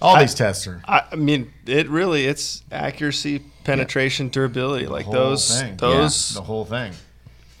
all 0.02 0.18
these 0.18 0.34
tests 0.34 0.66
are 0.66 0.82
I, 0.86 1.02
I 1.12 1.16
mean, 1.16 1.52
it 1.66 1.88
really 1.88 2.26
it's 2.26 2.62
accuracy, 2.70 3.40
penetration, 3.64 4.28
durability. 4.28 4.86
Like 4.86 5.10
those, 5.10 5.60
thing. 5.60 5.76
those. 5.76 6.34
the 6.34 6.42
whole 6.42 6.64
thing. 6.64 6.92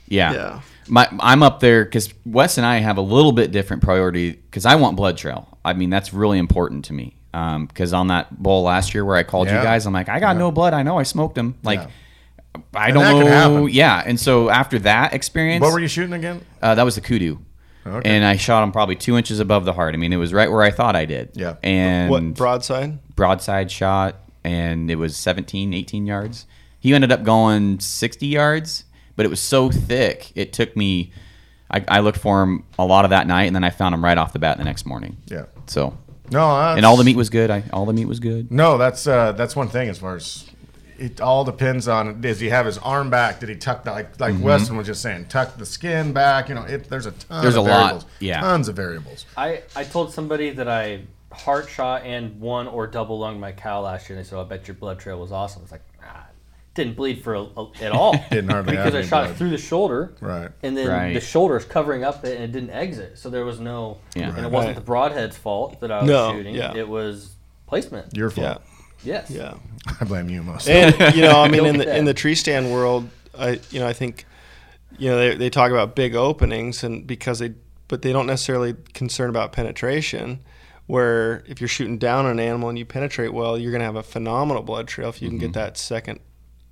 Yeah. 0.08 0.32
Yeah. 0.32 0.60
My, 0.88 1.08
I'm 1.20 1.42
up 1.42 1.60
there 1.60 1.84
because 1.84 2.12
Wes 2.26 2.58
and 2.58 2.66
I 2.66 2.78
have 2.78 2.96
a 2.98 3.02
little 3.02 3.32
bit 3.32 3.52
different 3.52 3.82
priority 3.82 4.32
because 4.32 4.66
I 4.66 4.74
want 4.74 4.96
blood 4.96 5.16
trail. 5.16 5.56
I 5.64 5.72
mean, 5.74 5.90
that's 5.90 6.12
really 6.12 6.38
important 6.38 6.84
to 6.86 6.92
me. 6.92 7.14
Because 7.32 7.92
on 7.94 8.08
that 8.08 8.42
bowl 8.42 8.64
last 8.64 8.92
year 8.92 9.04
where 9.04 9.16
I 9.16 9.22
called 9.22 9.46
Yeah. 9.46 9.58
you 9.58 9.62
guys, 9.64 9.86
I'm 9.86 9.92
like, 9.94 10.08
I 10.10 10.20
got 10.20 10.36
no 10.36 10.50
blood. 10.50 10.74
I 10.74 10.82
know 10.82 10.98
I 10.98 11.04
smoked 11.04 11.38
him. 11.38 11.54
Like, 11.62 11.80
Yeah. 11.80 12.60
I 12.74 12.86
And 12.88 12.94
don't 12.94 13.04
that 13.04 13.12
can 13.12 13.20
know. 13.24 13.30
happen. 13.30 13.68
Yeah. 13.72 14.02
And 14.04 14.20
so 14.20 14.50
after 14.50 14.78
that 14.80 15.14
experience, 15.14 15.62
What 15.62 15.72
were 15.72 15.80
you 15.80 15.88
shooting 15.88 16.12
again? 16.12 16.42
uh, 16.60 16.74
that 16.74 16.82
was 16.82 16.96
the 16.96 17.00
kudu. 17.00 17.38
Okay. 17.86 18.08
And 18.08 18.24
I 18.24 18.36
shot 18.36 18.62
him 18.62 18.70
probably 18.72 18.96
two 18.96 19.16
inches 19.16 19.40
above 19.40 19.64
the 19.64 19.72
heart. 19.72 19.94
I 19.94 19.98
mean, 19.98 20.12
it 20.12 20.16
was 20.16 20.32
right 20.32 20.50
where 20.50 20.62
I 20.62 20.70
thought 20.70 20.94
I 20.96 21.04
did. 21.04 21.30
Yeah. 21.34 21.56
And 21.62 22.10
What 22.10 22.34
broadside? 22.34 22.98
broadside 23.16 23.70
shot, 23.70 24.16
and 24.44 24.90
it 24.90 24.96
was 24.96 25.16
17, 25.16 25.74
18 25.74 26.06
yards. 26.06 26.46
He 26.78 26.94
ended 26.94 27.10
up 27.12 27.22
going 27.24 27.80
60 27.80 28.26
yards, 28.26 28.84
but 29.16 29.24
it 29.26 29.28
was 29.28 29.40
so 29.40 29.70
thick, 29.70 30.32
it 30.34 30.52
took 30.52 30.76
me. 30.76 31.12
I, 31.70 31.84
I 31.88 32.00
looked 32.00 32.18
for 32.18 32.42
him 32.42 32.64
a 32.78 32.84
lot 32.84 33.04
of 33.04 33.10
that 33.10 33.26
night, 33.26 33.44
and 33.44 33.56
then 33.56 33.64
I 33.64 33.70
found 33.70 33.94
him 33.94 34.04
right 34.04 34.18
off 34.18 34.32
the 34.32 34.38
bat 34.38 34.58
the 34.58 34.64
next 34.64 34.84
morning. 34.84 35.16
Yeah. 35.26 35.44
So, 35.66 35.96
No, 36.30 36.50
and 36.50 36.84
all 36.84 36.96
the 36.96 37.04
meat 37.04 37.16
was 37.16 37.30
good. 37.30 37.50
I 37.50 37.64
all 37.72 37.86
the 37.86 37.92
meat 37.92 38.06
was 38.06 38.20
good. 38.20 38.50
No, 38.52 38.78
that's 38.78 39.06
uh, 39.06 39.32
that's 39.32 39.56
one 39.56 39.68
thing 39.68 39.88
as 39.88 39.98
far 39.98 40.16
as 40.16 40.44
it 40.98 41.20
all 41.20 41.44
depends 41.44 41.88
on 41.88 42.20
does 42.20 42.40
he 42.40 42.48
have 42.50 42.66
his 42.66 42.78
arm 42.78 43.10
back? 43.10 43.40
Did 43.40 43.48
he 43.48 43.56
tuck 43.56 43.84
that 43.84 43.92
like 43.92 44.20
like 44.20 44.34
Weston 44.40 44.76
was 44.76 44.86
just 44.86 45.02
saying, 45.02 45.26
tuck 45.26 45.56
the 45.56 45.66
skin 45.66 46.12
back? 46.12 46.48
You 46.48 46.54
know, 46.54 46.62
it, 46.64 46.88
there's 46.88 47.06
a 47.06 47.12
ton. 47.12 47.20
Mm-hmm. 47.28 47.42
There's 47.42 47.56
of 47.56 47.66
a 47.66 47.68
lot, 47.68 47.78
variables, 47.84 48.04
yeah. 48.20 48.40
tons 48.40 48.68
of 48.68 48.76
variables. 48.76 49.26
I, 49.36 49.62
I 49.76 49.84
told 49.84 50.12
somebody 50.12 50.50
that 50.50 50.68
I 50.68 51.02
heart 51.32 51.68
shot 51.68 52.02
and 52.04 52.40
one 52.40 52.68
or 52.68 52.86
double 52.86 53.18
lunged 53.18 53.40
my 53.40 53.52
cow 53.52 53.80
last 53.80 54.08
year, 54.08 54.18
and 54.18 54.24
they 54.24 54.28
said, 54.28 54.38
"I 54.38 54.44
bet 54.44 54.68
your 54.68 54.74
blood 54.74 54.98
trail 54.98 55.18
was 55.18 55.32
awesome." 55.32 55.62
It's 55.62 55.72
like, 55.72 55.82
ah, 56.04 56.26
didn't 56.74 56.94
bleed 56.96 57.22
for 57.24 57.34
a, 57.34 57.40
a- 57.42 57.70
at 57.82 57.92
all. 57.92 58.12
Didn't 58.30 58.50
hardly 58.50 58.76
have 58.76 58.86
because 58.92 59.06
I 59.06 59.08
shot 59.08 59.22
blood. 59.24 59.30
it 59.30 59.36
through 59.38 59.50
the 59.50 59.58
shoulder, 59.58 60.12
Right. 60.20 60.50
and 60.62 60.76
then 60.76 60.88
Right. 60.88 61.12
the 61.14 61.20
shoulder's 61.20 61.64
covering 61.64 62.02
up 62.04 62.24
it, 62.24 62.34
and 62.36 62.44
it 62.44 62.52
didn't 62.52 62.70
exit, 62.70 63.18
so 63.18 63.28
there 63.30 63.44
was 63.44 63.60
no. 63.60 63.98
Yeah. 64.14 64.34
and 64.36 64.44
it 64.46 64.50
wasn't 64.50 64.74
the 64.76 64.80
broadhead's 64.82 65.36
fault 65.36 65.80
that 65.80 65.90
I 65.90 66.00
was 66.00 66.08
No, 66.08 66.32
shooting. 66.32 66.54
yeah. 66.54 66.74
It 66.76 66.88
was 66.88 67.34
placement. 67.66 68.14
Your 68.16 68.30
Yeah. 68.36 68.58
Fault. 69.02 69.30
yes. 69.30 69.30
Yeah. 69.30 69.54
I 70.00 70.04
blame 70.04 70.28
you 70.28 70.42
most. 70.42 70.68
And 70.68 71.14
you 71.14 71.22
know, 71.22 71.40
I 71.40 71.48
mean, 71.50 71.66
in 71.66 71.78
get 71.78 71.86
the 71.86 71.96
in 71.96 72.04
the 72.04 72.14
tree 72.14 72.34
stand 72.34 72.72
world, 72.72 73.08
I 73.36 73.60
you 73.70 73.80
know, 73.80 73.86
I 73.86 73.92
think, 73.92 74.24
you 74.98 75.08
know, 75.08 75.16
they 75.16 75.34
they 75.36 75.50
talk 75.50 75.70
about 75.70 75.94
big 75.96 76.14
openings 76.14 76.84
and 76.84 77.06
because 77.06 77.38
they, 77.40 77.54
but 77.88 78.02
they 78.02 78.12
don't 78.12 78.26
necessarily 78.26 78.74
concern 78.94 79.30
about 79.30 79.52
penetration. 79.52 80.40
Where 80.86 81.44
if 81.46 81.60
you're 81.60 81.68
shooting 81.68 81.96
down 81.98 82.26
an 82.26 82.40
animal 82.40 82.68
and 82.68 82.78
you 82.78 82.84
penetrate 82.84 83.32
well, 83.32 83.56
you're 83.56 83.72
gonna 83.72 83.84
have 83.84 83.96
a 83.96 84.02
phenomenal 84.02 84.62
blood 84.62 84.88
trail 84.88 85.08
if 85.08 85.22
you 85.22 85.28
can 85.28 85.38
get 85.38 85.46
mm-hmm. 85.46 85.60
that 85.60 85.78
second, 85.78 86.20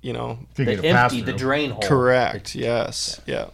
you 0.01 0.13
know, 0.13 0.39
you 0.57 0.65
The 0.65 0.75
get 0.75 0.93
pass 0.93 1.13
empty, 1.13 1.31
the 1.31 1.37
drain 1.37 1.71
hole. 1.71 1.81
Correct. 1.81 2.53
Yes. 2.53 3.21
Yeah. 3.25 3.47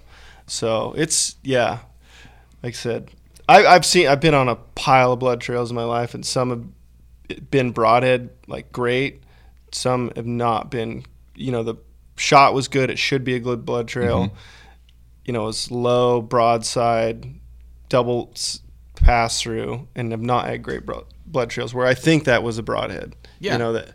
So 0.48 0.94
it's 0.98 1.36
yeah. 1.44 1.80
Like 2.64 2.74
I 2.74 2.76
said, 2.76 3.12
I, 3.48 3.66
I've 3.66 3.86
seen 3.86 4.08
I've 4.08 4.20
been 4.20 4.34
on 4.34 4.50
a 4.50 4.56
pile 4.56 5.14
of 5.14 5.20
blood 5.20 5.42
trails 5.42 5.70
in 5.70 5.76
my 5.76 5.84
life, 5.84 6.14
and 6.14 6.26
some 6.26 6.50
have 6.50 6.66
been 7.52 7.72
broadhead 7.72 8.30
like 8.48 8.72
great. 8.72 9.24
Some 9.72 10.12
have 10.16 10.26
not 10.26 10.72
been. 10.72 11.04
You 11.36 11.52
know, 11.52 11.64
the 11.64 11.76
shot 12.16 12.54
was 12.54 12.68
good. 12.68 12.90
It 12.90 12.98
should 12.98 13.24
be 13.24 13.36
a 13.36 13.40
good 13.40 13.66
blood 13.66 13.88
trail. 13.88 14.26
Mm-hmm. 14.26 14.36
You 15.26 15.34
know, 15.34 15.44
it 15.44 15.48
was 15.48 15.72
low 15.72 16.22
broadside, 16.22 17.28
double 17.90 18.34
pass 18.96 19.42
through, 19.42 19.88
and 19.96 20.12
have 20.12 20.22
not 20.22 20.48
had 20.48 20.64
great 20.64 20.86
bro- 20.86 21.06
blood 21.26 21.50
trails. 21.50 21.74
Where 21.74 21.86
I 21.86 21.94
think 21.94 22.24
that 22.26 22.44
was 22.44 22.58
a 22.58 22.64
broadhead. 22.64 23.14
Yeah. 23.40 23.54
You 23.54 23.60
know 23.60 23.74
that, 23.74 23.90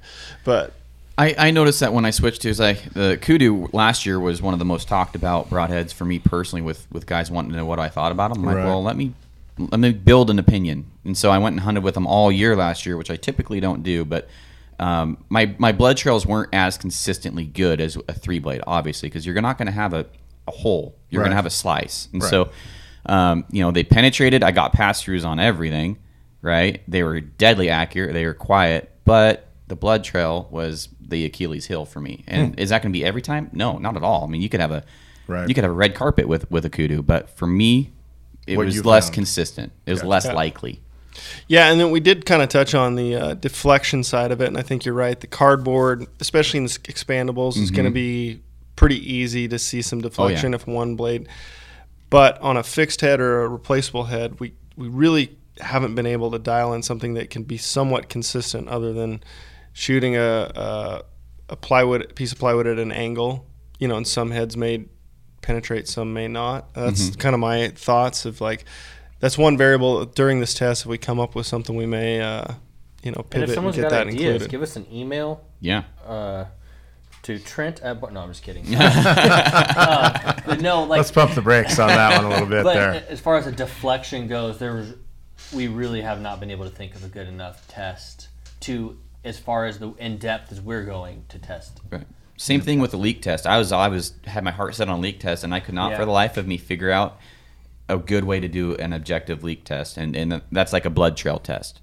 but 0.44 0.72
I, 1.18 1.34
I 1.36 1.50
noticed 1.50 1.80
that 1.80 1.92
when 1.92 2.04
I 2.04 2.10
switched 2.10 2.42
to 2.42 2.48
is 2.48 2.60
like 2.60 2.92
the 2.92 3.18
kudu 3.20 3.68
last 3.72 4.06
year 4.06 4.20
was 4.20 4.40
one 4.40 4.52
of 4.54 4.58
the 4.58 4.64
most 4.64 4.88
talked 4.88 5.16
about 5.16 5.50
broadheads 5.50 5.92
for 5.92 6.04
me 6.04 6.18
personally 6.18 6.62
with 6.62 6.86
with 6.92 7.06
guys 7.06 7.30
wanting 7.30 7.50
to 7.52 7.56
know 7.56 7.66
what 7.66 7.78
I 7.80 7.88
thought 7.88 8.12
about 8.12 8.32
them. 8.32 8.42
I'm 8.42 8.48
Right. 8.48 8.56
like, 8.62 8.66
well, 8.66 8.82
let 8.82 8.96
me 8.96 9.14
let 9.58 9.80
me 9.80 9.92
build 9.92 10.30
an 10.30 10.38
opinion. 10.38 10.90
And 11.04 11.16
so 11.16 11.30
I 11.30 11.38
went 11.38 11.54
and 11.54 11.60
hunted 11.60 11.82
with 11.84 11.94
them 11.94 12.06
all 12.06 12.30
year 12.32 12.56
last 12.56 12.86
year, 12.86 12.96
which 12.96 13.10
I 13.10 13.16
typically 13.16 13.60
don't 13.60 13.82
do, 13.82 14.04
but 14.04 14.28
um, 14.78 15.22
my 15.28 15.54
my 15.58 15.72
blood 15.72 15.96
trails 15.96 16.26
weren't 16.26 16.48
as 16.52 16.76
consistently 16.78 17.44
good 17.44 17.80
as 17.80 17.96
a 18.08 18.12
three 18.14 18.38
blade, 18.38 18.62
obviously, 18.66 19.08
because 19.08 19.24
you're 19.26 19.40
not 19.40 19.58
going 19.58 19.66
to 19.66 19.72
have 19.72 19.92
a, 19.92 20.06
a 20.48 20.50
hole. 20.50 20.96
You're 21.10 21.22
going 21.22 21.30
to 21.30 21.36
have 21.36 21.46
a 21.46 21.50
slice, 21.50 22.08
and 22.12 22.22
Right. 22.22 22.30
so 22.30 22.50
um, 23.06 23.44
you 23.50 23.62
know 23.62 23.70
they 23.70 23.84
penetrated. 23.84 24.42
I 24.42 24.50
got 24.50 24.72
pass 24.72 25.02
throughs 25.04 25.24
on 25.24 25.38
everything. 25.38 25.98
Right, 26.40 26.82
they 26.88 27.04
were 27.04 27.20
deadly 27.20 27.68
accurate. 27.68 28.14
They 28.14 28.26
were 28.26 28.34
quiet, 28.34 28.90
but 29.04 29.46
the 29.68 29.76
blood 29.76 30.02
trail 30.02 30.48
was 30.50 30.88
the 31.00 31.24
Achilles 31.26 31.66
heel 31.66 31.84
for 31.84 32.00
me. 32.00 32.24
And 32.26 32.58
is 32.58 32.70
that 32.70 32.82
going 32.82 32.92
to 32.92 32.98
be 32.98 33.04
every 33.04 33.22
time? 33.22 33.48
No, 33.52 33.78
not 33.78 33.96
at 33.96 34.02
all. 34.02 34.24
I 34.24 34.26
mean, 34.26 34.42
you 34.42 34.48
could 34.48 34.60
have 34.60 34.72
a 34.72 34.82
Right. 35.28 35.48
you 35.48 35.54
could 35.54 35.62
have 35.62 35.70
a 35.70 35.74
red 35.74 35.94
carpet 35.94 36.26
with 36.26 36.50
with 36.50 36.64
a 36.64 36.70
kudu, 36.70 37.02
but 37.02 37.30
for 37.30 37.46
me, 37.46 37.92
it 38.46 38.56
What 38.56 38.66
was 38.66 38.84
less 38.84 39.04
found. 39.06 39.14
consistent. 39.14 39.72
It 39.86 39.90
was 39.92 40.00
Gotcha. 40.00 40.08
less 40.08 40.24
Yeah. 40.26 40.32
likely. 40.32 40.80
Yeah, 41.46 41.70
and 41.70 41.78
then 41.78 41.90
we 41.90 42.00
did 42.00 42.24
kind 42.24 42.42
of 42.42 42.48
touch 42.48 42.74
on 42.74 42.94
the 42.96 43.14
uh, 43.14 43.34
deflection 43.34 44.02
side 44.02 44.32
of 44.32 44.40
it, 44.40 44.46
and 44.48 44.56
I 44.56 44.62
think 44.62 44.84
you're 44.84 44.94
right. 44.94 45.18
The 45.20 45.26
cardboard, 45.26 46.06
especially 46.20 46.58
in 46.58 46.64
the 46.64 46.70
expandables, 46.84 47.56
is 47.58 47.70
going 47.70 47.84
to 47.84 47.90
be 47.92 48.40
pretty 48.76 48.96
easy 49.12 49.46
to 49.48 49.58
see 49.58 49.82
some 49.82 50.00
deflection 50.00 50.54
if 50.54 50.66
one 50.66 50.96
blade. 50.96 51.28
But 52.08 52.40
on 52.40 52.56
a 52.56 52.62
fixed 52.62 53.02
head 53.02 53.20
or 53.20 53.42
a 53.42 53.48
replaceable 53.48 54.04
head, 54.04 54.40
we 54.40 54.54
we 54.76 54.88
really 54.88 55.36
haven't 55.60 55.94
been 55.94 56.06
able 56.06 56.30
to 56.30 56.38
dial 56.38 56.72
in 56.72 56.82
something 56.82 57.12
that 57.14 57.28
can 57.28 57.42
be 57.42 57.58
somewhat 57.58 58.08
consistent, 58.08 58.68
other 58.68 58.92
than 58.94 59.22
shooting 59.74 60.16
a 60.16 60.50
a, 60.54 61.02
a 61.50 61.56
plywood 61.56 62.14
piece 62.14 62.32
of 62.32 62.38
plywood 62.38 62.66
at 62.66 62.78
an 62.78 62.90
angle. 62.90 63.46
You 63.78 63.88
know, 63.88 63.96
and 63.96 64.06
some 64.08 64.30
heads 64.30 64.56
may 64.56 64.86
penetrate, 65.42 65.86
some 65.88 66.12
may 66.14 66.28
not. 66.28 66.72
That's 66.74 67.14
kind 67.16 67.34
of 67.34 67.40
my 67.40 67.68
thoughts 67.68 68.24
of 68.24 68.40
like 68.40 68.64
that's 69.20 69.36
one 69.36 69.56
variable 69.58 70.04
during 70.06 70.40
this 70.40 70.54
test. 70.54 70.82
If 70.82 70.86
we 70.88 70.98
come 70.98 71.20
up 71.20 71.34
with 71.34 71.46
something, 71.46 71.76
we 71.76 71.86
may, 71.86 72.20
uh, 72.20 72.44
you 73.02 73.10
know, 73.12 73.18
And 73.18 73.30
pivot 73.30 73.50
if 73.50 73.56
and, 73.58 73.72
get 73.74 73.82
got 73.82 73.90
that 73.90 74.06
ideas, 74.08 74.20
included. 74.20 74.50
give 74.50 74.62
us 74.62 74.76
an 74.76 74.86
email 74.92 75.44
Yeah. 75.60 75.84
uh, 76.06 76.46
to 77.24 77.38
Trent 77.38 77.80
at. 77.82 78.00
Bar- 78.00 78.10
No, 78.10 78.20
I'm 78.20 78.30
just 78.30 78.42
kidding. 78.42 78.64
uh, 78.76 80.40
but 80.46 80.60
no, 80.60 80.82
like 80.84 80.98
Let's 80.98 81.10
pump 81.12 81.34
the 81.34 81.42
brakes 81.42 81.78
on 81.78 81.88
that 81.88 82.16
one 82.16 82.24
a 82.26 82.28
little 82.34 82.46
bit 82.48 82.64
But 82.64 82.74
there. 82.74 83.04
as 83.08 83.20
far 83.20 83.36
as 83.36 83.46
a 83.46 83.52
deflection 83.52 84.26
goes, 84.28 84.58
there 84.58 84.74
was 84.74 84.94
we 85.52 85.68
really 85.68 86.00
have 86.02 86.20
not 86.20 86.40
been 86.40 86.50
able 86.50 86.64
to 86.64 86.74
think 86.74 86.94
of 86.94 87.04
a 87.04 87.08
good 87.08 87.28
enough 87.28 87.66
test 87.68 88.28
to 88.60 88.98
as 89.24 89.38
far 89.38 89.66
as 89.66 89.78
the 89.78 89.92
in 89.98 90.18
depth 90.18 90.50
as 90.52 90.60
we're 90.60 90.84
going 90.84 91.24
to 91.28 91.38
test. 91.38 91.80
Right. 91.90 92.06
Same 92.36 92.60
thing 92.60 92.80
with 92.80 92.90
the 92.90 92.96
leak 92.96 93.22
test. 93.22 93.46
I 93.46 93.58
was 93.58 93.72
I 93.72 93.88
was 93.88 94.14
had 94.26 94.42
my 94.42 94.50
heart 94.50 94.74
set 94.74 94.88
on 94.88 95.00
leak 95.00 95.20
test, 95.20 95.44
and 95.44 95.54
I 95.54 95.60
could 95.60 95.74
not 95.74 95.92
Yeah. 95.92 95.98
for 95.98 96.04
the 96.04 96.10
life 96.10 96.36
of 96.36 96.46
me 96.46 96.56
figure 96.56 96.90
out 96.90 97.18
a 97.88 97.98
good 97.98 98.24
way 98.24 98.40
to 98.40 98.48
do 98.48 98.74
an 98.76 98.92
objective 98.92 99.44
leak 99.44 99.64
test, 99.64 99.96
and 99.96 100.16
and 100.16 100.40
that's 100.50 100.72
like 100.72 100.84
a 100.84 100.90
blood 100.90 101.16
trail 101.16 101.38
test. 101.38 101.78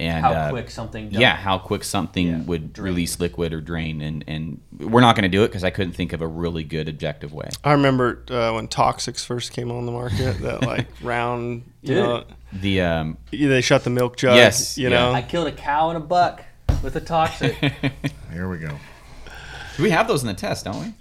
And 0.00 0.24
How 0.24 0.32
uh, 0.32 0.50
quick 0.50 0.70
something. 0.70 1.12
yeah, 1.12 1.36
how 1.36 1.58
quick 1.58 1.84
something 1.84 2.26
Yeah, 2.26 2.42
would 2.42 2.72
drain. 2.72 2.86
release 2.86 3.20
liquid 3.20 3.52
or 3.52 3.60
drain, 3.60 4.00
and 4.00 4.24
and 4.26 4.60
we're 4.80 5.02
not 5.02 5.14
going 5.14 5.22
to 5.24 5.28
do 5.28 5.44
it 5.44 5.48
because 5.48 5.62
I 5.62 5.70
couldn't 5.70 5.92
think 5.92 6.12
of 6.12 6.20
a 6.22 6.26
really 6.26 6.64
good 6.64 6.88
objective 6.88 7.32
way. 7.32 7.50
I 7.62 7.72
remember 7.72 8.24
uh, 8.28 8.52
when 8.54 8.66
Toxics 8.66 9.24
first 9.24 9.52
came 9.52 9.70
on 9.70 9.86
the 9.86 9.92
market, 9.92 10.38
that 10.40 10.62
like 10.62 10.88
round, 11.02 11.62
you 11.82 11.94
Dude. 11.94 11.96
know, 12.04 12.24
The 12.52 12.80
um, 12.80 13.18
they 13.30 13.60
shut 13.60 13.84
the 13.84 13.90
milk 13.90 14.16
jug. 14.16 14.34
Yes, 14.34 14.76
you 14.76 14.88
yeah. 14.88 14.96
know, 14.96 15.12
I 15.12 15.22
killed 15.22 15.46
a 15.46 15.52
cow 15.52 15.90
and 15.90 15.98
a 15.98 16.00
buck 16.04 16.42
with 16.82 16.96
a 16.96 17.00
toxic. 17.00 17.54
Here 18.32 18.48
we 18.48 18.58
go. 18.58 18.76
We 19.78 19.90
have 19.90 20.08
those 20.08 20.22
in 20.22 20.28
the 20.28 20.34
test, 20.34 20.64
don't 20.64 20.80
we? 20.80 20.94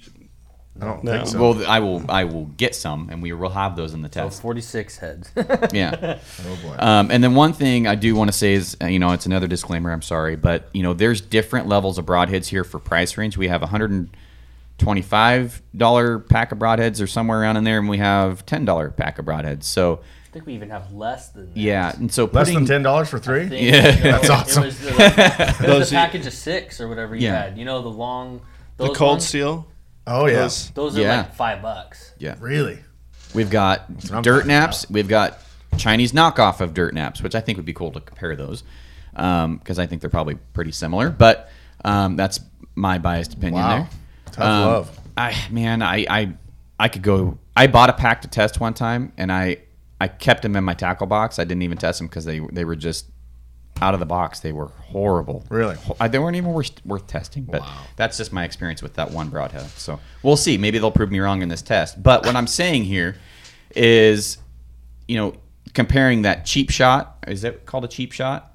I 0.82 0.86
don't 0.86 1.04
No. 1.04 1.12
think 1.12 1.28
so. 1.28 1.40
Well, 1.42 1.66
I 1.68 1.80
will 1.80 2.04
I 2.10 2.24
will 2.24 2.46
get 2.46 2.74
some, 2.76 3.10
and 3.12 3.22
we 3.22 3.34
will 3.34 3.50
have 3.50 3.76
those 3.76 3.94
in 3.94 4.02
the 4.02 4.08
so 4.12 4.24
test. 4.24 4.42
46 4.42 4.98
heads. 4.98 5.32
Yeah. 5.74 6.18
oh 6.46 6.58
boy. 6.64 6.76
Um, 6.80 7.12
and 7.12 7.24
then 7.24 7.36
one 7.36 7.54
thing 7.54 7.88
I 7.88 7.96
do 7.96 8.16
want 8.16 8.30
to 8.32 8.38
say 8.38 8.54
is, 8.54 8.78
uh, 8.82 8.88
you 8.88 8.98
know, 8.98 9.12
it's 9.12 9.26
another 9.26 9.48
disclaimer. 9.48 9.92
I'm 9.92 10.02
sorry, 10.02 10.36
but 10.38 10.70
you 10.74 10.82
know, 10.82 10.94
there's 10.94 11.20
different 11.22 11.68
levels 11.68 11.98
of 11.98 12.06
broadheads 12.06 12.48
here 12.48 12.64
for 12.64 12.80
price 12.80 13.18
range. 13.18 13.38
We 13.38 13.48
have 13.50 13.62
a 13.62 13.68
hundred 13.68 13.92
and 13.92 14.10
twenty-five 14.78 15.62
dollar 15.76 16.20
pack 16.20 16.52
of 16.52 16.58
broadheads, 16.60 17.02
or 17.02 17.08
somewhere 17.08 17.42
around 17.42 17.58
in 17.58 17.64
there, 17.64 17.78
and 17.80 17.90
we 17.90 17.98
have 17.98 18.46
ten 18.46 18.66
dollar 18.66 18.90
pack 18.90 19.20
of 19.20 19.26
broadheads. 19.26 19.64
So 19.64 20.00
I 20.30 20.32
think 20.34 20.46
we 20.46 20.54
even 20.54 20.70
have 20.70 20.92
less 20.94 21.30
than 21.30 21.48
that. 21.54 21.58
yeah, 21.60 21.94
and 21.96 22.12
so 22.12 22.24
Less 22.26 22.48
putting, 22.48 22.56
than 22.56 22.66
ten 22.66 22.82
dollars 22.84 23.10
for 23.10 23.20
three? 23.20 23.48
Think, 23.50 23.70
Yeah. 23.72 23.98
you 23.98 24.04
know, 24.06 24.12
That's 24.12 24.30
awesome. 24.30 24.64
It 24.64 24.66
was, 24.68 24.80
the, 24.80 25.56
it 25.66 25.70
was 25.80 25.92
a 25.92 25.96
package 25.96 26.26
of 26.26 26.34
six 26.34 26.80
or 26.82 26.88
whatever 26.88 27.16
you 27.16 27.28
Yeah. 27.28 27.44
had. 27.44 27.58
You 27.58 27.66
know, 27.66 27.82
the 27.82 27.90
long. 27.90 28.42
The 28.88 28.94
cold 28.94 29.12
ones? 29.16 29.28
steel. 29.28 29.68
Oh 30.08 30.26
yeah, 30.28 30.40
Those- 30.42 30.70
Those 30.72 30.98
are 30.98 31.02
Yeah. 31.02 31.18
like 31.18 31.36
five 31.36 31.62
bucks. 31.62 32.14
Yeah. 32.18 32.36
really. 32.40 32.80
We've 33.34 33.50
got 33.50 33.98
dirt 34.00 34.24
talking 34.24 34.48
naps. 34.48 34.90
We've 34.90 35.08
got 35.08 35.38
Chinese 35.78 36.12
knockoff 36.12 36.60
of 36.60 36.74
dirt 36.74 36.94
naps, 36.94 37.22
which 37.22 37.34
I 37.36 37.40
think 37.42 37.58
would 37.58 37.66
be 37.66 37.74
cool 37.74 37.92
to 37.92 38.00
compare 38.02 38.36
those 38.36 38.64
because 39.14 39.80
I 39.80 39.86
think 39.86 40.02
they're 40.02 40.10
probably 40.10 40.36
pretty 40.54 40.72
similar. 40.72 41.10
But 41.10 41.50
um, 41.86 42.16
that's 42.18 42.40
my 42.76 42.98
biased 42.98 43.34
opinion 43.36 43.62
Wow. 43.64 43.78
there. 43.78 43.90
Tough 44.34 44.44
Um, 44.46 44.66
love. 44.66 45.00
I 45.18 45.36
man, 45.50 45.82
I, 45.82 46.06
I 46.10 46.34
I 46.80 46.88
could 46.90 47.02
go. 47.04 47.38
I 47.56 47.68
bought 47.68 47.90
a 47.90 47.94
pack 47.94 48.22
to 48.24 48.28
test 48.28 48.60
one 48.60 48.74
time, 48.74 49.12
and 49.18 49.32
I 49.32 49.58
I 50.00 50.08
kept 50.08 50.42
them 50.42 50.56
in 50.56 50.64
my 50.64 50.74
tackle 50.74 51.06
box. 51.08 51.38
I 51.40 51.44
didn't 51.44 51.62
even 51.64 51.78
test 51.78 52.00
them 52.00 52.08
because 52.08 52.26
they 52.26 52.40
they 52.52 52.66
were 52.66 52.76
just 52.76 53.06
out 53.82 53.94
of 53.94 54.00
the 54.00 54.06
box. 54.06 54.40
They 54.40 54.52
were 54.52 54.68
horrible. 54.68 55.46
Really? 55.50 55.76
Uh, 56.00 56.08
They 56.08 56.20
weren't 56.20 56.36
even 56.36 56.52
worth, 56.54 56.72
worth 56.86 57.08
testing. 57.08 57.44
But 57.46 57.64
that's 57.96 58.18
just 58.18 58.32
my 58.34 58.44
experience 58.44 58.82
with 58.84 58.94
that 58.96 59.12
one 59.12 59.30
broadhead. 59.30 59.68
So 59.72 60.00
we'll 60.24 60.38
see. 60.38 60.58
Maybe 60.58 60.78
they'll 60.80 60.92
prove 60.92 61.12
me 61.12 61.20
wrong 61.20 61.42
in 61.42 61.50
this 61.50 61.62
test. 61.62 62.02
But 62.02 62.26
what 62.26 62.36
I'm 62.36 62.48
saying 62.48 62.84
here 62.86 63.16
is, 63.76 64.38
you 65.08 65.18
know, 65.18 65.34
comparing 65.74 66.24
that 66.24 66.46
cheap 66.46 66.70
shot. 66.70 67.18
Is 67.28 67.44
it 67.44 67.66
called 67.66 67.86
a 67.86 67.88
cheap 67.88 68.12
shot? 68.12 68.48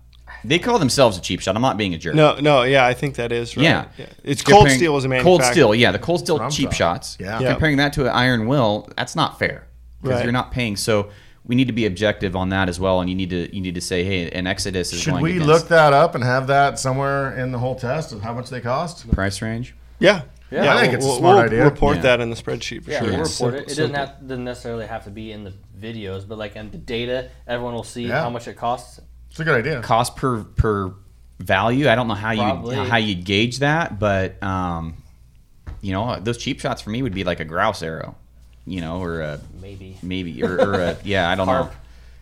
They 0.45 0.59
call 0.59 0.79
themselves 0.79 1.17
a 1.17 1.21
cheap 1.21 1.41
shot. 1.41 1.57
I'm 1.57 1.63
not 1.63 1.77
being 1.77 1.95
a 1.95 1.99
jerk. 1.99 2.15
No, 2.15 2.39
no, 2.39 2.63
yeah, 2.63 2.85
I 2.87 2.95
think 2.95 3.17
that 3.17 3.33
is 3.33 3.57
right. 3.57 3.65
Yeah. 3.65 3.87
It's 4.23 4.43
cold 4.43 4.59
Comparing- 4.61 4.77
steel 4.79 4.97
as 4.97 5.05
a 5.05 5.09
manufacturer. 5.09 5.39
Cold 5.39 5.43
steel, 5.53 5.75
yeah. 5.75 5.93
The 5.93 5.99
cold 5.99 6.21
steel 6.21 6.37
I'm 6.41 6.51
cheap 6.51 6.67
talking. 6.67 6.77
shots. 6.77 7.17
Yeah. 7.19 7.41
Yeah. 7.41 7.51
Comparing 7.53 7.79
that 7.79 7.93
to 7.95 8.03
an 8.03 8.11
iron 8.11 8.47
will, 8.47 8.89
that's 8.97 9.17
not 9.17 9.39
fair 9.39 9.67
because 10.03 10.17
Right. 10.17 10.25
you're 10.25 10.33
not 10.33 10.53
paying. 10.53 10.77
So 10.77 11.09
we 11.47 11.55
need 11.55 11.67
to 11.69 11.73
be 11.73 11.87
objective 11.87 12.35
on 12.37 12.49
that 12.51 12.69
as 12.69 12.79
well, 12.81 13.01
and 13.01 13.09
you 13.09 13.15
need 13.17 13.31
to 13.31 13.55
you 13.55 13.61
need 13.61 13.75
to 13.77 13.81
say, 13.81 14.05
hey, 14.05 14.31
an 14.31 14.47
Exodus 14.47 14.93
is 14.93 15.01
Should 15.01 15.13
going 15.13 15.23
we 15.23 15.31
against 15.33 15.47
look 15.49 15.69
that 15.69 15.93
up 15.93 16.15
and 16.15 16.25
have 16.25 16.47
that 16.49 16.79
somewhere 16.79 17.37
in 17.39 17.53
the 17.53 17.59
whole 17.59 17.75
test 17.77 18.13
of 18.13 18.23
how 18.23 18.33
much 18.35 18.51
they 18.51 18.61
cost? 18.61 19.09
price 19.13 19.41
range. 19.43 19.75
Yeah. 19.99 20.23
Yeah. 20.51 20.77
I 20.77 20.81
think 20.81 20.95
it's 20.95 21.05
a 21.05 21.09
we'll, 21.09 21.19
smart 21.19 21.37
we'll 21.37 21.45
idea. 21.47 21.65
Report 21.65 21.97
Yeah. 21.97 22.03
that 22.03 22.21
in 22.21 22.31
the 22.31 22.37
spreadsheet 22.37 22.85
for 22.85 22.91
Yeah, 22.93 23.01
sure. 23.01 23.11
we'll 23.11 23.21
It's 23.23 23.41
report 23.41 23.55
it. 23.55 23.71
simple- 23.71 23.73
It 23.73 23.77
doesn't 23.77 23.95
have 23.95 24.29
doesn't 24.29 24.45
necessarily 24.45 24.87
have 24.87 25.05
to 25.05 25.11
be 25.11 25.33
in 25.33 25.45
the 25.45 25.53
videos, 25.81 26.27
but 26.27 26.39
like 26.39 26.55
in 26.57 26.71
the 26.71 26.79
data, 26.79 27.29
everyone 27.47 27.75
will 27.75 27.83
see 27.83 28.07
Yeah. 28.07 28.21
how 28.23 28.31
much 28.31 28.47
it 28.49 28.57
costs. 28.57 29.01
It's 29.31 29.41
a 29.41 29.45
good 29.45 29.59
idea. 29.59 29.81
Cost 29.83 30.17
per 30.17 30.45
per 30.45 30.93
value. 31.41 31.89
I 31.89 31.95
don't 31.95 32.09
know 32.09 32.15
how 32.15 32.31
you 32.33 32.71
how 32.85 32.97
you 32.97 33.15
gauge 33.15 33.59
that, 33.59 33.99
but 33.99 34.43
um, 34.43 34.95
you 35.81 35.93
know, 35.93 36.19
those 36.21 36.39
cheap 36.39 36.61
shots 36.61 36.81
for 36.83 36.91
me 36.91 37.03
would 37.03 37.15
be 37.15 37.25
like 37.25 37.39
a 37.41 37.45
grouse 37.45 37.83
arrow, 37.83 38.17
you 38.67 38.81
know, 38.81 39.01
or 39.03 39.21
a 39.21 39.41
Maybe. 39.61 39.97
maybe 40.03 40.43
or, 40.43 40.61
or 40.61 40.75
a 40.81 40.97
yeah, 41.05 41.29
I 41.31 41.35
don't 41.35 41.47
know. 41.47 41.71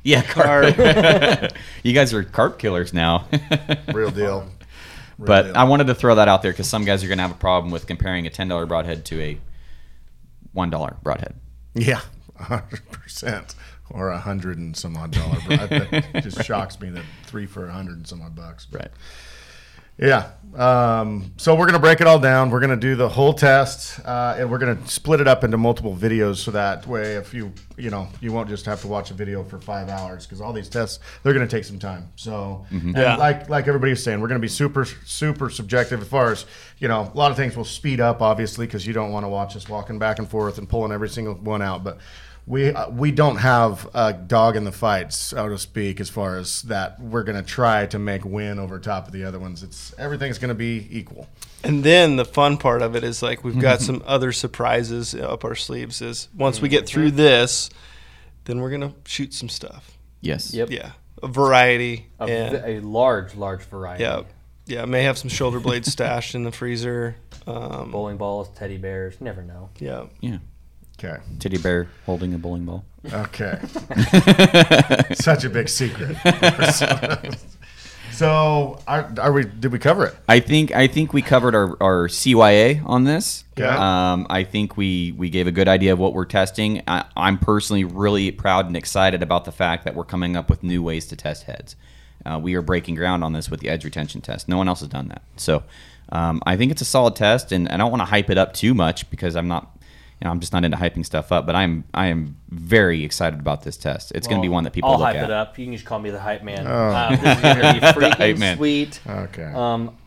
Yeah, 0.03 0.23
carp. 0.23 0.77
you 1.83 1.93
guys 1.95 2.13
are 2.13 2.23
carp 2.25 2.59
killers 2.59 2.93
now. 2.93 3.27
Real 3.93 4.11
deal. 4.11 4.41
Real 5.19 5.27
But 5.27 5.43
deal. 5.45 5.53
I 5.57 5.65
wanted 5.65 5.87
to 5.87 5.95
throw 5.95 6.17
that 6.17 6.29
out 6.29 6.43
there 6.43 6.53
because 6.53 6.69
some 6.69 6.85
guys 6.85 7.03
are 7.03 7.07
going 7.09 7.19
to 7.19 7.23
have 7.23 7.31
a 7.31 7.37
problem 7.39 7.71
with 7.73 7.87
comparing 7.87 8.27
a 8.27 8.31
ten 8.31 8.49
dollar 8.49 8.67
broadhead 8.67 9.05
to 9.07 9.21
a 9.23 9.39
one 10.53 10.69
dollar 10.71 10.97
broadhead. 11.03 11.35
Yeah, 11.75 12.01
hundred 12.37 12.83
percent, 12.91 13.55
or 13.91 14.11
a 14.11 14.19
hundred 14.19 14.59
and 14.59 14.77
some 14.77 14.97
odd 14.97 15.13
dollar. 15.13 15.39
But 15.49 15.71
that 15.71 16.23
just 16.23 16.45
shocks 16.45 16.79
me 16.81 16.91
that 16.91 17.05
three 17.25 17.47
for 17.47 17.67
a 17.67 17.73
hundred 17.73 17.97
and 17.97 18.07
some 18.07 18.21
odd 18.23 18.35
bucks. 18.37 18.67
Right. 18.71 18.91
Yeah. 19.99 20.31
Um, 20.57 21.33
so 21.37 21.57
we're 21.57 21.67
gonna 21.67 21.81
break 21.81 22.01
it 22.01 22.07
all 22.07 22.21
down. 22.21 22.49
We're 22.51 22.61
gonna 22.61 22.77
do 22.77 22.95
the 22.95 23.09
whole 23.09 23.33
test, 23.35 23.99
uh, 24.07 24.37
and 24.39 24.49
we're 24.49 24.59
gonna 24.59 24.79
split 24.87 25.21
it 25.21 25.27
up 25.27 25.43
into 25.43 25.57
multiple 25.59 25.97
videos, 25.97 26.37
so 26.37 26.53
that 26.53 26.87
way, 26.87 27.17
if 27.17 27.35
you 27.35 27.53
you 27.77 27.91
know, 27.91 28.07
you 28.21 28.31
won't 28.33 28.49
just 28.49 28.65
have 28.67 28.81
to 28.83 28.87
watch 28.87 29.11
a 29.11 29.15
video 29.15 29.43
for 29.43 29.59
five 29.59 29.89
hours 29.89 30.25
because 30.27 30.41
all 30.41 30.53
these 30.53 30.69
tests 30.69 31.01
they're 31.25 31.33
gonna 31.33 31.49
take 31.49 31.65
some 31.65 31.81
time. 31.81 32.09
So, 32.15 32.65
and 32.71 32.97
Yeah. 32.97 33.17
like 33.17 33.49
like 33.49 33.67
everybody 33.67 33.91
was 33.91 34.03
saying, 34.05 34.21
we're 34.21 34.29
gonna 34.29 34.39
be 34.39 34.47
super 34.47 34.85
super 34.85 35.51
subjective 35.51 36.01
as 36.01 36.07
far 36.07 36.31
as 36.31 36.45
you 36.79 36.87
know. 36.87 37.11
A 37.13 37.17
lot 37.19 37.33
of 37.33 37.37
things 37.37 37.57
will 37.57 37.65
speed 37.65 37.99
up, 38.01 38.23
obviously, 38.23 38.67
because 38.67 38.87
you 38.87 38.93
don't 38.93 39.11
want 39.11 39.25
to 39.25 39.29
watch 39.29 39.57
us 39.57 39.69
walking 39.69 39.99
back 39.99 40.21
and 40.21 40.29
forth 40.29 40.59
and 40.59 40.69
pulling 40.69 40.93
every 40.93 41.09
single 41.09 41.35
one 41.35 41.63
out, 41.63 41.83
but. 41.83 41.99
We, 42.47 42.71
uh, 42.73 42.91
we 42.91 43.11
don't 43.11 43.37
have 43.37 43.89
a 43.95 44.13
dog 44.13 44.57
in 44.57 44.65
the 44.65 44.73
fight, 44.73 45.13
so 45.15 45.49
to 45.49 45.57
speak, 45.59 45.99
as 45.99 46.11
far 46.11 46.37
as 46.37 46.61
that 46.63 47.01
we're 47.01 47.23
going 47.23 47.43
to 47.43 47.49
try 47.49 47.87
to 47.87 47.99
make 47.99 48.25
win 48.25 48.59
over 48.59 48.79
top 48.79 49.07
of 49.07 49.13
the 49.15 49.25
other 49.25 49.39
ones. 49.39 49.63
It's 49.63 49.95
everything's 49.99 50.39
going 50.39 50.51
to 50.51 50.55
be 50.55 50.87
equal. 50.91 51.27
And 51.63 51.83
then 51.83 52.17
the 52.17 52.27
fun 52.27 52.59
part 52.59 52.83
of 52.83 52.95
it 52.95 53.03
is 53.03 53.23
like 53.23 53.43
we've 53.45 53.59
got 53.59 53.81
some 53.81 54.03
other 54.05 54.31
surprises 54.33 55.15
up 55.15 55.45
our 55.45 55.55
sleeves. 55.55 56.03
Is 56.03 56.29
once 56.37 56.61
we 56.61 56.69
get 56.69 56.87
through 56.87 57.13
this, 57.13 57.71
then 58.45 58.61
we're 58.61 58.69
gonna 58.71 58.93
shoot 59.07 59.33
some 59.33 59.49
stuff. 59.49 59.97
Yes. 60.21 60.53
Yep. 60.53 60.69
Yeah, 60.71 60.91
a 61.23 61.29
variety. 61.29 62.09
A, 62.21 62.25
and 62.25 62.51
v- 62.63 62.73
a 62.73 62.81
large, 62.81 63.35
large 63.35 63.63
variety. 63.63 64.05
yeah, 64.05 64.25
yeah, 64.67 64.85
may 64.85 65.05
have 65.05 65.17
some 65.17 65.31
shoulder 65.31 65.59
blades 65.59 65.91
stashed 65.91 66.35
in 66.35 66.45
the 66.45 66.53
freezer. 66.53 67.17
Um, 67.47 67.91
Bowling 67.91 68.19
balls, 68.19 68.51
teddy 68.55 68.77
bears. 68.77 69.19
Never 69.23 69.41
know. 69.43 69.71
yeah, 69.79 70.05
Yeah. 70.21 70.39
Okay. 70.99 71.21
Teddy 71.39 71.59
bear 71.59 71.89
holding 72.07 72.35
a 72.35 72.39
bowling 72.39 72.65
ball. 72.65 72.85
Okay. 73.13 73.59
Such 75.15 75.45
a 75.45 75.51
big 75.51 75.69
secret. 75.69 76.17
so, 78.13 78.79
are, 78.87 79.13
are 79.19 79.33
we? 79.33 79.45
Did 79.45 79.73
we 79.73 79.79
cover 79.79 80.07
it? 80.07 80.17
I 80.29 80.41
think 80.41 80.73
I 80.73 80.87
think 80.87 81.13
we 81.13 81.21
covered 81.21 81.55
our, 81.55 81.77
our 81.83 82.09
CYA 82.09 82.83
on 82.87 83.05
this. 83.05 83.45
Yeah. 83.57 84.13
Um, 84.13 84.27
I 84.31 84.45
think 84.45 84.77
we 84.77 85.13
we 85.13 85.31
gave 85.31 85.47
a 85.47 85.53
good 85.53 85.69
idea 85.69 85.93
of 85.93 85.99
what 85.99 86.15
we're 86.15 86.25
testing. 86.25 86.83
I, 86.87 87.05
I'm 87.17 87.39
personally 87.39 87.85
really 87.85 88.31
proud 88.31 88.67
and 88.67 88.77
excited 88.77 89.23
about 89.23 89.45
the 89.45 89.53
fact 89.53 89.85
that 89.85 89.95
we're 89.95 90.05
coming 90.05 90.37
up 90.37 90.49
with 90.49 90.63
new 90.63 90.83
ways 90.83 91.07
to 91.07 91.17
test 91.17 91.45
heads. 91.45 91.77
Uh, 92.25 92.39
we 92.43 92.55
are 92.55 92.63
breaking 92.63 92.95
ground 92.95 93.23
on 93.23 93.33
this 93.33 93.51
with 93.51 93.61
the 93.61 93.69
edge 93.69 93.85
retention 93.85 94.21
test. 94.21 94.49
No 94.49 94.57
one 94.57 94.69
else 94.69 94.81
has 94.81 94.89
done 94.89 95.09
that. 95.09 95.23
So 95.37 95.63
um, 96.11 96.43
I 96.47 96.57
think 96.57 96.73
it's 96.73 96.81
a 96.81 96.87
solid 96.87 97.17
test, 97.17 97.53
and 97.53 97.69
I 97.69 97.77
don't 97.77 97.91
want 97.91 98.01
to 98.01 98.07
hype 98.07 98.31
it 98.31 98.39
up 98.39 98.55
too 98.55 98.75
much 98.75 99.11
because 99.11 99.37
I'm 99.37 99.49
not. 99.49 99.71
You 100.25 100.29
know, 100.29 100.33
I'm 100.33 100.41
just 100.41 100.55
not 100.55 100.65
into 100.65 100.79
hyping 100.79 101.05
stuff 101.05 101.33
up, 101.33 101.45
but 101.45 101.55
I'm 101.55 101.85
I 101.93 102.07
am 102.07 102.39
very 102.49 103.05
excited 103.05 103.41
about 103.41 103.63
this 103.63 103.77
test. 103.77 104.11
It's 104.13 104.27
going 104.27 104.41
to 104.41 104.43
be 104.43 104.49
one 104.49 104.65
that 104.65 104.73
people 104.73 104.89
I'll 104.91 104.97
look 104.99 105.09
hype 105.09 105.17
at. 105.17 105.25
it 105.25 105.31
up. 105.31 105.59
You 105.59 105.67
can 105.67 105.75
just 105.75 105.85
call 105.85 105.99
me 105.99 106.09
the 106.09 106.19
hype 106.19 106.43
man. 106.43 106.67
Uh, 106.67 107.11
this 107.11 107.37
is 107.37 107.43
gonna 107.43 107.75
be 107.75 107.81
freaking 107.81 108.15
hype 108.17 108.39
man. 108.39 108.57
sweet. 108.57 109.01
Okay. 109.07 109.53
Um, 109.55 109.99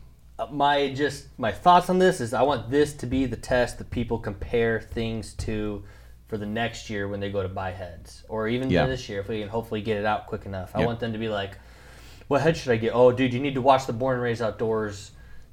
my 0.51 0.91
just 0.91 1.27
my 1.37 1.51
thoughts 1.51 1.91
on 1.91 1.99
this 1.99 2.19
is 2.19 2.33
I 2.33 2.41
want 2.41 2.71
this 2.71 2.93
to 2.95 3.05
be 3.05 3.27
the 3.27 3.35
test 3.35 3.77
that 3.77 3.91
people 3.91 4.17
compare 4.17 4.81
things 4.81 5.33
to 5.35 5.83
for 6.27 6.39
the 6.39 6.47
next 6.47 6.89
year 6.89 7.07
when 7.07 7.19
they 7.19 7.31
go 7.31 7.43
to 7.43 7.47
buy 7.49 7.69
heads, 7.69 8.23
or 8.27 8.47
even 8.47 8.71
Yeah. 8.71 8.87
this 8.87 9.07
year 9.09 9.19
if 9.19 9.27
we 9.29 9.39
can 9.41 9.49
hopefully 9.49 9.81
get 9.83 9.97
it 9.97 10.05
out 10.05 10.25
quick 10.25 10.47
enough. 10.47 10.71
I 10.73 10.79
Yep. 10.79 10.87
want 10.87 10.99
them 10.99 11.13
to 11.13 11.19
be 11.19 11.29
like, 11.29 11.59
"What 12.27 12.41
head 12.41 12.57
should 12.57 12.71
I 12.71 12.77
get?" 12.77 12.91
Oh, 12.95 13.11
dude, 13.11 13.35
you 13.35 13.39
need 13.39 13.53
to 13.53 13.61
watch 13.61 13.85
the 13.85 13.93
Born 13.93 14.15
and 14.15 14.23
Raised 14.23 14.41
Outdoors, 14.41 15.11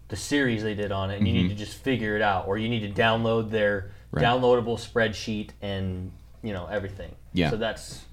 the 0.09 0.17
series 0.17 0.63
they 0.63 0.75
did 0.75 0.91
on 0.91 1.11
it, 1.11 1.19
and 1.19 1.29
you 1.29 1.35
need 1.35 1.49
to 1.51 1.55
just 1.55 1.75
figure 1.77 2.17
it 2.17 2.23
out, 2.23 2.49
or 2.49 2.57
you 2.57 2.71
need 2.71 2.81
to 2.95 3.03
download 3.03 3.51
their 3.51 3.81
Mm-hmm. 3.83 3.91
Right. 4.15 4.25
downloadable 4.25 4.79
spreadsheet 4.79 5.51
and 5.63 6.13
you 6.43 6.53
know 6.53 6.67
everything. 6.67 7.15
Yeah. 7.33 7.51
So 7.51 7.57
that's 7.57 8.05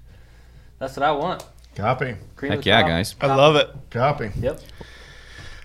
that's 0.78 0.96
what 0.96 1.02
I 1.04 1.12
want. 1.12 1.44
Copy. 1.74 2.16
Cream 2.36 2.52
Heck 2.52 2.66
yeah, 2.66 2.80
crop. 2.80 2.90
guys! 2.90 3.14
I 3.20 3.34
love 3.34 3.56
it, 3.56 3.70
Copy. 3.90 4.30
Yep. 4.38 4.60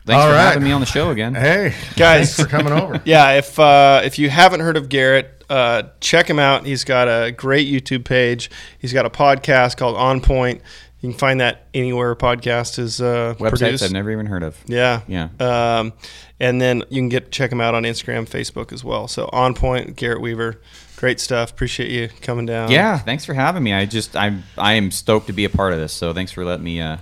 Thanks 0.06 0.24
All 0.24 0.30
for 0.30 0.36
right. 0.36 0.44
having 0.44 0.64
me 0.64 0.72
on 0.72 0.80
the 0.80 0.86
show 0.88 1.10
again. 1.10 1.36
Hey, 1.36 1.74
Guys. 1.98 2.34
thanks 2.34 2.42
for 2.42 2.46
coming 2.48 2.72
over. 2.72 3.02
yeah. 3.06 3.34
If 3.34 3.60
uh, 3.60 4.02
if 4.06 4.18
you 4.18 4.30
haven't 4.30 4.62
heard 4.62 4.78
of 4.78 4.88
Garrett, 4.88 5.44
uh, 5.50 5.84
check 6.00 6.30
him 6.30 6.40
out. 6.40 6.66
He's 6.66 6.86
got 6.86 7.10
a 7.10 7.34
great 7.34 7.68
YouTube 7.68 8.06
page. 8.06 8.50
He's 8.80 8.94
got 8.94 9.06
a 9.06 9.10
podcast 9.10 9.76
called 9.76 9.98
On 9.98 10.22
Point. 10.22 10.62
You 11.02 11.10
can 11.12 11.18
find 11.20 11.39
that 11.41 11.68
anywhere 11.76 12.12
a 12.12 12.16
podcast 12.16 12.80
is 12.80 13.00
uh, 13.00 13.36
Websites 13.38 13.50
produced. 13.60 13.84
I've 13.84 13.91
never 13.91 14.12
even 14.12 14.26
heard 14.26 14.41
of. 14.41 14.58
Yeah. 14.66 15.02
Yeah. 15.08 15.30
Um, 15.39 15.93
and 16.39 16.60
then 16.60 16.84
you 16.89 17.00
can 17.02 17.10
get 17.10 17.32
check 17.32 17.52
them 17.52 17.62
out 17.62 17.76
on 17.76 17.84
Instagram, 17.84 18.28
Facebook 18.28 18.74
as 18.74 18.84
well. 18.84 19.08
So 19.08 19.30
on 19.32 19.54
point, 19.54 19.95
Garrett 19.95 20.22
Weaver, 20.22 20.60
great 20.95 21.20
stuff. 21.20 21.52
Appreciate 21.52 21.91
you 21.91 22.10
coming 22.22 22.48
down. 22.48 22.72
Yeah, 22.72 22.98
thanks 22.98 23.26
for 23.26 23.36
having 23.36 23.62
me. 23.62 23.74
I 23.74 23.86
just 23.86 24.16
I'm 24.16 24.43
I 24.58 24.74
am 24.74 24.89
stoked 24.89 25.28
to 25.28 25.34
be 25.34 25.45
a 25.45 25.50
part 25.50 25.74
of 25.74 25.80
this. 25.80 25.93
So 25.93 26.14
thanks 26.14 26.32
for 26.32 26.43
letting 26.43 26.66
me 26.66 26.82
uh, 26.82 26.98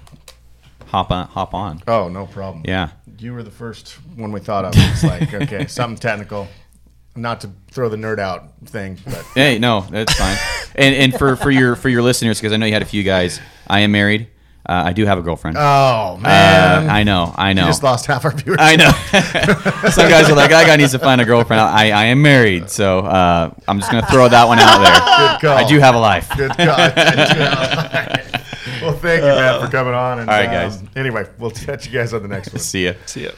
hop 0.87 1.11
on 1.11 1.27
hop 1.27 1.53
on. 1.53 1.81
Oh, 1.87 2.09
no 2.09 2.25
problem. 2.27 2.63
Yeah. 2.67 2.89
You 3.17 3.33
were 3.33 3.43
the 3.43 3.51
first 3.51 3.93
one 4.17 4.33
we 4.33 4.41
thought 4.41 4.65
of. 4.65 4.73
It's 4.75 5.03
like, 5.05 5.33
okay, 5.43 5.67
something 5.67 5.97
technical. 5.97 6.49
Not 7.15 7.39
to 7.41 7.51
throw 7.71 7.87
the 7.87 7.95
nerd 7.95 8.19
out 8.19 8.43
thing, 8.65 8.97
but 9.05 9.23
Hey, 9.35 9.57
no, 9.57 9.81
that's 9.89 10.13
fine. 10.15 10.35
and 10.75 10.93
and 10.93 11.13
for 11.17 11.37
for 11.37 11.49
your 11.49 11.77
for 11.77 11.87
your 11.87 12.01
listeners, 12.01 12.39
because 12.41 12.51
I 12.51 12.57
know 12.57 12.65
you 12.65 12.73
had 12.73 12.81
a 12.81 12.85
few 12.85 13.03
guys. 13.03 13.39
I 13.67 13.81
am 13.81 13.91
married. 13.91 14.27
Uh, 14.67 14.81
I 14.87 14.93
do 14.93 15.05
have 15.05 15.19
a 15.19 15.21
girlfriend. 15.21 15.57
oh 15.59 16.15
Uh, 16.15 16.19
man, 16.23 16.89
I 16.89 17.03
know, 17.03 17.31
I 17.35 17.53
know. 17.53 17.61
you 17.63 17.67
just 17.67 17.83
lost 17.83 18.07
half 18.07 18.25
our 18.25 18.31
viewers. 18.31 18.57
I 18.59 18.75
know. 18.75 18.89
Some 19.91 20.09
guys 20.09 20.27
are 20.27 20.33
like, 20.35 20.49
that 20.49 20.65
guy 20.65 20.75
needs 20.75 20.91
to 20.93 20.97
find 20.99 21.21
a 21.21 21.25
girlfriend. 21.25 21.61
I, 21.61 21.91
I 21.91 22.05
am 22.05 22.23
married, 22.23 22.71
so 22.71 22.99
uh, 23.01 23.53
I'm 23.67 23.79
just 23.79 23.91
gonna 23.91 24.07
throw 24.07 24.27
that 24.27 24.47
one 24.47 24.57
out 24.59 24.79
there. 24.79 25.37
Good 25.39 25.41
call. 25.47 25.57
I 25.57 25.69
do 25.69 25.77
have 25.79 25.93
a 25.93 25.99
life. 25.99 26.31
Good 26.35 26.57
God. 26.57 26.93
well, 28.81 28.93
thank 28.93 29.21
you, 29.21 29.29
man, 29.29 29.63
for 29.63 29.71
coming 29.71 29.93
on. 29.93 30.17
And, 30.19 30.29
All 30.29 30.35
right, 30.35 30.47
guys. 30.49 30.77
um, 30.79 30.89
anyway, 30.95 31.27
we'll 31.37 31.51
catch 31.51 31.85
you 31.85 31.91
guys 31.93 32.11
on 32.15 32.23
the 32.23 32.27
next 32.27 32.51
one. 32.51 32.59
See 32.59 32.85
ya. 32.85 32.93
See 33.05 33.25
ya. 33.25 33.31